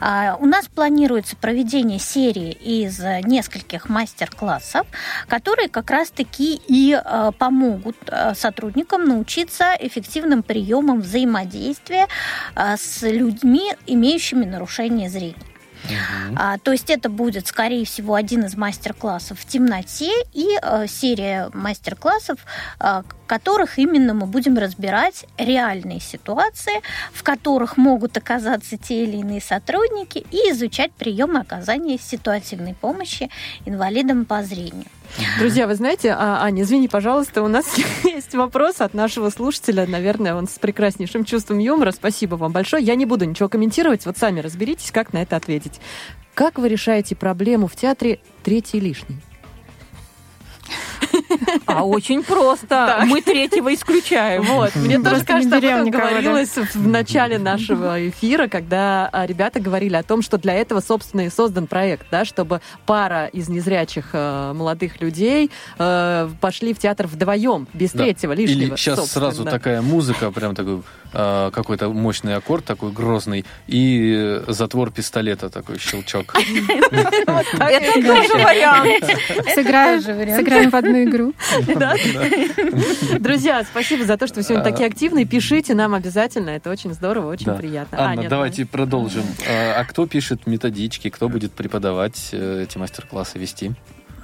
А, 0.00 0.36
У 0.40 0.46
нас 0.46 0.66
планируется 0.66 1.36
проведение 1.36 1.98
серии 1.98 2.50
из 2.52 2.98
нескольких 3.24 3.88
мастер-классов, 3.88 4.86
которые 5.28 5.68
как 5.68 5.90
раз-таки 5.90 6.60
и 6.68 6.98
э, 7.02 7.32
помогут 7.38 7.96
сотрудникам 8.34 9.04
научиться 9.04 9.74
эффективным 9.78 10.42
приемам 10.42 11.00
взаимодействия 11.02 12.06
с 12.54 13.02
людьми, 13.02 13.72
имеющими 13.86 14.44
нарушение 14.44 15.08
зрения. 15.10 15.34
А, 16.36 16.58
то 16.58 16.72
есть 16.72 16.90
это 16.90 17.08
будет, 17.08 17.46
скорее 17.46 17.84
всего, 17.84 18.14
один 18.14 18.44
из 18.44 18.56
мастер-классов 18.56 19.40
в 19.40 19.46
темноте 19.46 20.10
и 20.32 20.58
э, 20.60 20.86
серия 20.86 21.50
мастер-классов, 21.52 22.38
э, 22.80 23.02
которых 23.26 23.78
именно 23.78 24.14
мы 24.14 24.26
будем 24.26 24.56
разбирать 24.56 25.26
реальные 25.38 26.00
ситуации, 26.00 26.82
в 27.12 27.22
которых 27.22 27.76
могут 27.76 28.16
оказаться 28.16 28.76
те 28.76 29.04
или 29.04 29.18
иные 29.18 29.40
сотрудники 29.40 30.24
и 30.30 30.52
изучать 30.52 30.92
приемы 30.92 31.40
оказания 31.40 31.98
ситуативной 31.98 32.74
помощи 32.74 33.30
инвалидам 33.64 34.24
по 34.24 34.42
зрению. 34.42 34.86
Друзья, 35.38 35.66
вы 35.66 35.74
знаете, 35.74 36.12
а, 36.12 36.42
Аня, 36.42 36.62
извини, 36.62 36.88
пожалуйста, 36.88 37.42
у 37.42 37.48
нас 37.48 37.66
есть 38.04 38.34
вопрос 38.34 38.80
от 38.80 38.94
нашего 38.94 39.30
слушателя. 39.30 39.86
Наверное, 39.86 40.34
он 40.34 40.48
с 40.48 40.58
прекраснейшим 40.58 41.24
чувством 41.24 41.58
юмора. 41.58 41.92
Спасибо 41.92 42.36
вам 42.36 42.52
большое. 42.52 42.82
Я 42.82 42.94
не 42.94 43.06
буду 43.06 43.24
ничего 43.24 43.48
комментировать. 43.48 44.06
Вот 44.06 44.18
сами 44.18 44.40
разберитесь, 44.40 44.90
как 44.90 45.12
на 45.12 45.22
это 45.22 45.36
ответить. 45.36 45.80
Как 46.34 46.58
вы 46.58 46.68
решаете 46.68 47.16
проблему 47.16 47.66
в 47.66 47.76
театре 47.76 48.20
«Третий 48.42 48.80
лишний»? 48.80 49.16
А 51.66 51.84
очень 51.84 52.22
просто. 52.22 53.04
Мы 53.06 53.20
третьего 53.22 53.72
исключаем. 53.74 54.42
Вот. 54.42 54.74
Мне 54.76 54.96
тоже 54.98 55.10
Просто 55.10 55.26
кажется, 55.26 55.56
об 55.56 55.64
этом 55.64 55.90
да. 55.90 55.98
говорилось 55.98 56.56
в 56.56 56.86
начале 56.88 57.38
нашего 57.38 58.08
эфира, 58.08 58.48
когда 58.48 59.08
а, 59.12 59.26
ребята 59.26 59.60
говорили 59.60 59.94
о 59.96 60.02
том, 60.02 60.22
что 60.22 60.38
для 60.38 60.54
этого, 60.54 60.80
собственно, 60.80 61.22
и 61.22 61.30
создан 61.30 61.66
проект, 61.66 62.06
да, 62.10 62.24
чтобы 62.24 62.60
пара 62.86 63.26
из 63.26 63.48
незрячих 63.48 64.06
э, 64.12 64.52
молодых 64.54 65.00
людей 65.00 65.50
э, 65.78 66.28
пошли 66.40 66.74
в 66.74 66.78
театр 66.78 67.06
вдвоем, 67.06 67.66
без 67.74 67.92
Да. 67.92 68.04
третьего 68.04 68.32
лишнего. 68.32 68.68
Или 68.68 68.76
сейчас 68.76 69.10
сразу 69.10 69.44
такая 69.44 69.82
музыка, 69.82 70.30
прям 70.30 70.54
такой 70.54 70.82
э, 71.16 71.50
какой-то 71.52 71.88
мощный 71.88 72.34
аккорд 72.34 72.64
такой 72.64 72.92
грозный, 72.92 73.44
и 73.66 74.42
затвор 74.48 74.90
пистолета 74.90 75.48
такой 75.48 75.78
щелчок. 75.78 76.34
Это 76.36 77.92
тоже 78.02 78.34
вариант. 78.44 79.04
Сыграем, 79.54 80.70
в 80.70 80.74
одну 80.74 81.04
игру. 81.04 81.32
Друзья, 83.18 83.64
спасибо 83.64 84.04
за 84.04 84.16
то, 84.16 84.26
что 84.26 84.36
вы 84.36 84.42
сегодня 84.42 84.62
А. 84.62 84.70
такие 84.70 84.88
активные. 84.88 85.24
Пишите 85.24 85.74
нам 85.74 85.94
обязательно, 85.94 86.50
это 86.50 86.70
очень 86.70 86.92
здорово, 86.92 87.30
очень 87.30 87.52
приятно. 87.54 87.98
Анна, 87.98 88.20
Аня, 88.22 88.28
давайте 88.28 88.66
продолжим. 88.66 89.24
А 89.48 89.76
а 89.76 89.84
кто 89.84 90.06
пишет 90.06 90.46
методички, 90.46 91.10
кто 91.10 91.28
будет 91.28 91.52
преподавать 91.52 92.30
э, 92.32 92.62
эти 92.62 92.78
мастер-классы 92.78 93.38
вести? 93.38 93.72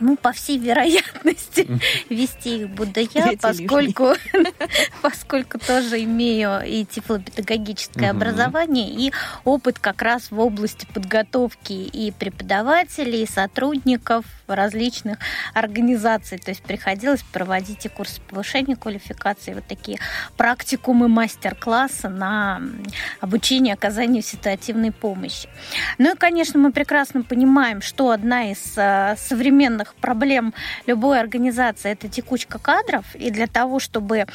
Ну, 0.03 0.17
по 0.17 0.33
всей 0.33 0.59
вероятности, 0.59 1.69
вести 2.09 2.63
их 2.63 2.71
буду 2.71 3.01
я, 3.15 3.35
поскольку, 3.41 4.15
поскольку 5.03 5.61
тоже 5.61 6.03
имею 6.03 6.61
и 6.67 6.85
тифлопедагогическое 6.85 8.13
Мгм. 8.13 8.17
образование, 8.21 8.91
и 8.91 9.13
опыт 9.45 9.79
как 9.79 10.03
раз 10.03 10.33
в 10.33 10.41
области 10.41 10.89
подготовки 10.93 11.73
и 11.73 12.11
преподавателей, 12.11 13.23
и 13.23 13.31
сотрудников 13.31 14.25
различных 14.55 15.19
организаций. 15.55 16.39
То 16.39 16.51
есть 16.51 16.63
приходилось 16.63 17.23
проводить 17.23 17.87
и 17.87 17.89
курсы 17.89 18.21
повышения 18.21 18.77
квалификации, 18.77 19.55
вот 19.55 19.65
такие 19.67 19.99
практикумы, 20.37 21.09
мастер-классы 21.09 22.09
на 22.09 22.63
обучение 23.21 23.75
оказанию 23.75 24.23
ситуативной 24.23 24.93
помощи. 24.93 25.49
Ну 25.99 26.15
и, 26.15 26.17
конечно, 26.17 26.59
мы 26.59 26.73
прекрасно 26.73 27.23
понимаем, 27.23 27.83
что 27.83 28.11
одна 28.11 28.51
из 28.51 28.75
э, 28.77 29.15
современных 29.17 29.95
проблем 29.95 30.55
любой 30.87 31.21
организации 31.21 31.93
это 31.93 32.09
текучка 32.09 32.59
кадров. 32.59 33.05
И 33.15 33.31
для 33.31 33.47
того, 33.47 33.79
чтобы 33.79 34.27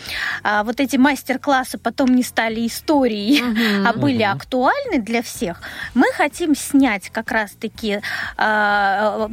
а, 0.43 0.63
вот 0.63 0.79
эти 0.79 0.97
мастер-классы 0.97 1.77
потом 1.77 2.15
не 2.15 2.23
стали 2.23 2.65
историей, 2.65 3.43
а 3.85 3.93
были 3.93 4.23
актуальны 4.23 4.99
для 4.99 5.21
всех, 5.21 5.61
мы 5.93 6.07
хотим 6.13 6.55
снять 6.55 7.09
как 7.09 7.31
раз-таки 7.31 8.01
а, 8.37 9.27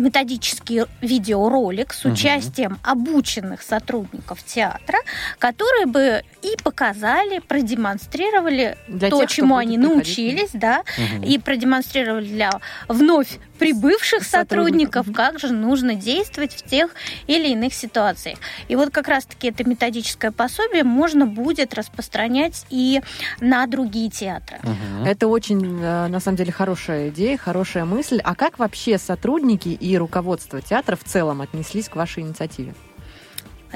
видеоролик 1.01 1.93
с 1.93 2.05
участием 2.05 2.79
обученных 2.83 3.63
сотрудников 3.63 4.43
театра, 4.45 4.99
которые 5.39 5.87
бы 5.87 6.23
и 6.43 6.57
показали, 6.63 7.39
продемонстрировали 7.41 8.77
Для 8.89 9.11
то, 9.11 9.21
тех, 9.21 9.31
чему 9.31 9.57
они 9.57 9.77
приходить. 9.79 9.97
научились, 9.97 10.51
да, 10.53 10.83
Мгм. 10.99 11.23
и 11.25 11.39
продемонстрировали 11.39 12.27
для 12.27 12.51
вновь 12.89 13.39
прибывших 13.59 14.25
Сотрудников. 14.25 15.07
как 15.15 15.39
же 15.39 15.53
нужно 15.53 15.95
действовать 15.95 16.53
в 16.53 16.63
тех 16.63 16.91
или 17.27 17.49
иных 17.49 17.75
ситуациях. 17.75 18.39
И 18.69 18.77
вот 18.77 18.91
как 18.91 19.09
раз-таки 19.09 19.49
это 19.49 19.69
методическое 19.69 20.31
пособие 20.31 20.85
можно 20.85 21.27
будет 21.27 21.75
распространять 21.75 22.67
и 22.71 23.01
на 23.41 23.67
другие 23.67 24.11
театры. 24.11 24.59
Мгм. 24.63 25.05
Это 25.05 25.29
очень, 25.29 25.81
э, 25.81 26.09
на 26.09 26.21
самом 26.21 26.37
деле, 26.37 26.53
хорошая 26.53 27.09
идея, 27.11 27.37
хорошая 27.37 27.85
мысль. 27.85 28.21
А 28.23 28.35
как 28.35 28.59
вообще 28.59 28.99
сотрудники 28.99 29.69
и 29.69 29.97
руководство 29.97 30.61
театра 30.61 30.97
в 30.97 31.05
целом 31.05 31.41
отнеслись 31.41 31.89
к 31.89 31.97
вашей 31.97 32.23
инициативе? 32.23 32.75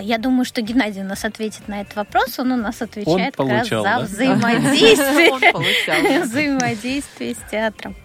Я 0.01 0.19
думаю, 0.19 0.45
что 0.45 0.61
Геннадий 0.63 1.03
у 1.03 1.05
нас 1.05 1.25
ответит 1.25 1.67
на 1.69 1.81
этот 1.81 1.97
вопрос. 1.97 2.39
Он 2.39 2.53
у 2.53 2.57
нас 2.57 2.81
отвечает 2.83 3.37
как 3.37 3.49
раз 3.49 3.69
получал, 3.69 3.83
за 3.83 3.89
да? 3.89 3.99
Он 3.99 4.05
взаимодействие. 4.05 5.53
получал. 5.53 6.23
Взаимодействие 6.23 7.35
с 7.35 7.51
театром. 7.51 7.97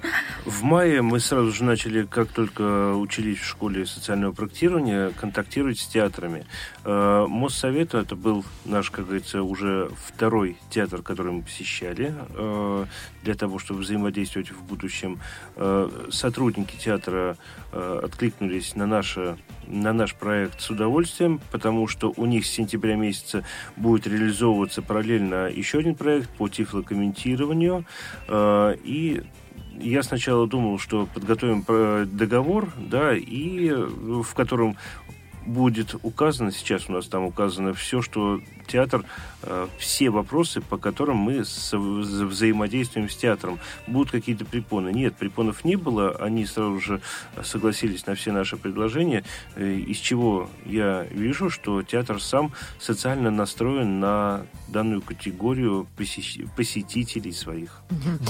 В 0.46 0.64
мае 0.64 1.02
мы 1.02 1.20
сразу 1.20 1.52
же 1.52 1.64
начали, 1.64 2.06
как 2.06 2.30
только 2.30 2.94
учились 2.96 3.40
в 3.40 3.46
школе 3.46 3.86
социального 3.86 4.32
проектирования, 4.32 5.12
контактировать 5.12 5.80
с 5.80 5.88
театрами. 5.88 6.46
Э, 6.84 7.26
Моссовет, 7.28 7.94
это 7.94 8.16
был 8.16 8.44
наш, 8.66 8.90
как 8.90 9.06
говорится, 9.06 9.44
уже 9.44 9.90
второй 10.08 10.58
театр, 10.70 11.02
который 11.02 11.32
мы 11.32 11.44
посещали, 11.44 12.14
э, 12.30 12.86
для 13.24 13.36
того, 13.36 13.60
чтобы 13.60 13.82
взаимодействовать 13.82 14.52
в 14.52 14.64
будущем. 14.64 15.20
Э, 15.56 15.90
Сотрудники 16.12 16.76
театра 16.78 17.38
откликнулись 17.72 18.76
на, 18.76 18.86
наше, 18.86 19.38
на 19.68 19.94
наш 19.94 20.16
проект 20.16 20.62
с 20.62 20.70
удовольствием, 20.70 21.42
потому 21.52 21.88
что 21.88 22.14
у 22.18 22.26
них 22.26 22.46
с 22.46 22.50
сентября 22.50 22.96
месяца 22.96 23.44
будет 23.76 24.08
реализовываться 24.08 24.82
параллельно 24.82 25.50
еще 25.50 25.80
один 25.80 25.96
проект 25.96 26.30
по 26.30 26.50
тифлокомментированию. 26.50 27.86
Э, 28.28 28.76
И 28.84 29.24
я 29.80 30.04
сначала 30.04 30.48
думал, 30.48 30.80
что 30.80 31.08
подготовим 31.14 31.64
э, 31.68 32.06
договор, 32.08 32.72
да, 32.78 33.16
и 33.16 33.70
э, 33.70 33.76
в 33.76 34.34
котором 34.36 34.78
будет 35.46 35.96
указано, 36.04 36.52
сейчас 36.52 36.90
у 36.90 36.94
нас 36.94 37.08
там 37.08 37.24
указано 37.24 37.74
все, 37.74 38.02
что 38.02 38.40
театр, 38.68 39.06
э, 39.42 39.68
все 39.78 40.10
вопросы, 40.10 40.62
по 40.62 40.78
которым 40.78 41.18
мы 41.18 41.44
взаимодействуем 41.72 43.10
с 43.10 43.16
театром. 43.16 43.60
Будут 43.88 44.12
какие-то 44.12 44.46
препоны? 44.46 44.90
Нет, 44.90 45.16
препонов 45.16 45.66
не 45.66 45.76
было, 45.76 46.12
они 46.12 46.46
сразу 46.46 46.80
же 46.80 47.02
согласились 47.44 48.06
на 48.06 48.16
все 48.16 48.32
наши 48.32 48.58
предложения, 48.58 49.24
э, 49.56 49.74
из 49.74 49.98
чего 49.98 50.50
я 50.66 51.04
вижу, 51.12 51.50
что 51.50 51.84
театр 51.84 52.22
сам 52.22 52.52
социально 52.80 53.32
настроен 53.32 54.00
на 54.00 54.46
данную 54.68 55.02
категорию 55.02 55.88
посетителей 55.96 57.32
своих. 57.32 57.82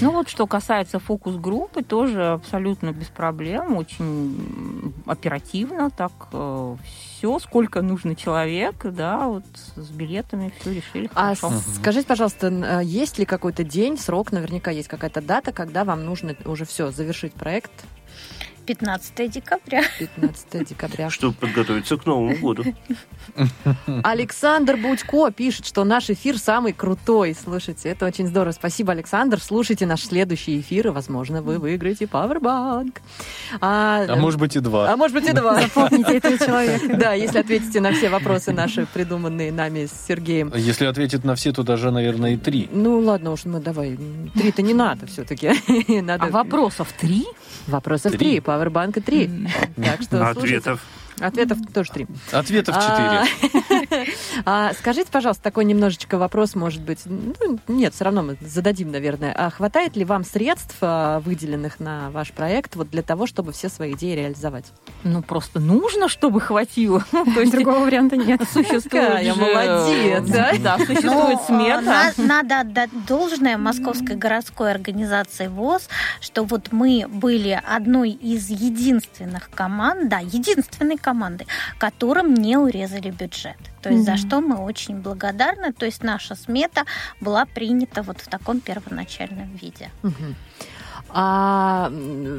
Ну 0.02 0.12
вот, 0.12 0.30
что 0.30 0.48
касается 0.48 1.00
фокус-группы, 1.00 1.84
тоже 1.84 2.34
абсолютно 2.34 2.92
без 2.92 3.08
проблем, 3.08 3.78
очень 3.78 4.94
оперативно, 5.06 5.90
так 5.90 6.12
все, 6.32 6.78
сколько 7.40 7.82
нужно 7.82 8.16
человек, 8.16 8.76
да, 8.84 9.28
вот 9.28 9.44
с 9.76 9.90
билетами 9.90 10.52
все 10.60 10.74
решили 10.74 11.10
А 11.16 11.36
хорошо. 11.36 11.52
скажите, 11.76 12.08
пожалуйста, 12.08 12.48
а 12.48 12.82
есть 12.82 13.18
ли 13.18 13.26
какой-то 13.26 13.64
день, 13.64 13.98
срок, 13.98 14.32
наверняка 14.32 14.72
есть 14.72 14.88
какая-то 14.88 15.22
дата, 15.22 15.52
когда 15.52 15.84
вам 15.84 16.06
нужно 16.06 16.36
уже 16.46 16.66
все 16.66 16.92
завершить 16.92 17.34
проект 17.34 17.72
15 18.66 19.30
декабря. 19.32 19.84
15 20.00 20.68
декабря? 20.70 21.10
Чтобы 21.10 21.34
подготовиться 21.36 21.98
к 21.98 22.06
Новому 22.06 22.36
году. 22.38 22.64
Александр 24.04 24.78
Будько 24.78 25.32
пишет, 25.32 25.66
что 25.66 25.84
наш 25.84 26.10
эфир 26.10 26.38
самый 26.38 26.74
крутой. 26.74 27.36
Слушайте, 27.42 27.90
это 27.90 28.06
очень 28.06 28.28
здорово. 28.28 28.52
Спасибо, 28.54 28.94
Александр. 28.94 29.40
Слушайте 29.42 29.86
наш 29.86 30.02
следующий 30.04 30.60
эфир, 30.60 30.88
и, 30.88 30.90
возможно, 30.92 31.42
вы 31.42 31.60
выиграете 31.60 32.06
Powerbank. 32.06 32.98
А, 33.62 34.06
А 34.08 34.16
может 34.16 34.40
быть 34.40 34.56
и 34.56 34.60
два. 34.60 34.92
а 34.92 34.98
может 34.98 35.16
быть 35.16 35.28
и 35.28 35.34
два. 35.34 35.62
Запомните 35.62 36.18
этого 36.18 36.38
человека. 36.38 36.98
Да, 36.98 37.14
если 37.14 37.40
ответите 37.40 37.82
на 37.82 37.92
все 37.94 38.10
вопросы 38.10 38.52
наши, 38.54 38.86
придуманные 38.94 39.52
нами 39.52 39.86
с 39.88 40.08
Сергеем. 40.08 40.52
Если 40.56 40.86
ответит 40.86 41.24
на 41.24 41.36
все, 41.36 41.52
то 41.52 41.64
даже, 41.64 41.92
наверное, 41.92 42.32
и 42.34 42.38
три. 42.38 42.70
Ну 42.72 43.00
ладно 43.00 43.32
уж, 43.32 43.46
мы 43.46 43.60
давай. 43.60 43.98
Три-то 44.36 44.62
не 44.62 44.74
надо 44.74 45.06
все-таки. 45.08 45.52
А 46.14 46.28
вопросов 46.30 46.94
три? 47.00 47.26
Вопросов 47.68 48.12
Три. 48.12 48.18
три, 48.20 48.40
пауэрбанка 48.54 49.02
три. 49.02 49.30
Так 49.76 50.02
что. 50.04 50.30
Ответов 50.30 50.80
Ответов 51.20 51.58
тоже 51.74 51.92
три. 51.92 52.08
Ответов 52.32 52.76
А, 52.78 53.26
четыре. 53.28 54.06
а, 54.46 54.74
Скажите, 54.74 55.10
пожалуйста, 55.12 55.44
такой 55.44 55.66
немножечко 55.66 56.18
вопрос, 56.18 56.56
может 56.56 56.82
быть. 56.82 57.00
Ну, 57.06 57.60
нет, 57.68 57.94
все 57.94 58.06
равно 58.06 58.24
мы 58.24 58.38
зададим, 58.42 58.92
наверное. 58.92 59.34
А 59.38 59.50
хватает 59.50 59.96
ли 59.96 60.06
вам 60.06 60.24
средств, 60.24 60.76
а, 60.82 61.20
выделенных 61.22 61.80
на 61.80 62.10
ваш 62.12 62.32
проект, 62.32 62.76
вот 62.76 62.90
для 62.90 63.02
того, 63.04 63.28
чтобы 63.28 63.52
все 63.52 63.70
свои 63.70 63.94
идеи 63.94 64.16
реализовать? 64.16 64.66
Ну, 65.04 65.22
просто 65.22 65.60
нужно, 65.60 66.08
чтобы 66.10 66.42
хватило. 66.42 67.04
То 67.12 67.40
есть 67.42 67.52
Другого 67.52 67.80
варианта 67.86 68.18
нет. 68.18 68.42
существует 68.52 69.24
же- 69.24 69.40
молодец, 69.40 70.24
да? 70.28 70.78
Ну, 70.78 70.86
существует 70.86 71.40
э, 71.42 71.46
смета. 71.46 72.14
на- 72.18 72.26
надо 72.26 72.60
отдать 72.62 72.90
должное 73.06 73.58
Московской 73.58 74.16
городской 74.16 74.72
организации 74.72 75.48
ВОЗ, 75.48 75.88
что 76.22 76.44
вот 76.44 76.72
мы 76.72 77.06
были 77.08 77.62
одной 77.66 78.12
из 78.12 78.50
единственных 78.50 79.50
команд, 79.52 80.10
да, 80.10 80.20
единственной 80.20 80.98
команды, 81.04 81.46
которым 81.78 82.34
не 82.34 82.58
урезали 82.58 83.12
бюджет. 83.12 83.58
То 83.82 83.90
есть 83.90 84.06
за 84.06 84.12
Мгм. 84.14 84.18
что 84.20 84.42
мы 84.42 84.56
очень 84.66 85.02
благодарны. 85.02 85.74
То 85.74 85.86
есть 85.86 86.04
наша 86.04 86.36
смета 86.36 86.84
была 87.22 87.46
принята 87.46 88.02
вот 88.02 88.22
в 88.22 88.28
таком 88.28 88.60
первоначальном 88.60 89.56
виде. 89.62 89.90
Мгм. 90.04 90.36
А, 91.16 91.92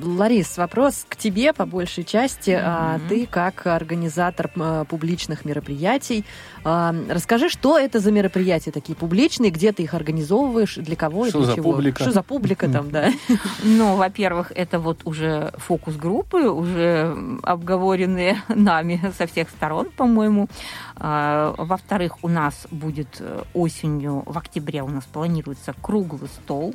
Ларис, 0.02 0.56
вопрос 0.58 1.06
к 1.08 1.14
тебе 1.16 1.52
по 1.52 1.64
большей 1.64 2.02
части. 2.02 2.50
А, 2.60 2.98
Мгм. 2.98 3.08
Ты 3.08 3.26
как 3.26 3.66
организатор 3.68 4.50
м, 4.56 4.84
публичных 4.86 5.44
мероприятий, 5.44 6.24
а, 6.64 6.92
расскажи, 7.08 7.48
что 7.48 7.78
это 7.78 8.00
за 8.00 8.10
мероприятия 8.10 8.72
такие 8.72 8.96
публичные, 8.96 9.52
где 9.52 9.70
ты 9.72 9.84
их 9.84 9.94
организовываешь, 9.94 10.74
для 10.74 10.96
кого 10.96 11.28
Что 11.28 11.38
и 11.38 11.42
для 11.42 11.50
за 11.50 11.54
чего? 11.54 11.72
публика? 11.72 12.02
Что 12.02 12.10
за 12.12 12.22
публика 12.24 12.68
там, 12.68 12.90
да? 12.90 13.10
Ну, 13.62 13.94
во-первых, 13.96 14.50
это 14.54 14.80
вот 14.80 15.02
уже 15.04 15.52
фокус-группы, 15.58 16.48
уже 16.48 17.16
обговоренные 17.44 18.42
нами 18.48 19.00
со 19.16 19.26
всех 19.28 19.50
сторон, 19.50 19.88
по-моему. 19.96 20.48
А, 20.96 21.54
Во-вторых, 21.58 22.16
у 22.22 22.28
нас 22.28 22.66
будет 22.72 23.18
э, 23.20 23.42
осенью, 23.54 24.22
в 24.26 24.36
октябре 24.36 24.82
у 24.82 24.88
нас 24.88 25.04
планируется 25.04 25.74
круглый 25.80 26.28
стол 26.28 26.74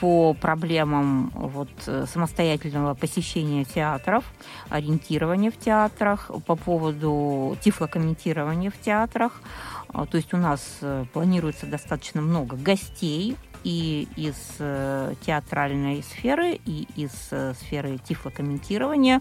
по 0.00 0.34
проблемам 0.34 1.30
вот, 1.34 1.68
э, 1.86 2.06
самостоятельного 2.06 2.94
посещения 2.94 3.64
театров, 3.64 4.24
ориентирования 4.68 5.50
в 5.50 5.56
театрах, 5.56 6.30
по 6.46 6.56
поводу 6.56 7.56
тифлокомментирования 7.60 8.70
в 8.70 8.78
театрах. 8.78 9.42
А, 9.88 10.06
То 10.06 10.16
есть 10.16 10.32
у 10.34 10.36
нас 10.36 10.78
э, 10.82 11.04
планируется 11.12 11.66
достаточно 11.66 12.20
много 12.20 12.56
гостей, 12.56 13.36
и 13.64 14.06
из 14.16 14.36
э, 14.60 15.14
театральной 15.26 16.02
сферы, 16.02 16.60
и 16.64 16.86
из 16.94 17.10
сферы 17.58 17.98
тифлокомментирования, 17.98 19.20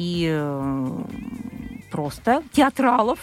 и 0.00 0.26
э, 0.32 1.04
просто 1.90 2.42
театралов, 2.52 3.18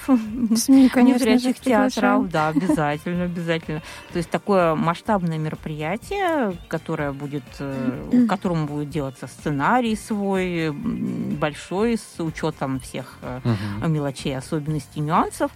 СМИ, 0.55 0.89
конечно 0.89 1.30
незрячих 1.32 1.59
театров, 1.59 2.30
да, 2.30 2.49
обязательно, 2.49 3.23
обязательно. 3.23 3.82
То 4.11 4.17
есть 4.17 4.30
такое 4.30 4.75
масштабное 4.75 5.39
мероприятие, 5.39 6.53
которое 6.67 7.13
будет, 7.13 7.45
э, 7.59 8.25
которому 8.30 8.67
будет 8.67 8.91
делаться 8.91 9.25
сценарий 9.25 9.95
свой, 9.95 10.69
большой, 10.71 11.97
с 11.97 12.23
учетом 12.23 12.80
всех 12.80 13.17
Мгм. 13.43 13.91
мелочей, 13.91 14.38
особенностей, 14.38 14.99
нюансов. 14.99 15.51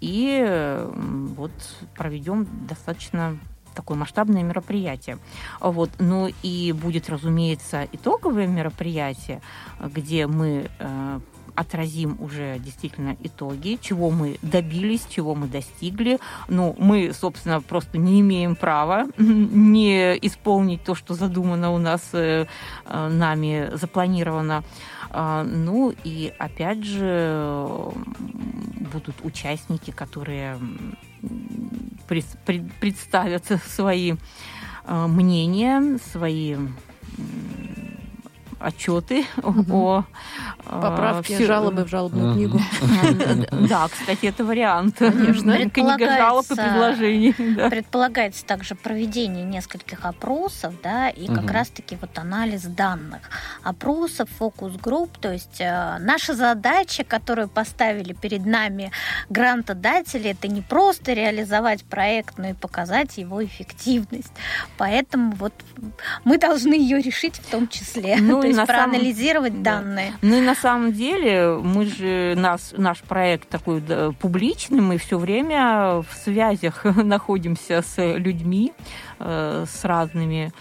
И 0.00 0.86
вот 1.36 1.52
проведем 1.96 2.46
достаточно 2.66 3.36
такое 3.74 3.96
масштабное 3.96 4.42
мероприятие. 4.42 5.18
Вот. 5.60 5.90
Ну 5.98 6.30
и 6.42 6.72
будет, 6.72 7.10
разумеется, 7.10 7.88
итоговое 7.92 8.46
мероприятие, 8.46 9.40
где 9.80 10.26
мы 10.26 10.70
э, 10.78 11.20
отразим 11.54 12.16
уже 12.20 12.58
действительно 12.58 13.16
итоги, 13.22 13.78
чего 13.80 14.10
мы 14.10 14.38
добились, 14.42 15.06
чего 15.08 15.34
мы 15.34 15.46
достигли. 15.46 16.18
Ну, 16.48 16.74
мы, 16.78 17.12
собственно, 17.12 17.60
просто 17.60 17.98
не 17.98 18.20
имеем 18.20 18.56
права 18.56 19.06
не 19.18 20.14
исполнить 20.26 20.84
то, 20.84 20.94
что 20.94 21.14
задумано 21.14 21.72
у 21.72 21.78
нас 21.78 22.00
э, 22.12 22.46
э, 22.86 23.08
нами, 23.08 23.70
запланировано. 23.74 24.64
А, 25.10 25.44
Ну 25.44 25.94
и 26.04 26.32
опять 26.38 26.84
же 26.84 27.90
будут 28.92 29.16
участники, 29.22 29.90
которые 29.90 30.58
пред- 32.02 32.38
пред- 32.44 32.72
представят 32.74 33.44
свои 33.68 34.14
э, 34.84 35.06
мнения, 35.06 35.98
свои 36.12 36.56
отчеты 38.62 39.24
Мгм. 39.36 39.72
о 39.74 40.04
э, 40.66 40.80
Поправки, 40.80 41.34
всё- 41.34 41.46
жалобы 41.46 41.84
в 41.84 41.88
жалобную 41.88 42.34
книгу. 42.34 42.60
Да, 43.68 43.88
кстати, 43.88 44.26
это 44.26 44.44
вариант. 44.44 44.96
Конечно. 44.98 45.70
Книга 45.70 46.16
жалоб 46.16 46.44
и 46.44 46.54
Предполагается- 46.54 46.54
предложений. 46.56 47.34
Предполагается 47.70 48.44
также 48.44 48.74
проведение 48.74 49.44
нескольких 49.44 50.04
опросов, 50.04 50.74
да, 50.82 51.08
и 51.08 51.26
как 51.26 51.50
раз-таки 51.50 51.96
вот 52.00 52.18
анализ 52.18 52.62
данных. 52.62 53.20
Опросов, 53.62 54.28
фокус-групп, 54.38 55.16
то 55.18 55.32
есть 55.32 55.60
э, 55.60 55.96
наша 56.00 56.34
задача, 56.34 57.04
которую 57.04 57.48
поставили 57.48 58.12
перед 58.12 58.46
нами 58.46 58.90
грантодатели, 59.30 60.30
это 60.30 60.48
не 60.48 60.60
просто 60.62 61.12
реализовать 61.12 61.84
проект, 61.84 62.38
но 62.38 62.48
и 62.48 62.52
показать 62.54 63.18
его 63.18 63.44
эффективность. 63.44 64.32
Поэтому 64.78 65.32
вот 65.32 65.52
мы 66.24 66.38
должны 66.38 66.74
ее 66.74 67.00
решить 67.00 67.36
в 67.36 67.50
том 67.50 67.68
числе, 67.68 68.16
Ну, 68.20 68.40
есть 68.52 68.60
на 68.60 68.66
самом- 68.66 68.90
проанализировать 68.90 69.62
да. 69.62 69.76
данные. 69.76 70.12
Ну 70.22 70.36
и 70.36 70.40
на 70.40 70.54
самом 70.54 70.92
деле 70.92 71.58
мы 71.62 71.86
же 71.86 72.34
нас, 72.36 72.74
наш 72.76 73.00
проект 73.00 73.48
такой 73.48 73.80
да, 73.80 74.12
публичный, 74.12 74.80
мы 74.80 74.98
все 74.98 75.18
время 75.18 76.02
в 76.02 76.08
связях 76.24 76.84
находимся 76.96 77.82
с 77.82 78.16
людьми, 78.16 78.72
э, 79.18 79.64
с 79.68 79.84
разными. 79.84 80.52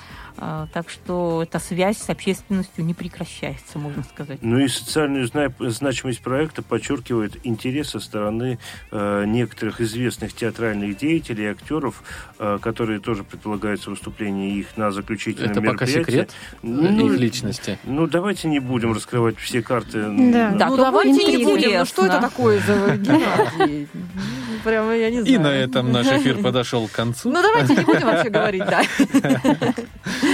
Э, 0.44 0.66
так 0.74 0.90
что 0.90 1.44
эта 1.44 1.60
связь 1.60 2.00
с 2.00 2.10
общественностью 2.10 2.84
не 2.84 2.96
прекращается, 2.96 3.78
можно 3.78 4.04
сказать. 4.04 4.40
Ну 4.42 4.58
и 4.58 4.68
социальную 4.68 5.28
зна- 5.28 5.54
значимость 5.60 6.22
проекта 6.22 6.64
подчеркивает 6.64 7.38
интерес 7.44 7.90
со 7.92 8.00
стороны 8.00 8.58
э, 8.92 9.26
некоторых 9.28 9.82
известных 9.82 10.34
театральных 10.34 10.98
деятелей, 10.98 11.46
актеров, 11.52 12.02
э, 12.40 12.58
которые 12.60 13.00
тоже 13.00 13.24
предполагается 13.24 13.92
выступление 13.92 14.50
их 14.56 14.76
на 14.78 14.92
заключительном 14.92 15.52
Это 15.52 15.62
пока 15.62 15.86
мероприятии. 15.86 16.02
секрет 16.12 16.32
Ну, 16.64 17.12
их 17.14 17.20
личности. 17.20 17.78
ну, 17.84 18.08
давайте 18.08 18.48
не 18.48 18.60
будем 18.60 18.94
раскрывать 18.94 19.38
все 19.38 19.62
карты. 19.62 20.02
Да. 20.10 20.50
Да, 20.52 20.68
ну 20.70 20.78
давайте 20.78 21.12
будет 21.14 21.38
не 21.38 21.44
будем. 21.46 21.80
Ну 21.80 21.86
что 21.86 22.06
это 22.08 22.18
интересно. 22.18 22.30
такое 22.30 22.60
за 22.62 22.98
Геннадий? 22.98 23.88
Прямо 24.64 24.96
я 24.96 25.10
не 25.12 25.22
знаю. 25.22 25.36
И 25.36 25.38
на 25.38 25.48
этом 25.54 25.92
наш 25.92 26.08
эфир 26.08 26.38
подошел 26.42 26.88
к 26.88 26.92
концу. 26.92 27.30
Ну 27.32 27.42
давайте 27.42 27.76
не 27.76 27.84
будем 27.86 28.08
вообще 28.08 28.30
говорить, 28.30 28.64
да. 28.66 28.82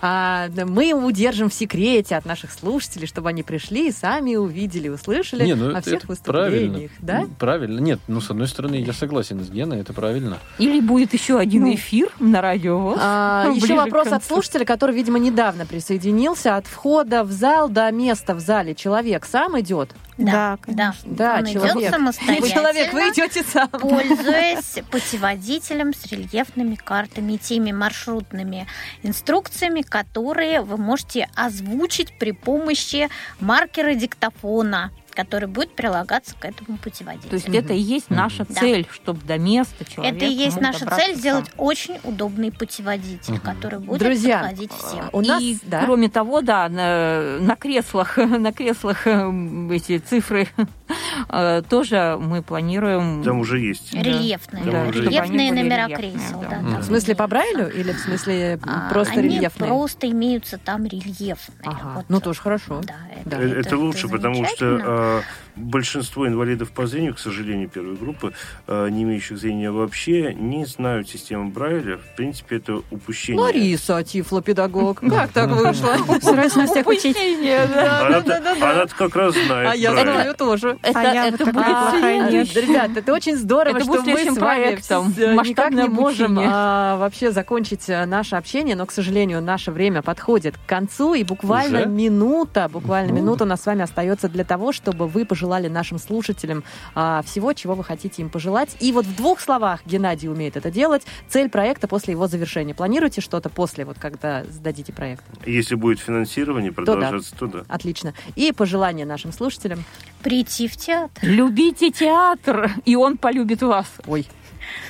А, 0.00 0.48
мы 0.66 0.92
удержим 0.92 1.48
в 1.48 1.54
секрете 1.54 2.16
от 2.16 2.24
наших 2.24 2.52
слушателей, 2.52 3.06
чтобы 3.06 3.28
они 3.30 3.42
пришли 3.42 3.88
и 3.88 3.92
сами 3.92 4.36
увидели, 4.36 4.88
услышали 4.88 5.44
Не, 5.44 5.54
ну 5.54 5.68
о 5.68 5.78
это, 5.78 5.82
всех 5.82 6.04
это 6.04 6.22
правильно. 6.22 6.68
выступлениях. 6.68 6.90
Да? 7.00 7.26
Правильно. 7.38 7.80
Нет, 7.80 7.98
ну, 8.06 8.20
с 8.20 8.30
одной 8.30 8.46
стороны, 8.48 8.76
я 8.76 8.92
согласен 8.92 9.42
с 9.44 9.50
Геной, 9.50 9.80
это 9.80 9.92
правильно. 9.92 10.38
Или 10.58 10.80
будет 10.80 11.12
еще 11.14 11.38
один 11.38 11.62
Ну. 11.64 11.74
эфир 11.74 12.10
на 12.20 12.40
радио. 12.40 12.96
А, 12.98 13.50
еще 13.54 13.74
вопрос 13.74 14.08
от 14.08 14.24
слушателя, 14.24 14.64
который, 14.64 14.94
видимо, 14.94 15.18
недавно 15.18 15.66
присоединился. 15.66 16.56
От 16.56 16.66
входа 16.66 17.24
в 17.24 17.32
зал 17.32 17.68
до 17.68 17.90
места 17.90 18.34
в 18.34 18.40
зале 18.40 18.74
человек 18.74 19.24
сам 19.24 19.58
идет? 19.60 19.90
Да, 20.18 20.58
да. 20.66 20.94
Да, 21.04 21.36
Он 21.38 21.46
человек. 21.46 21.76
идет 21.76 21.90
самостоятельно. 21.90 22.48
Человек, 22.48 22.92
вы 22.92 23.00
идете 23.10 23.44
сам. 23.44 23.68
пользуясь 23.68 24.82
путеводителем 24.90 25.94
с 25.94 26.06
рельефными 26.06 26.74
картами 26.74 27.34
и 27.34 27.38
теми 27.38 27.70
маршрутными 27.72 28.66
инструкциями, 29.02 29.82
которые 29.82 30.62
вы 30.62 30.76
можете 30.76 31.28
озвучить 31.36 32.18
при 32.18 32.32
помощи 32.32 33.08
маркера 33.38 33.94
диктофона, 33.94 34.90
который 35.18 35.48
будет 35.48 35.72
прилагаться 35.74 36.36
к 36.38 36.44
этому 36.44 36.78
путеводителю. 36.78 37.28
То 37.30 37.34
есть 37.34 37.48
это 37.48 37.72
и 37.72 37.80
есть 37.80 38.08
наша 38.08 38.44
Да. 38.48 38.60
цель, 38.60 38.86
чтобы 38.92 39.20
до 39.26 39.36
места 39.36 39.84
человек 39.84 40.14
это 40.14 40.26
и 40.26 40.32
есть 40.32 40.60
наша 40.60 40.86
цель 40.94 41.10
сам. 41.14 41.16
сделать 41.16 41.50
очень 41.56 41.98
удобный 42.04 42.52
путеводитель, 42.52 43.34
Мгм. 43.34 43.40
который 43.40 43.80
будет 43.80 43.98
Друзья, 43.98 44.38
подходить 44.38 44.70
всем. 44.72 45.08
У 45.12 45.20
нас, 45.20 45.42
и 45.42 45.58
да. 45.64 45.82
кроме 45.84 46.08
того, 46.08 46.40
да, 46.40 46.68
на, 46.68 47.38
на 47.40 47.56
креслах, 47.56 48.16
на 48.16 48.52
креслах 48.52 49.08
эм, 49.08 49.72
эти 49.72 49.98
цифры 49.98 50.46
э, 51.30 51.62
тоже 51.68 52.16
мы 52.20 52.40
планируем... 52.42 53.24
Там 53.24 53.40
уже 53.40 53.58
есть. 53.58 53.92
Рельефные. 53.92 54.64
Да, 54.64 54.70
Да, 54.70 54.84
уже 54.90 55.02
рельефные 55.02 55.48
есть. 55.48 55.54
номера 55.62 55.86
Рельефные, 55.88 56.12
кресел. 56.12 56.40
да. 56.48 56.60
Да, 56.62 56.78
В 56.78 56.84
смысле 56.84 57.16
по. 57.16 57.26
Брайлю 57.26 57.68
или 57.74 57.90
в 57.92 57.98
смысле 57.98 58.60
А, 58.62 58.88
просто 58.88 59.14
они 59.18 59.28
рельефные? 59.30 59.68
просто 59.68 60.08
имеются 60.08 60.58
там 60.58 60.86
рельефные. 60.86 61.58
Ага. 61.64 61.92
Вот. 61.96 62.04
Ну, 62.08 62.20
тоже 62.20 62.40
хорошо. 62.40 62.80
Да, 62.84 62.94
Да. 63.24 63.38
Э, 63.40 63.60
Это, 63.60 63.76
лучше, 63.76 64.08
потому 64.08 64.44
что 64.46 64.64
замечательно. 65.08 65.47
Э, 65.58 65.62
большинство 65.62 66.26
инвалидов 66.26 66.70
по 66.70 66.86
зрению, 66.86 67.14
к 67.14 67.18
сожалению, 67.18 67.68
первой 67.68 67.96
группы, 67.96 68.32
э, 68.66 68.88
не 68.90 69.02
имеющих 69.02 69.38
зрения 69.38 69.70
вообще, 69.70 70.34
не 70.34 70.64
знают 70.64 71.08
систему 71.08 71.50
Брайля. 71.50 71.98
В 71.98 72.16
принципе, 72.16 72.56
это 72.56 72.82
упущение. 72.90 73.40
Лариса, 73.40 74.02
тифлопедагог. 74.02 75.00
Как 75.00 75.32
так 75.32 75.50
вышло? 75.50 75.96
Срочно 76.20 76.66
всех 76.66 76.86
учить. 76.86 77.16
Упущение, 77.16 77.66
да. 77.66 78.06
Она-то 78.06 78.94
как 78.96 79.16
раз 79.16 79.34
знает 79.34 79.72
А 79.72 79.76
я 79.76 79.92
знаю 79.92 80.34
тоже. 80.34 80.78
Это, 80.82 81.00
А 81.00 82.28
будет. 82.28 82.56
Ребят, 82.56 82.90
это 82.96 83.12
очень 83.12 83.36
здорово, 83.36 83.76
Это 83.76 83.84
что 83.84 83.92
будет 83.92 84.06
мы 84.06 84.14
следующим 84.14 84.34
с 84.34 84.38
вами 84.38 85.48
никак 85.48 85.72
не 85.72 85.88
можем 85.88 86.38
а, 86.40 86.96
вообще 86.96 87.30
закончить 87.30 87.88
а, 87.88 88.06
наше 88.06 88.36
общение, 88.36 88.76
но, 88.76 88.86
к 88.86 88.92
сожалению, 88.92 89.42
наше 89.42 89.70
время 89.70 90.02
подходит 90.02 90.56
к 90.56 90.68
концу, 90.68 91.14
и 91.14 91.24
буквально 91.24 91.86
минута, 91.86 92.68
буквально 92.68 93.12
минута 93.12 93.44
у 93.44 93.46
нас 93.46 93.62
с 93.62 93.66
вами 93.66 93.82
остается 93.82 94.28
для 94.28 94.44
того, 94.44 94.72
чтобы 94.72 95.06
вы 95.06 95.24
пожелали 95.24 95.47
нашим 95.56 95.98
слушателям 95.98 96.64
а, 96.94 97.22
всего, 97.22 97.52
чего 97.52 97.74
вы 97.74 97.84
хотите 97.84 98.22
им 98.22 98.30
пожелать. 98.30 98.76
И 98.80 98.92
вот 98.92 99.06
в 99.06 99.16
двух 99.16 99.40
словах 99.40 99.80
Геннадий 99.86 100.28
умеет 100.28 100.56
это 100.56 100.70
делать. 100.70 101.02
Цель 101.28 101.48
проекта 101.48 101.88
после 101.88 102.12
его 102.12 102.26
завершения. 102.26 102.74
Планируете 102.74 103.20
что-то 103.20 103.48
после, 103.48 103.84
вот 103.84 103.98
когда 103.98 104.44
сдадите 104.44 104.92
проект? 104.92 105.24
Если 105.46 105.74
будет 105.74 106.00
финансирование 106.00 106.72
продолжаться, 106.72 107.34
то 107.36 107.46
да. 107.46 107.64
Отлично. 107.68 108.14
И 108.36 108.52
пожелание 108.52 109.06
нашим 109.06 109.32
слушателям. 109.32 109.84
Прийти 110.22 110.68
в 110.68 110.76
театр. 110.76 111.10
Любите 111.22 111.90
театр, 111.90 112.70
и 112.84 112.96
он 112.96 113.16
полюбит 113.16 113.62
вас. 113.62 113.86
Ой. 114.06 114.26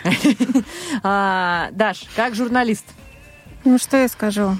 А, 1.02 1.68
Даш, 1.72 2.04
как 2.16 2.34
журналист, 2.34 2.84
Ну, 3.64 3.78
что 3.78 3.96
я 3.96 4.08
скажу? 4.08 4.56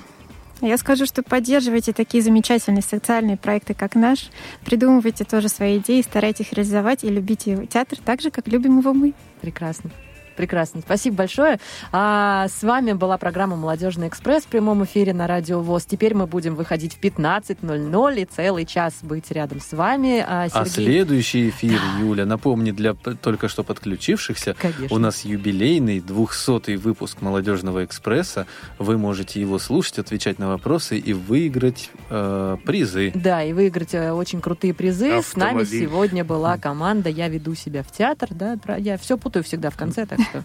Я 0.61 0.76
скажу, 0.76 1.06
что 1.06 1.22
поддерживайте 1.22 1.92
такие 1.92 2.22
замечательные 2.22 2.82
социальные 2.82 3.36
проекты, 3.36 3.74
как 3.74 3.94
наш. 3.94 4.30
Придумывайте 4.64 5.24
тоже 5.24 5.48
свои 5.48 5.78
идеи, 5.78 6.02
старайтесь 6.02 6.46
их 6.46 6.52
реализовать 6.52 7.04
и 7.04 7.09
любите 7.09 7.52
его 7.52 7.64
театр 7.64 7.98
так 8.04 8.20
же, 8.20 8.30
как 8.30 8.48
любим 8.48 8.78
его 8.78 8.92
мы. 8.92 9.14
Прекрасно. 9.40 9.90
Прекрасно. 10.39 10.82
Спасибо 10.82 11.16
большое. 11.16 11.59
А, 11.91 12.47
с 12.47 12.62
вами 12.62 12.93
была 12.93 13.18
программа 13.18 13.57
«Молодежный 13.57 14.07
экспресс» 14.07 14.45
в 14.45 14.47
прямом 14.47 14.84
эфире 14.84 15.12
на 15.12 15.26
Радио 15.26 15.61
ВОЗ. 15.61 15.84
Теперь 15.84 16.14
мы 16.14 16.28
будем 16.28 16.55
выходить 16.55 16.95
в 16.95 17.01
15.00 17.01 18.22
и 18.22 18.24
целый 18.24 18.64
час 18.64 18.95
быть 19.03 19.32
рядом 19.32 19.61
с 19.61 19.72
вами. 19.72 20.24
А, 20.24 20.45
А 20.45 20.49
Сергей... 20.64 20.70
следующий 20.93 21.49
эфир, 21.49 21.80
Юля, 22.01 22.24
напомни 22.24 22.70
для 22.70 22.95
только 22.95 23.49
что 23.49 23.64
подключившихся, 23.64 24.55
Конечно. 24.61 24.95
у 24.95 25.01
нас 25.01 25.24
юбилейный 25.24 25.99
200-й 25.99 26.76
выпуск 26.76 27.20
«Молодежного 27.20 27.84
экспресса». 27.84 28.47
Вы 28.78 28.97
можете 28.97 29.41
его 29.41 29.59
слушать, 29.59 29.99
отвечать 29.99 30.39
на 30.39 30.47
вопросы 30.47 30.99
и 30.99 31.14
выиграть 31.14 31.91
э, 32.11 32.57
призы. 32.64 33.11
Да, 33.12 33.43
и 33.43 33.53
выиграть 33.53 33.93
э, 33.93 34.12
очень 34.12 34.41
крутые 34.41 34.72
призы. 34.72 35.20
С 35.20 35.34
нами 35.34 35.62
Автомобиль. 35.62 35.80
сегодня 35.89 36.24
была 36.24 36.57
команда 36.59 37.09
«Я 37.11 37.26
веду 37.28 37.57
себя 37.57 37.82
в 37.82 37.91
театр». 37.91 38.28
Да, 38.30 38.57
про- 38.57 38.78
я 38.78 38.97
все 38.99 39.18
путаю 39.18 39.43
всегда 39.43 39.70
в 39.70 39.76
конце, 39.76 40.07
так 40.07 40.20
что... 40.30 40.44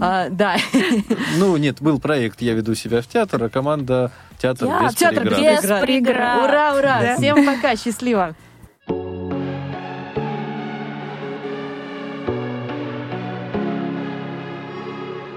а, 0.00 0.28
да, 0.30 0.56
Ну, 1.36 1.56
нет, 1.56 1.80
был 1.80 2.00
проект 2.00 2.40
«Я 2.40 2.54
веду 2.54 2.74
себя 2.74 3.02
в 3.02 3.06
театр», 3.06 3.42
а 3.44 3.48
команда 3.48 4.10
«Театр 4.38 4.68
без 4.82 4.94
театр 4.94 5.22
преград». 5.22 5.62
без 5.62 5.80
преград. 5.80 6.44
Ура, 6.44 6.74
ура! 6.74 7.00
Да. 7.00 7.16
Всем 7.16 7.46
пока, 7.46 7.76
счастливо! 7.76 8.34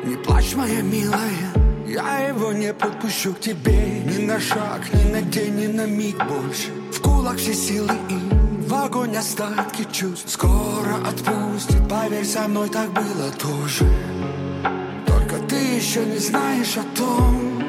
Не 0.04 0.16
плачь, 0.24 0.56
моя 0.56 0.82
милая, 0.82 1.20
я 1.88 2.28
его 2.28 2.52
не 2.54 2.74
подпущу 2.74 3.34
к 3.34 3.40
тебе 3.40 4.02
Ни 4.06 4.26
на 4.26 4.40
шаг, 4.40 4.82
ни 4.94 5.12
на 5.12 5.22
день, 5.22 5.56
ни 5.56 5.68
на 5.68 5.86
миг 5.86 6.18
больше 6.28 6.70
В 6.92 7.02
кулак 7.02 7.38
все 7.38 7.54
силы 7.54 7.92
и 8.10 8.39
в 8.70 8.74
огонь 8.76 9.18
остатки 9.18 9.88
чувств. 9.92 10.30
Скоро 10.30 10.98
отпустит, 11.08 11.90
поверь, 11.90 12.26
со 12.26 12.48
мной 12.48 12.70
так 12.70 12.94
было 12.94 13.32
тоже. 13.32 13.84
Только 15.08 15.40
ты 15.48 15.56
еще 15.56 16.06
не 16.06 16.20
знаешь 16.20 16.78
о 16.78 16.84
том 16.96 17.64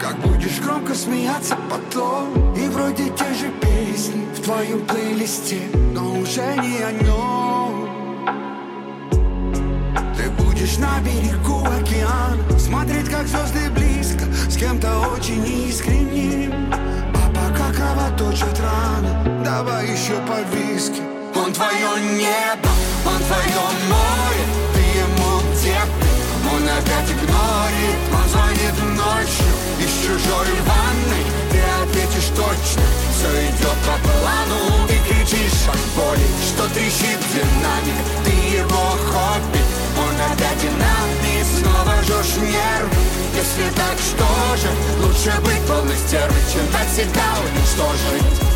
Как 0.00 0.18
будешь 0.20 0.58
громко 0.60 0.94
смеяться 0.94 1.54
потом. 1.70 2.54
И 2.54 2.66
вроде 2.68 3.10
те 3.10 3.34
же 3.34 3.50
песни 3.60 4.26
в 4.34 4.40
твоем 4.42 4.86
плейлисте 4.86 5.60
Но 5.92 6.18
уже 6.18 6.54
не 6.56 6.78
о 6.82 6.92
нем. 6.92 7.88
Ты 10.16 10.30
будешь 10.42 10.78
на 10.78 10.98
берегу 11.00 11.62
океана 11.66 12.58
Смотреть, 12.58 13.10
как 13.10 13.26
звезды 13.26 13.70
близко 13.70 14.24
С 14.48 14.56
кем-то 14.56 14.98
очень 15.14 15.44
искренним 15.68 16.72
пока 17.48 17.72
кровоточат 17.72 18.60
раны 18.60 19.44
Давай 19.44 19.86
еще 19.86 20.14
по 20.26 20.40
виски. 20.54 21.00
Он 21.34 21.52
твое 21.52 22.00
небо, 22.16 22.70
он 23.06 23.18
твое 23.24 23.64
море. 23.88 24.44
Ты 24.74 24.80
ему 24.80 25.40
ты? 25.62 25.74
Он 26.52 26.62
опять 26.68 27.10
игнорит. 27.10 27.98
Он 28.12 28.28
звонит 28.28 28.76
ночью 28.96 29.52
из 29.80 29.92
чужой 30.04 30.48
ванной. 30.66 31.24
Ты 31.50 31.60
ответишь 31.82 32.30
точно 32.36 32.82
Все 33.14 33.48
идет 33.48 33.78
по 33.86 33.96
плану. 34.04 34.86
Ты 34.88 34.98
кричишь 35.08 35.68
от 35.68 35.80
боли 35.96 36.26
Что 36.46 36.68
трещит 36.74 37.18
динамик 37.32 37.98
Ты 38.24 38.30
его 38.56 38.96
хобби 39.10 39.67
он 40.18 40.32
опять 40.32 40.64
и 40.64 40.68
нам 40.68 41.08
и 41.24 41.44
снова 41.44 42.02
жжешь 42.02 42.36
нервы 42.36 42.96
Если 43.36 43.70
так, 43.74 43.98
что 43.98 44.56
же? 44.56 44.68
Лучше 45.00 45.40
быть 45.42 45.62
полной 45.66 45.96
стервой, 45.96 46.40
чем 46.52 46.66
так 46.72 46.86
всегда 46.88 47.22
уничтожить 47.40 48.48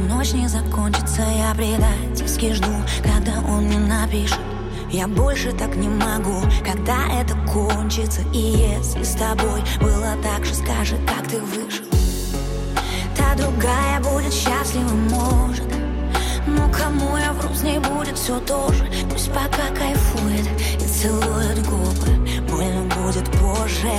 ночь 0.00 0.32
не 0.32 0.48
закончится. 0.48 1.22
Я 1.22 1.54
предательски 1.54 2.52
жду, 2.52 2.72
когда 3.02 3.40
он 3.48 3.64
мне 3.64 3.78
напишет 3.78 4.57
я 4.90 5.06
больше 5.06 5.52
так 5.52 5.76
не 5.76 5.88
могу, 5.88 6.40
когда 6.64 7.20
это 7.20 7.34
кончится. 7.52 8.22
И 8.32 8.38
если 8.38 9.02
с 9.02 9.14
тобой 9.14 9.62
было 9.80 10.16
так 10.22 10.44
же, 10.44 10.54
скажи, 10.54 10.96
как 11.06 11.28
ты 11.28 11.40
выжил? 11.40 11.84
Та 13.16 13.34
другая 13.34 14.00
будет 14.00 14.32
счастлива, 14.32 14.88
может. 15.10 15.66
Но 16.46 16.70
кому 16.72 17.16
я 17.16 17.32
вру, 17.32 17.54
с 17.54 17.62
ней 17.62 17.78
будет 17.78 18.16
все 18.16 18.40
то 18.40 18.72
же 18.72 18.88
Пусть 19.10 19.30
пока 19.32 19.68
кайфует 19.76 20.48
и 20.76 20.86
целует 20.86 21.66
губы. 21.66 22.40
Больно 22.48 22.84
будет 22.94 23.30
позже. 23.32 23.90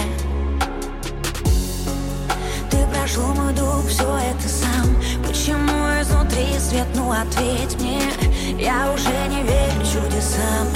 Ты 2.71 2.77
прошел 2.93 3.27
мой 3.35 3.53
дух, 3.53 3.85
все 3.87 4.17
это 4.17 4.49
сам. 4.49 4.95
Почему 5.27 6.01
изнутри 6.01 6.57
свет, 6.57 6.87
ну 6.95 7.11
ответь 7.11 7.79
мне 7.79 8.01
Я 8.59 8.91
уже 8.91 9.15
не 9.29 9.41
верю 9.43 9.79
чудесам 9.85 10.67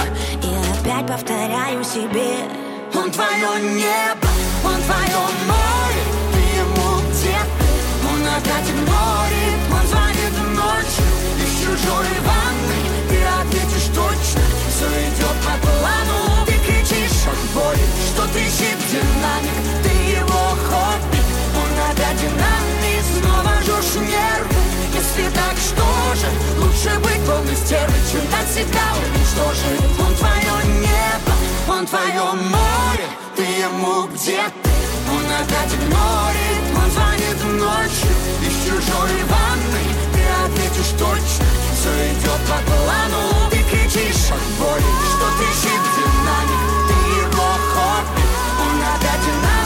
И 0.42 0.48
опять 0.72 1.06
повторяю 1.06 1.84
себе. 1.84 2.48
Он 2.94 3.10
твое 3.10 3.60
небо, 3.74 4.28
он 4.64 4.80
твое 4.88 5.20
море 5.44 6.02
Ты 6.32 6.40
ему 6.60 7.00
где 7.10 7.36
ты? 7.36 8.08
Он 8.08 8.26
опять 8.26 8.70
игнорит 8.70 9.60
Он 9.70 9.86
звонит 9.86 10.34
ночью 10.56 11.10
из 11.44 11.52
чужой 11.60 12.08
ванны 12.24 12.80
Ты 13.10 13.18
ответишь 13.22 13.88
точно 13.94 14.40
Все 14.70 14.86
идет 15.04 15.36
по 15.44 15.54
плану. 15.60 16.46
Ты 16.46 16.54
кричишь 16.64 17.26
от 17.28 17.40
боли 17.52 17.84
Что 18.08 18.26
трещит 18.32 18.78
динамик 18.88 19.58
Ты 19.82 19.90
его 20.16 20.56
хобби. 20.64 21.20
Он 21.52 21.90
опять 21.90 22.16
динамик 22.16 23.04
Снова 23.20 23.52
жжешь 23.60 23.96
нервы. 23.96 24.64
Если 24.94 25.28
так, 25.34 25.56
что 25.58 25.83
же? 26.14 26.26
Лучше 26.58 26.98
быть 27.00 27.20
полной 27.26 27.56
стервой 27.56 28.00
Чем 28.10 28.22
так 28.28 28.46
всегда 28.46 28.86
уничтожить 28.98 29.82
Он 29.98 30.14
твое 30.14 30.56
небо 30.80 31.32
Он 31.68 31.86
твое 31.86 32.24
море. 32.50 33.08
Ты 33.36 33.42
ему 33.42 34.06
где 34.08 34.42
ты? 34.62 34.70
Он 35.10 35.24
опять 35.40 35.72
игнорит 35.74 36.64
Он 36.74 36.90
звонит 36.90 37.38
ночью 37.58 38.14
Из 38.46 38.54
чужой 38.64 39.14
ванной 39.28 39.88
Ты 40.14 40.22
ответишь 40.44 40.92
точно. 40.98 41.46
Все 41.74 41.92
идет 42.12 42.40
по 42.48 42.58
плану. 42.64 43.50
Ты 43.50 43.58
кричишь 43.70 44.30
от 44.30 44.44
боли 44.58 44.90
Что 45.10 45.26
трещит 45.38 45.82
динамик. 45.96 46.62
Ты 46.88 46.94
его 47.22 47.50
хобби. 47.72 48.24
Он 48.62 48.78
опять 48.94 49.20
динамик 49.24 49.64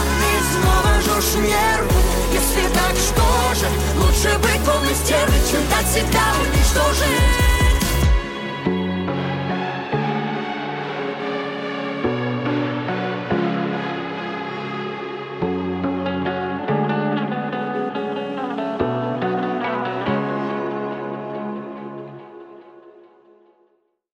Снова 0.51 0.91
жжешь 1.01 1.35
нервы. 1.35 1.99
Если 2.31 2.73
так, 2.73 2.95
что 2.95 3.59
же? 3.59 3.98
Лучше 4.21 4.37
быть 4.39 4.65
полной 4.65 4.93
стервой 4.95 5.39
Чем 5.49 5.61
так 5.69 5.85
всегда 5.85 6.19
уничтожить 6.41 7.58